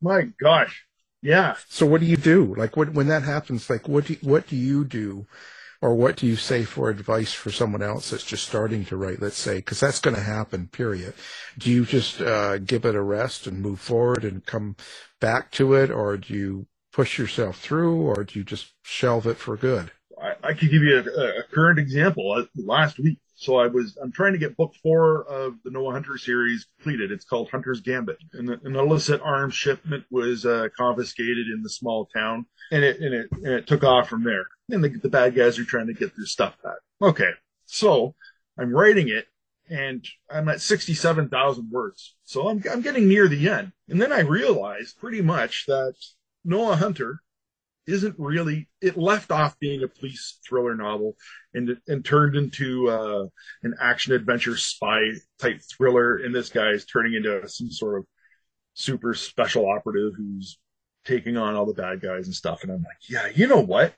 My 0.00 0.28
gosh. 0.40 0.84
Yeah. 1.22 1.56
So 1.68 1.86
what 1.86 2.00
do 2.00 2.06
you 2.06 2.16
do? 2.16 2.54
Like 2.56 2.76
what, 2.76 2.92
when 2.92 3.08
that 3.08 3.24
happens, 3.24 3.68
like 3.68 3.88
what 3.88 4.06
do 4.06 4.12
you, 4.14 4.18
what 4.22 4.46
do 4.46 4.56
you 4.56 4.84
do? 4.84 5.26
Or 5.80 5.94
what 5.94 6.16
do 6.16 6.26
you 6.26 6.34
say 6.34 6.64
for 6.64 6.90
advice 6.90 7.32
for 7.32 7.52
someone 7.52 7.82
else 7.82 8.10
that's 8.10 8.24
just 8.24 8.48
starting 8.48 8.84
to 8.86 8.96
write, 8.96 9.22
let's 9.22 9.38
say, 9.38 9.56
because 9.56 9.78
that's 9.78 10.00
going 10.00 10.16
to 10.16 10.22
happen, 10.22 10.66
period. 10.66 11.14
Do 11.56 11.70
you 11.70 11.84
just 11.84 12.20
uh, 12.20 12.58
give 12.58 12.84
it 12.84 12.96
a 12.96 13.00
rest 13.00 13.46
and 13.46 13.62
move 13.62 13.78
forward 13.78 14.24
and 14.24 14.44
come 14.44 14.74
back 15.20 15.52
to 15.52 15.74
it, 15.74 15.90
or 15.92 16.16
do 16.16 16.34
you 16.34 16.66
push 16.92 17.16
yourself 17.16 17.60
through, 17.60 17.94
or 17.94 18.24
do 18.24 18.40
you 18.40 18.44
just 18.44 18.72
shelve 18.82 19.28
it 19.28 19.36
for 19.36 19.56
good? 19.56 19.92
I, 20.20 20.48
I 20.48 20.52
could 20.54 20.70
give 20.70 20.82
you 20.82 20.96
a, 20.98 21.38
a 21.38 21.42
current 21.54 21.78
example. 21.78 22.32
Uh, 22.32 22.46
Last 22.56 22.98
week, 22.98 23.18
so 23.38 23.56
I 23.56 23.68
was 23.68 23.96
I'm 24.02 24.10
trying 24.10 24.32
to 24.32 24.38
get 24.38 24.56
book 24.56 24.74
four 24.82 25.22
of 25.24 25.54
the 25.62 25.70
Noah 25.70 25.92
Hunter 25.92 26.18
series 26.18 26.66
completed. 26.76 27.12
It's 27.12 27.24
called 27.24 27.48
Hunter's 27.50 27.80
Gambit. 27.80 28.18
And 28.32 28.50
an 28.50 28.74
illicit 28.74 29.20
arms 29.22 29.54
shipment 29.54 30.04
was 30.10 30.44
uh, 30.44 30.66
confiscated 30.76 31.46
in 31.46 31.62
the 31.62 31.70
small 31.70 32.06
town, 32.06 32.46
and 32.72 32.82
it 32.82 33.00
and 33.00 33.14
it 33.14 33.28
and 33.30 33.46
it 33.46 33.68
took 33.68 33.84
off 33.84 34.08
from 34.08 34.24
there. 34.24 34.48
And 34.70 34.82
the, 34.82 34.88
the 34.88 35.08
bad 35.08 35.36
guys 35.36 35.56
are 35.56 35.64
trying 35.64 35.86
to 35.86 35.94
get 35.94 36.16
their 36.16 36.26
stuff 36.26 36.56
back. 36.64 36.78
Okay, 37.00 37.30
so 37.64 38.16
I'm 38.58 38.74
writing 38.74 39.08
it, 39.08 39.26
and 39.70 40.04
I'm 40.28 40.48
at 40.48 40.60
67,000 40.60 41.70
words. 41.70 42.16
So 42.24 42.48
I'm 42.48 42.60
I'm 42.68 42.82
getting 42.82 43.06
near 43.06 43.28
the 43.28 43.48
end, 43.48 43.70
and 43.88 44.02
then 44.02 44.12
I 44.12 44.20
realized 44.20 44.98
pretty 44.98 45.22
much 45.22 45.64
that 45.68 45.94
Noah 46.44 46.74
Hunter 46.74 47.20
isn't 47.88 48.14
really 48.18 48.68
it 48.82 48.98
left 48.98 49.32
off 49.32 49.58
being 49.58 49.82
a 49.82 49.88
police 49.88 50.38
thriller 50.46 50.74
novel 50.74 51.16
and 51.54 51.78
and 51.88 52.04
turned 52.04 52.36
into 52.36 52.88
uh, 52.88 53.24
an 53.62 53.74
action 53.80 54.12
adventure 54.12 54.56
spy 54.56 55.00
type 55.38 55.60
thriller. 55.74 56.18
And 56.18 56.34
this 56.34 56.50
guy 56.50 56.70
is 56.70 56.84
turning 56.84 57.14
into 57.14 57.48
some 57.48 57.70
sort 57.70 57.98
of 57.98 58.06
super 58.74 59.14
special 59.14 59.68
operative 59.68 60.12
who's 60.16 60.58
taking 61.04 61.38
on 61.38 61.54
all 61.54 61.64
the 61.64 61.72
bad 61.72 62.02
guys 62.02 62.26
and 62.26 62.34
stuff. 62.34 62.62
And 62.62 62.70
i'm 62.70 62.82
like 62.82 63.08
yeah 63.08 63.28
you 63.34 63.46
know 63.46 63.60
what? 63.60 63.94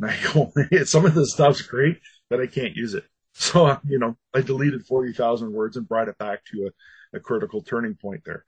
And 0.00 0.10
i 0.10 0.16
go 0.32 0.52
some 0.84 1.04
of 1.04 1.14
this 1.14 1.32
stuff's 1.32 1.62
great 1.62 1.98
but 2.30 2.40
i 2.40 2.46
can't 2.46 2.76
use 2.76 2.94
it. 2.94 3.04
So 3.34 3.76
you 3.86 3.98
know 3.98 4.16
i 4.32 4.40
deleted 4.40 4.86
40000 4.86 5.52
words 5.52 5.76
and 5.76 5.88
brought 5.88 6.08
it 6.08 6.18
back 6.18 6.44
to 6.46 6.70
a, 6.70 7.16
a 7.16 7.20
critical 7.20 7.60
turning 7.60 7.96
point 7.96 8.22
there. 8.24 8.44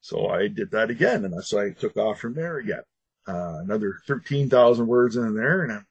So 0.00 0.26
i 0.26 0.48
did 0.48 0.72
that 0.72 0.90
again 0.90 1.24
and 1.24 1.44
so 1.44 1.60
i 1.60 1.70
took 1.70 1.96
off 1.96 2.18
from 2.18 2.34
there 2.34 2.58
again 2.58 2.82
uh, 3.28 3.58
another 3.62 3.98
13,000 4.06 4.86
words 4.86 5.16
in 5.16 5.34
there. 5.34 5.62
And 5.64 5.72
I'm, 5.72 5.86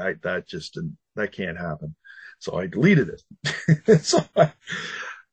I, 0.00 0.14
that 0.22 0.46
just, 0.48 0.74
didn't- 0.74 0.98
that 1.16 1.32
can't 1.32 1.58
happen. 1.58 1.94
So 2.38 2.56
I 2.58 2.66
deleted 2.66 3.10
it. 3.10 4.02
so 4.04 4.20
I, 4.36 4.52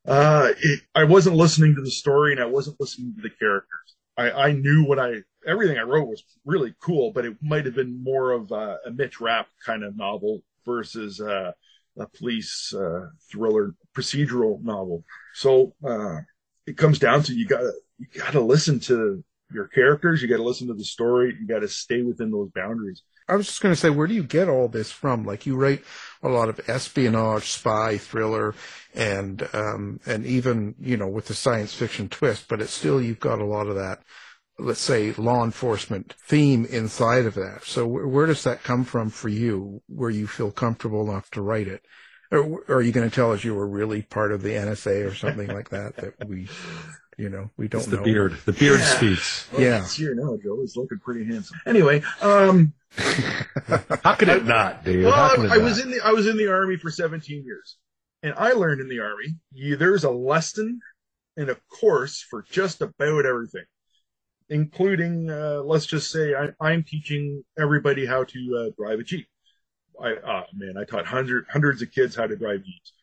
uh, 0.08 0.54
it, 0.62 0.82
I 0.96 1.04
wasn't 1.04 1.36
listening 1.36 1.76
to 1.76 1.82
the 1.82 1.92
story 1.92 2.32
and 2.32 2.42
I 2.42 2.46
wasn't 2.46 2.80
listening 2.80 3.16
to 3.16 3.22
the 3.22 3.30
characters. 3.30 3.96
I, 4.18 4.32
I 4.32 4.52
knew 4.52 4.84
what 4.86 5.00
I, 5.00 5.16
everything 5.46 5.78
I 5.78 5.84
wrote 5.84 6.08
was 6.08 6.24
really 6.46 6.74
cool, 6.82 7.12
but 7.12 7.26
it 7.26 7.38
might 7.42 7.66
have 7.66 7.76
been 7.76 8.04
more 8.04 8.32
of 8.32 8.52
a, 8.52 8.78
a 8.86 8.92
Mitch 8.92 9.22
Rapp 9.22 9.48
kind 9.66 9.84
of 9.84 9.96
novel 9.96 10.42
versus, 10.66 11.22
uh, 11.22 11.52
a 11.98 12.08
police, 12.08 12.74
uh, 12.74 13.08
thriller 13.32 13.76
procedural 13.96 14.62
novel. 14.64 15.04
So, 15.34 15.74
uh, 15.86 16.20
it 16.66 16.78
comes 16.78 17.00
down 17.00 17.24
to 17.24 17.34
you 17.34 17.48
gotta, 17.48 17.74
you 17.98 18.08
gotta 18.18 18.40
listen 18.42 18.80
to 18.82 19.24
your 19.52 19.68
characters. 19.68 20.22
You 20.22 20.28
got 20.28 20.38
to 20.38 20.43
listen 20.43 20.68
to 20.68 20.74
the 20.74 20.84
story. 20.84 21.36
You 21.39 21.47
got 21.47 21.60
to 21.60 21.68
stay 21.68 22.02
within 22.02 22.32
those 22.32 22.50
boundaries. 22.54 23.04
I 23.28 23.36
was 23.36 23.45
just 23.45 23.62
going 23.62 23.74
to 23.74 23.80
say, 23.80 23.91
where 23.91 24.08
do 24.08 24.16
you 24.16 24.24
get 24.24 24.50
all 24.50 24.68
this 24.68 24.91
from? 24.91 25.24
Like 25.24 25.45
you 25.45 25.56
write 25.56 25.84
a 26.24 26.30
lot 26.30 26.50
of 26.50 26.60
espionage, 26.68 27.52
spy, 27.52 27.97
thriller, 27.97 28.56
and 28.95 29.47
um, 29.54 30.00
and 30.06 30.26
even 30.26 30.76
you 30.80 30.97
know 30.97 31.08
with 31.08 31.28
the 31.28 31.36
science 31.36 31.74
fiction 31.74 32.10
twist, 32.10 32.47
but 32.47 32.62
it's 32.62 32.74
still 32.74 33.02
you've 33.02 33.20
got 33.20 33.39
a 33.39 33.45
lot 33.45 33.68
of 33.68 33.76
that 33.76 34.02
let's 34.60 34.82
say, 34.82 35.14
law 35.14 35.43
enforcement 35.43 36.14
theme 36.28 36.66
inside 36.66 37.26
of 37.26 37.36
that. 37.36 37.64
So 37.64 37.88
wh- 37.88 38.12
where 38.12 38.26
does 38.26 38.43
that 38.43 38.64
come 38.64 38.84
from 38.84 39.10
for 39.10 39.30
you, 39.30 39.82
where 39.88 40.10
you 40.10 40.28
feel 40.28 40.52
comfortable 40.52 41.10
enough 41.10 41.32
to 41.32 41.41
write 41.41 41.68
it? 41.68 41.86
Or, 42.32 42.43
or 42.68 42.76
are 42.76 42.82
you 42.82 42.91
going 42.91 43.10
to 43.10 43.16
tell 43.16 43.32
us 43.32 43.43
you 43.43 43.56
were 43.56 43.68
really 43.68 44.04
part 44.04 44.32
of 44.32 44.43
the 44.43 44.52
NSA 44.52 45.10
or 45.10 45.16
something 45.16 45.47
like 45.47 45.70
that 45.70 45.95
that 45.95 46.28
we, 46.28 46.47
you 47.20 47.30
know, 47.30 47.52
we 47.58 47.68
don't 47.68 47.82
It's 47.82 47.90
the 47.90 47.98
know? 47.98 48.04
beard. 48.04 48.38
The 48.46 48.54
beard 48.54 48.80
Yeah. 48.80 48.86
speaks. 48.86 49.48
Well, 49.52 49.62
Yeah. 49.62 49.80
It's 49.80 49.96
here 49.96 50.16
now, 50.16 50.38
Joe. 50.42 50.60
He's 50.62 50.76
looking 50.78 51.00
pretty 51.00 51.26
handsome. 51.26 51.60
Anyway, 51.66 52.02
um, 52.22 52.74
How 54.04 54.16
could 54.16 54.30
it 54.30 54.46
not, 54.46 54.84
Dave? 54.84 55.04
well, 55.04 55.14
How 55.14 55.36
could 55.36 55.46
it 55.46 55.52
I, 55.52 55.56
I 55.56 55.58
was 55.60 55.78
not? 55.78 55.86
in 55.86 55.92
the 55.92 56.02
I 56.02 56.12
was 56.12 56.28
in 56.28 56.38
the 56.38 56.48
army 56.52 56.78
for 56.78 56.90
17 56.90 57.44
years, 57.46 57.78
and 58.24 58.34
I 58.38 58.54
learned 58.54 58.82
in 58.82 58.90
the 58.90 59.00
army 59.00 59.36
you, 59.52 59.76
there's 59.76 60.04
a 60.06 60.10
lesson 60.10 60.80
and 61.38 61.50
a 61.50 61.56
course 61.80 62.26
for 62.28 62.42
just 62.50 62.82
about 62.82 63.26
everything, 63.26 63.66
including 64.50 65.30
uh, 65.30 65.62
let's 65.64 65.86
just 65.86 66.10
say 66.12 66.34
I, 66.34 66.50
I'm 66.60 66.84
teaching 66.84 67.44
everybody 67.60 68.06
how 68.06 68.24
to 68.24 68.58
uh, 68.68 68.82
drive 68.82 69.00
a 69.00 69.04
jeep. 69.04 69.28
I 70.02 70.14
uh, 70.14 70.44
man, 70.54 70.76
I 70.78 70.86
taught 70.86 71.06
hundred, 71.06 71.46
hundreds 71.52 71.82
of 71.82 71.92
kids 71.92 72.16
how 72.16 72.28
to 72.28 72.36
drive 72.36 72.64
jeeps. 72.64 72.94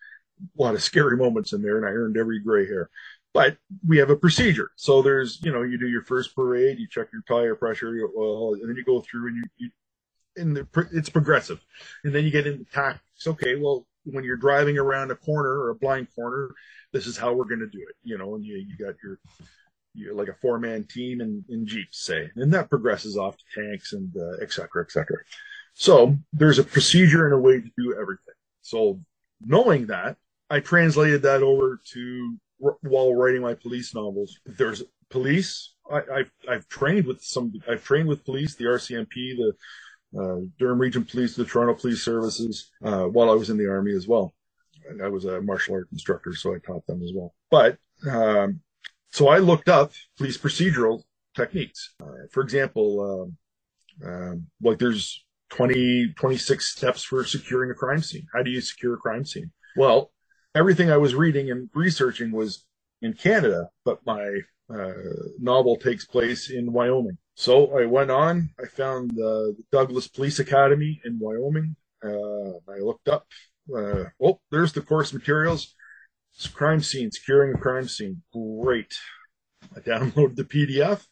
A 0.58 0.62
lot 0.62 0.74
of 0.74 0.82
scary 0.82 1.16
moments 1.16 1.52
in 1.52 1.62
there, 1.62 1.76
and 1.76 1.86
I 1.86 1.90
earned 1.90 2.16
every 2.16 2.40
gray 2.40 2.66
hair. 2.66 2.90
But 3.36 3.58
we 3.86 3.98
have 3.98 4.08
a 4.08 4.16
procedure. 4.16 4.70
So 4.76 5.02
there's, 5.02 5.30
you 5.42 5.52
know, 5.52 5.62
you 5.62 5.76
do 5.78 5.88
your 5.88 6.06
first 6.12 6.34
parade, 6.34 6.78
you 6.78 6.88
check 6.88 7.08
your 7.12 7.24
tire 7.28 7.54
pressure, 7.54 7.94
you, 7.94 8.10
well, 8.16 8.54
and 8.54 8.66
then 8.68 8.76
you 8.76 8.84
go 8.84 9.00
through 9.02 9.28
and 9.28 9.36
you, 9.36 9.44
you 9.58 9.70
and 10.42 10.56
the, 10.56 10.88
it's 10.98 11.10
progressive. 11.10 11.60
And 12.04 12.14
then 12.14 12.24
you 12.24 12.30
get 12.30 12.46
into 12.46 12.64
tactics. 12.64 13.26
Okay, 13.26 13.56
well, 13.56 13.86
when 14.04 14.24
you're 14.24 14.36
driving 14.48 14.78
around 14.78 15.10
a 15.10 15.16
corner 15.16 15.54
or 15.60 15.68
a 15.68 15.74
blind 15.74 16.08
corner, 16.14 16.54
this 16.94 17.06
is 17.06 17.18
how 17.18 17.34
we're 17.34 17.44
going 17.52 17.60
to 17.60 17.68
do 17.78 17.84
it. 17.90 17.96
You 18.02 18.16
know, 18.16 18.36
and 18.36 18.44
you, 18.44 18.56
you 18.56 18.76
got 18.82 18.94
your, 19.04 19.18
you're 19.92 20.14
like 20.14 20.28
a 20.28 20.40
four 20.40 20.58
man 20.58 20.84
team 20.84 21.20
in, 21.20 21.44
in 21.50 21.66
Jeeps, 21.66 21.98
say, 22.04 22.30
and 22.36 22.52
that 22.54 22.70
progresses 22.70 23.18
off 23.18 23.36
to 23.36 23.44
tanks 23.54 23.92
and 23.92 24.14
uh, 24.16 24.42
et 24.42 24.50
cetera, 24.50 24.82
et 24.82 24.90
cetera. 24.90 25.18
So 25.74 26.16
there's 26.32 26.58
a 26.58 26.64
procedure 26.64 27.26
and 27.26 27.34
a 27.34 27.38
way 27.38 27.60
to 27.60 27.70
do 27.76 27.94
everything. 28.00 28.38
So 28.62 29.00
knowing 29.40 29.88
that, 29.88 30.16
I 30.48 30.60
translated 30.60 31.22
that 31.22 31.42
over 31.42 31.80
to 31.92 32.36
while 32.58 33.14
writing 33.14 33.42
my 33.42 33.54
police 33.54 33.94
novels. 33.94 34.38
There's 34.44 34.82
police. 35.10 35.74
I, 35.90 36.00
I've 36.12 36.30
I've 36.48 36.68
trained 36.68 37.06
with 37.06 37.22
some. 37.22 37.52
I've 37.68 37.84
trained 37.84 38.08
with 38.08 38.24
police, 38.24 38.54
the 38.54 38.64
RCMP, 38.64 39.36
the 39.36 39.52
uh, 40.18 40.40
Durham 40.58 40.78
Region 40.78 41.04
Police, 41.04 41.36
the 41.36 41.44
Toronto 41.44 41.74
Police 41.74 42.02
Services, 42.02 42.70
uh, 42.84 43.04
while 43.04 43.30
I 43.30 43.34
was 43.34 43.50
in 43.50 43.56
the 43.56 43.68
army 43.68 43.94
as 43.94 44.06
well. 44.06 44.34
And 44.88 45.02
I 45.02 45.08
was 45.08 45.24
a 45.24 45.40
martial 45.40 45.74
art 45.74 45.88
instructor, 45.92 46.34
so 46.34 46.54
I 46.54 46.58
taught 46.58 46.86
them 46.86 47.02
as 47.02 47.10
well. 47.14 47.34
But 47.50 47.78
um, 48.08 48.60
so 49.10 49.28
I 49.28 49.38
looked 49.38 49.68
up 49.68 49.92
police 50.16 50.38
procedural 50.38 51.02
techniques. 51.34 51.94
Uh, 52.00 52.26
for 52.30 52.42
example, 52.42 53.26
um, 54.02 54.08
um, 54.08 54.46
like 54.62 54.78
there's 54.78 55.24
20, 55.50 56.14
26 56.16 56.72
steps 56.72 57.02
for 57.02 57.24
securing 57.24 57.70
a 57.70 57.74
crime 57.74 58.02
scene. 58.02 58.26
How 58.32 58.42
do 58.42 58.50
you 58.50 58.60
secure 58.60 58.94
a 58.94 58.98
crime 58.98 59.24
scene? 59.24 59.50
Well, 59.76 60.12
everything 60.56 60.90
I 60.90 60.96
was 60.96 61.14
reading 61.14 61.50
and 61.50 61.68
researching 61.74 62.32
was 62.32 62.64
in 63.02 63.12
Canada, 63.12 63.68
but 63.84 64.04
my 64.06 64.40
uh, 64.72 64.92
novel 65.38 65.76
takes 65.76 66.06
place 66.06 66.50
in 66.50 66.72
Wyoming. 66.72 67.18
So 67.34 67.78
I 67.78 67.84
went 67.84 68.10
on. 68.10 68.50
I 68.58 68.66
found 68.66 69.10
the 69.10 69.54
Douglas 69.70 70.08
Police 70.08 70.38
Academy 70.38 71.00
in 71.04 71.18
Wyoming. 71.20 71.76
Uh, 72.02 72.72
I 72.72 72.78
looked 72.80 73.08
up. 73.08 73.26
Uh, 73.72 74.04
oh, 74.22 74.40
there's 74.50 74.72
the 74.72 74.80
course 74.80 75.12
materials. 75.12 75.74
It's 76.34 76.46
crime 76.46 76.82
scenes, 76.82 77.18
curing 77.18 77.54
a 77.54 77.58
crime 77.58 77.88
scene. 77.88 78.22
Great. 78.32 78.94
I 79.76 79.80
downloaded 79.80 80.36
the 80.36 80.44
PDF 80.44 81.06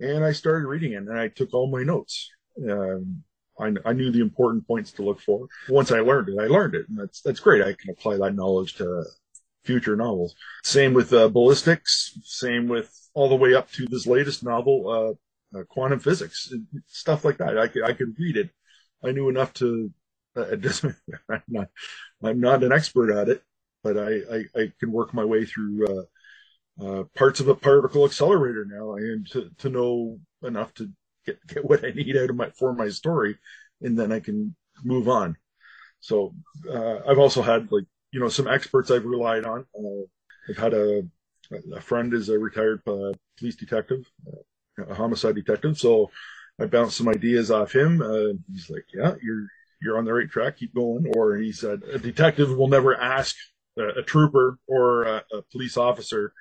and 0.00 0.24
I 0.24 0.32
started 0.32 0.66
reading 0.66 0.92
it, 0.92 0.96
and 0.96 1.18
I 1.18 1.28
took 1.28 1.52
all 1.54 1.70
my 1.70 1.82
notes. 1.82 2.30
Um, 2.70 3.22
I, 3.58 3.72
I 3.84 3.92
knew 3.92 4.10
the 4.10 4.20
important 4.20 4.66
points 4.66 4.92
to 4.92 5.02
look 5.02 5.20
for. 5.20 5.46
Once 5.68 5.90
I 5.90 6.00
learned 6.00 6.28
it, 6.28 6.38
I 6.38 6.46
learned 6.46 6.74
it, 6.74 6.88
and 6.88 6.98
that's 6.98 7.20
that's 7.22 7.40
great. 7.40 7.62
I 7.62 7.72
can 7.72 7.90
apply 7.90 8.16
that 8.18 8.34
knowledge 8.34 8.74
to 8.74 9.04
future 9.64 9.96
novels. 9.96 10.34
Same 10.62 10.94
with 10.94 11.12
uh, 11.12 11.28
ballistics. 11.28 12.18
Same 12.22 12.68
with 12.68 12.92
all 13.14 13.28
the 13.28 13.34
way 13.34 13.54
up 13.54 13.70
to 13.72 13.86
this 13.86 14.06
latest 14.06 14.44
novel, 14.44 15.18
uh, 15.54 15.58
uh, 15.58 15.64
quantum 15.64 15.98
physics, 15.98 16.52
stuff 16.86 17.24
like 17.24 17.38
that. 17.38 17.58
I 17.58 17.68
could 17.68 17.82
I 17.82 17.92
could 17.92 18.14
read 18.18 18.36
it. 18.36 18.50
I 19.04 19.12
knew 19.12 19.28
enough 19.28 19.52
to. 19.54 19.92
Uh, 20.36 20.44
I'm 21.30 21.42
not 21.48 21.68
I'm 22.22 22.40
not 22.40 22.62
an 22.62 22.72
expert 22.72 23.10
at 23.10 23.28
it, 23.28 23.42
but 23.82 23.96
I 23.98 24.20
I, 24.30 24.44
I 24.54 24.72
can 24.78 24.92
work 24.92 25.14
my 25.14 25.24
way 25.24 25.44
through. 25.44 25.86
Uh, 25.86 26.02
uh, 26.78 27.04
parts 27.14 27.40
of 27.40 27.48
a 27.48 27.54
particle 27.54 28.04
accelerator 28.04 28.66
now, 28.66 28.96
and 28.96 29.26
to, 29.30 29.50
to 29.56 29.70
know 29.70 30.18
enough 30.42 30.74
to 30.74 30.90
get, 31.26 31.46
get 31.46 31.64
what 31.64 31.84
I 31.84 31.90
need 31.90 32.16
out 32.16 32.30
of 32.30 32.36
my 32.36 32.50
for 32.50 32.72
my 32.72 32.88
story, 32.88 33.36
and 33.82 33.98
then 33.98 34.12
I 34.12 34.20
can 34.20 34.54
move 34.84 35.08
on. 35.08 35.36
So 36.00 36.34
uh, 36.70 36.98
I've 37.06 37.18
also 37.18 37.42
had 37.42 37.70
like 37.72 37.84
you 38.12 38.20
know 38.20 38.28
some 38.28 38.46
experts 38.46 38.90
I've 38.90 39.04
relied 39.04 39.44
on. 39.44 39.66
Uh, 39.74 40.06
I've 40.48 40.58
had 40.58 40.74
a 40.74 41.02
a 41.74 41.80
friend 41.80 42.12
is 42.12 42.28
a 42.28 42.38
retired 42.38 42.80
uh, 42.86 43.12
police 43.38 43.56
detective, 43.56 44.04
a 44.88 44.94
homicide 44.94 45.34
detective. 45.34 45.78
So 45.78 46.10
I 46.60 46.66
bounced 46.66 46.96
some 46.96 47.08
ideas 47.08 47.50
off 47.50 47.74
him. 47.74 48.02
Uh, 48.02 48.34
he's 48.52 48.70
like, 48.70 48.84
"Yeah, 48.94 49.14
you're 49.22 49.46
you're 49.82 49.98
on 49.98 50.04
the 50.04 50.14
right 50.14 50.30
track. 50.30 50.58
Keep 50.58 50.74
going." 50.74 51.12
Or 51.16 51.36
he 51.36 51.52
said, 51.52 51.82
"A 51.92 51.98
detective 51.98 52.56
will 52.56 52.68
never 52.68 52.96
ask 52.96 53.36
a, 53.78 54.00
a 54.00 54.02
trooper 54.02 54.58
or 54.66 55.04
a, 55.04 55.24
a 55.32 55.42
police 55.52 55.76
officer." 55.76 56.32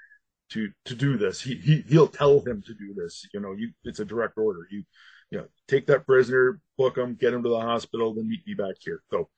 To 0.52 0.70
to 0.86 0.96
do 0.96 1.18
this. 1.18 1.42
He 1.42 1.56
he 1.56 1.84
he'll 1.88 2.08
tell 2.08 2.40
him 2.40 2.62
to 2.66 2.74
do 2.74 2.94
this. 2.96 3.28
You 3.34 3.40
know, 3.40 3.54
you 3.54 3.72
it's 3.84 4.00
a 4.00 4.06
direct 4.06 4.38
order. 4.38 4.68
You 4.72 4.84
you 5.32 5.40
know, 5.40 5.48
take 5.68 5.88
that 5.88 6.06
prisoner, 6.06 6.60
book 6.78 6.98
him, 6.98 7.18
get 7.20 7.34
him 7.34 7.44
to 7.44 7.50
the 7.50 7.60
hospital, 7.60 8.14
then 8.14 8.30
meet 8.30 8.46
me 8.46 8.54
back 8.54 8.76
here. 8.80 9.02
So 9.10 9.30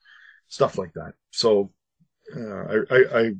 stuff 0.47 0.78
like 0.78 0.93
that. 0.93 1.14
So 1.32 1.72
uh, 2.36 2.39
I, 2.39 2.95
I 2.95 3.20
I 3.20 3.32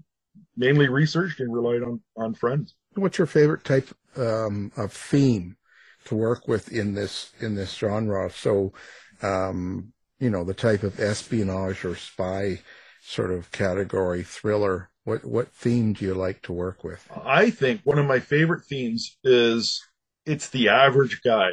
mainly 0.56 0.88
researched 0.90 1.40
and 1.40 1.54
relied 1.54 1.84
on 1.84 2.02
on 2.16 2.34
friends. 2.34 2.76
What's 2.96 3.18
your 3.18 3.28
favorite 3.28 3.64
type 3.64 3.90
um, 4.16 4.72
of 4.78 4.92
theme 4.92 5.58
to 6.06 6.16
work 6.16 6.48
with 6.48 6.72
in 6.72 6.94
this 6.94 7.32
in 7.40 7.56
this 7.56 7.74
genre? 7.74 8.30
So, 8.32 8.74
um, 9.22 9.94
you 10.20 10.30
know, 10.30 10.44
the 10.44 10.54
type 10.54 10.84
of 10.84 11.00
espionage 11.00 11.86
or 11.86 11.96
spy 11.96 12.62
sort 13.02 13.32
of 13.32 13.52
category, 13.52 14.24
thriller. 14.24 14.90
What 15.08 15.24
what 15.24 15.54
theme 15.54 15.94
do 15.94 16.04
you 16.04 16.14
like 16.14 16.42
to 16.42 16.52
work 16.52 16.84
with? 16.84 17.08
I 17.24 17.50
think 17.50 17.80
one 17.86 17.98
of 17.98 18.06
my 18.06 18.20
favorite 18.20 18.66
themes 18.66 19.16
is 19.24 19.82
it's 20.26 20.50
the 20.50 20.68
average 20.68 21.22
guy. 21.24 21.52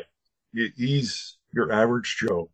He's 0.52 1.36
your 1.52 1.70
average 1.72 2.16
Joe. 2.18 2.50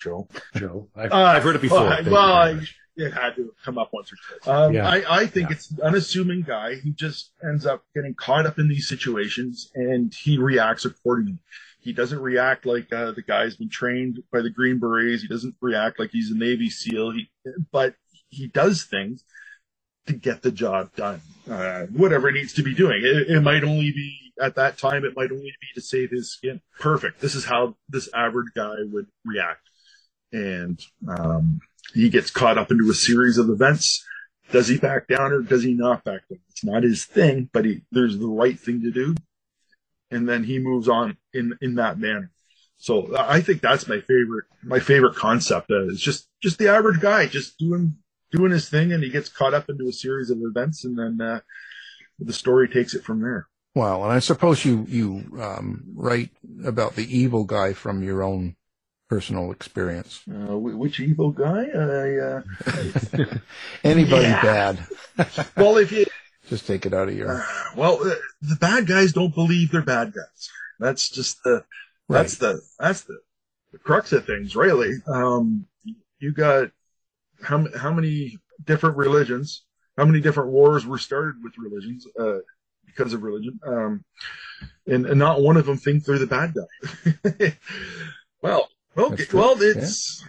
Joe. 0.00 0.28
Joe. 0.54 0.88
I've, 0.96 1.10
Uh, 1.10 1.16
I've 1.16 1.42
heard 1.42 1.56
it 1.56 1.62
before. 1.62 1.80
Well, 1.80 1.96
Thank 1.96 2.10
well, 2.12 2.32
I- 2.32 2.60
it 2.94 3.12
had 3.12 3.34
to 3.36 3.52
come 3.64 3.76
up 3.76 3.90
once 3.92 4.12
or 4.12 4.16
twice. 4.38 4.46
Um, 4.48 4.72
Yeah. 4.72 4.88
I, 4.88 5.22
I 5.22 5.26
think 5.26 5.50
it's 5.50 5.68
an 5.72 5.80
unassuming 5.82 6.42
guy 6.42 6.76
who 6.76 6.92
just 6.92 7.32
ends 7.42 7.66
up 7.66 7.82
getting 7.94 8.14
caught 8.14 8.46
up 8.46 8.60
in 8.60 8.68
these 8.68 8.88
situations 8.88 9.68
and 9.74 10.14
he 10.14 10.38
reacts 10.38 10.84
accordingly. 10.84 11.38
He 11.80 11.92
doesn't 11.92 12.20
react 12.20 12.64
like 12.66 12.90
uh, 12.92 13.10
the 13.10 13.22
guy's 13.22 13.56
been 13.56 13.68
trained 13.68 14.20
by 14.32 14.42
the 14.42 14.50
Green 14.50 14.78
Berets. 14.78 15.22
He 15.22 15.28
doesn't 15.28 15.56
react 15.60 15.98
like 15.98 16.10
he's 16.12 16.30
a 16.30 16.38
Navy 16.38 16.70
SEAL. 16.70 17.10
He, 17.14 17.30
but 17.72 17.96
he 18.28 18.46
does 18.46 18.84
things 18.84 19.24
to 20.06 20.12
get 20.12 20.42
the 20.42 20.52
job 20.52 20.94
done, 20.96 21.20
uh, 21.50 21.86
whatever 21.86 22.30
needs 22.30 22.52
to 22.54 22.62
be 22.62 22.74
doing. 22.74 23.00
It, 23.02 23.36
it 23.36 23.40
might 23.40 23.64
only 23.64 23.90
be 23.90 24.32
at 24.40 24.54
that 24.56 24.78
time. 24.78 25.04
It 25.04 25.16
might 25.16 25.30
only 25.30 25.54
be 25.60 25.66
to 25.74 25.80
save 25.80 26.10
his 26.10 26.32
skin. 26.32 26.60
Perfect. 26.78 27.20
This 27.20 27.34
is 27.34 27.44
how 27.44 27.76
this 27.88 28.08
average 28.14 28.52
guy 28.54 28.76
would 28.92 29.06
react. 29.24 29.68
And, 30.32 30.80
um, 31.08 31.60
he 31.94 32.08
gets 32.08 32.30
caught 32.30 32.58
up 32.58 32.70
into 32.70 32.90
a 32.90 32.94
series 32.94 33.38
of 33.38 33.48
events. 33.48 34.04
Does 34.52 34.68
he 34.68 34.76
back 34.76 35.08
down 35.08 35.32
or 35.32 35.40
does 35.40 35.62
he 35.62 35.72
not 35.72 36.04
back 36.04 36.28
down? 36.28 36.40
It's 36.50 36.64
not 36.64 36.82
his 36.82 37.04
thing, 37.04 37.48
but 37.52 37.64
he, 37.64 37.82
there's 37.90 38.18
the 38.18 38.28
right 38.28 38.58
thing 38.58 38.82
to 38.82 38.90
do. 38.90 39.14
And 40.10 40.28
then 40.28 40.44
he 40.44 40.58
moves 40.58 40.88
on 40.88 41.16
in, 41.32 41.56
in 41.60 41.76
that 41.76 41.98
manner. 41.98 42.30
So 42.76 43.16
I 43.16 43.40
think 43.40 43.62
that's 43.62 43.88
my 43.88 44.00
favorite, 44.00 44.44
my 44.62 44.78
favorite 44.78 45.16
concept. 45.16 45.70
Uh, 45.70 45.88
it's 45.88 46.00
just, 46.00 46.28
just 46.42 46.58
the 46.58 46.68
average 46.68 47.00
guy 47.00 47.26
just 47.26 47.58
doing, 47.58 47.96
doing 48.32 48.52
his 48.52 48.68
thing 48.68 48.92
and 48.92 49.02
he 49.02 49.10
gets 49.10 49.28
caught 49.28 49.54
up 49.54 49.68
into 49.68 49.88
a 49.88 49.92
series 49.92 50.30
of 50.30 50.38
events 50.42 50.84
and 50.84 50.98
then, 50.98 51.20
uh, 51.20 51.40
the 52.18 52.32
story 52.32 52.68
takes 52.68 52.94
it 52.94 53.04
from 53.04 53.20
there. 53.20 53.48
Well, 53.74 54.04
and 54.04 54.12
I 54.12 54.20
suppose 54.20 54.64
you 54.64 54.86
you 54.88 55.38
um, 55.38 55.84
write 55.94 56.30
about 56.64 56.96
the 56.96 57.04
evil 57.14 57.44
guy 57.44 57.74
from 57.74 58.02
your 58.02 58.22
own 58.22 58.56
personal 59.08 59.52
experience. 59.52 60.22
Uh, 60.28 60.56
which 60.56 60.98
evil 60.98 61.30
guy? 61.30 61.66
I, 61.74 62.16
uh, 62.16 62.42
Anybody 63.84 64.28
bad? 64.28 64.86
well, 65.56 65.76
if 65.76 65.92
you, 65.92 66.06
Just 66.48 66.66
take 66.66 66.86
it 66.86 66.94
out 66.94 67.08
of 67.08 67.16
your. 67.16 67.44
well, 67.76 67.98
uh, 68.00 68.14
the 68.40 68.56
bad 68.56 68.86
guys 68.86 69.12
don't 69.12 69.34
believe 69.34 69.72
they're 69.72 69.82
bad 69.82 70.14
guys. 70.14 70.50
That's 70.78 71.08
just 71.08 71.42
the, 71.42 71.64
that's 72.08 72.36
the, 72.36 72.60
that's 72.78 73.02
the, 73.02 73.18
the 73.72 73.78
crux 73.78 74.12
of 74.12 74.26
things, 74.26 74.54
really. 74.54 74.92
Um, 75.06 75.66
you 76.18 76.32
got 76.32 76.70
how, 77.42 77.66
how 77.76 77.92
many 77.92 78.38
different 78.64 78.96
religions, 78.96 79.64
how 79.96 80.04
many 80.04 80.20
different 80.20 80.50
wars 80.50 80.86
were 80.86 80.98
started 80.98 81.36
with 81.42 81.52
religions? 81.58 82.06
Uh, 82.18 82.38
because 82.86 83.12
of 83.12 83.22
religion. 83.22 83.60
Um, 83.66 84.04
and, 84.86 85.06
and 85.06 85.18
not 85.18 85.42
one 85.42 85.56
of 85.56 85.66
them 85.66 85.76
think 85.76 86.04
they're 86.04 86.18
the 86.18 86.26
bad 86.26 86.54
guy. 86.54 87.56
well, 88.42 88.68
okay, 88.96 89.24
well, 89.32 89.56
it's 89.60 90.24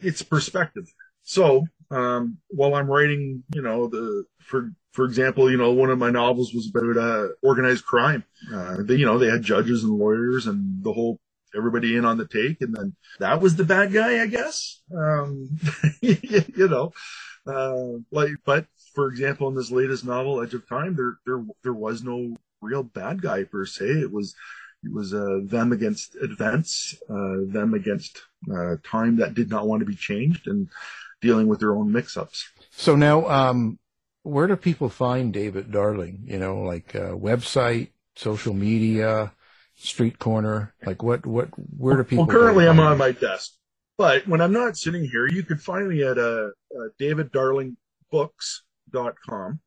it's 0.00 0.22
perspective. 0.22 0.86
So 1.22 1.66
um, 1.90 2.38
while 2.48 2.74
I'm 2.74 2.86
writing, 2.88 3.42
you 3.54 3.62
know, 3.62 3.88
the 3.88 4.24
for 4.38 4.70
for 4.92 5.04
example, 5.04 5.50
you 5.50 5.56
know, 5.56 5.72
one 5.72 5.90
of 5.90 5.98
my 5.98 6.10
novels 6.10 6.52
was 6.54 6.70
about 6.72 6.96
uh, 6.96 7.28
organized 7.42 7.84
crime. 7.84 8.24
Uh, 8.52 8.76
they, 8.80 8.96
you 8.96 9.06
know, 9.06 9.18
they 9.18 9.30
had 9.30 9.42
judges 9.42 9.82
and 9.82 9.92
lawyers 9.92 10.46
and 10.46 10.84
the 10.84 10.92
whole 10.92 11.18
everybody 11.56 11.96
in 11.96 12.04
on 12.04 12.18
the 12.18 12.26
take, 12.26 12.60
and 12.60 12.74
then 12.74 12.96
that 13.18 13.40
was 13.40 13.56
the 13.56 13.64
bad 13.64 13.92
guy, 13.92 14.22
I 14.22 14.26
guess. 14.26 14.80
Um, 14.94 15.58
you 16.00 16.68
know, 16.68 16.92
uh, 17.46 17.98
like, 18.10 18.32
but 18.44 18.66
for 18.94 19.08
example, 19.08 19.48
in 19.48 19.54
this 19.54 19.70
latest 19.70 20.04
novel, 20.04 20.42
Edge 20.42 20.54
of 20.54 20.68
Time, 20.68 20.96
there 20.96 21.18
there 21.26 21.44
there 21.62 21.72
was 21.72 22.02
no 22.02 22.36
real 22.60 22.82
bad 22.82 23.22
guy 23.22 23.44
per 23.44 23.66
se. 23.66 23.84
It 23.84 24.12
was 24.12 24.34
it 24.84 24.92
was 24.92 25.14
uh, 25.14 25.40
them 25.44 25.72
against 25.72 26.16
events, 26.20 26.96
uh, 27.08 27.46
them 27.46 27.74
against 27.74 28.22
uh, 28.52 28.76
time 28.84 29.16
that 29.16 29.34
did 29.34 29.50
not 29.50 29.66
want 29.66 29.80
to 29.80 29.86
be 29.86 29.94
changed, 29.94 30.46
and 30.46 30.68
dealing 31.20 31.46
with 31.46 31.60
their 31.60 31.74
own 31.74 31.92
mix-ups. 31.92 32.48
So 32.70 32.96
now, 32.96 33.28
um, 33.28 33.78
where 34.24 34.46
do 34.46 34.56
people 34.56 34.88
find 34.88 35.32
David 35.32 35.70
Darling? 35.70 36.24
You 36.26 36.38
know, 36.38 36.62
like 36.62 36.94
uh, 36.94 37.12
website, 37.12 37.90
social 38.16 38.54
media, 38.54 39.32
street 39.82 40.18
corner. 40.18 40.74
Like 40.84 41.02
what? 41.02 41.24
What? 41.26 41.48
Where 41.76 41.96
do 41.96 42.04
people? 42.04 42.26
Well, 42.26 42.36
currently 42.36 42.68
I'm 42.68 42.80
on 42.80 42.98
my 42.98 43.12
desk, 43.12 43.52
but 43.98 44.26
when 44.26 44.40
I'm 44.40 44.52
not 44.52 44.76
sitting 44.76 45.04
here, 45.04 45.28
you 45.28 45.42
can 45.42 45.58
find 45.58 45.88
me 45.88 46.02
at 46.02 46.18
uh, 46.18 46.48
uh, 46.76 46.88
daviddarlingbooks.com, 47.00 49.60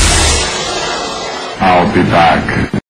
I'll 1.61 1.93
be 1.93 2.01
back. 2.09 2.80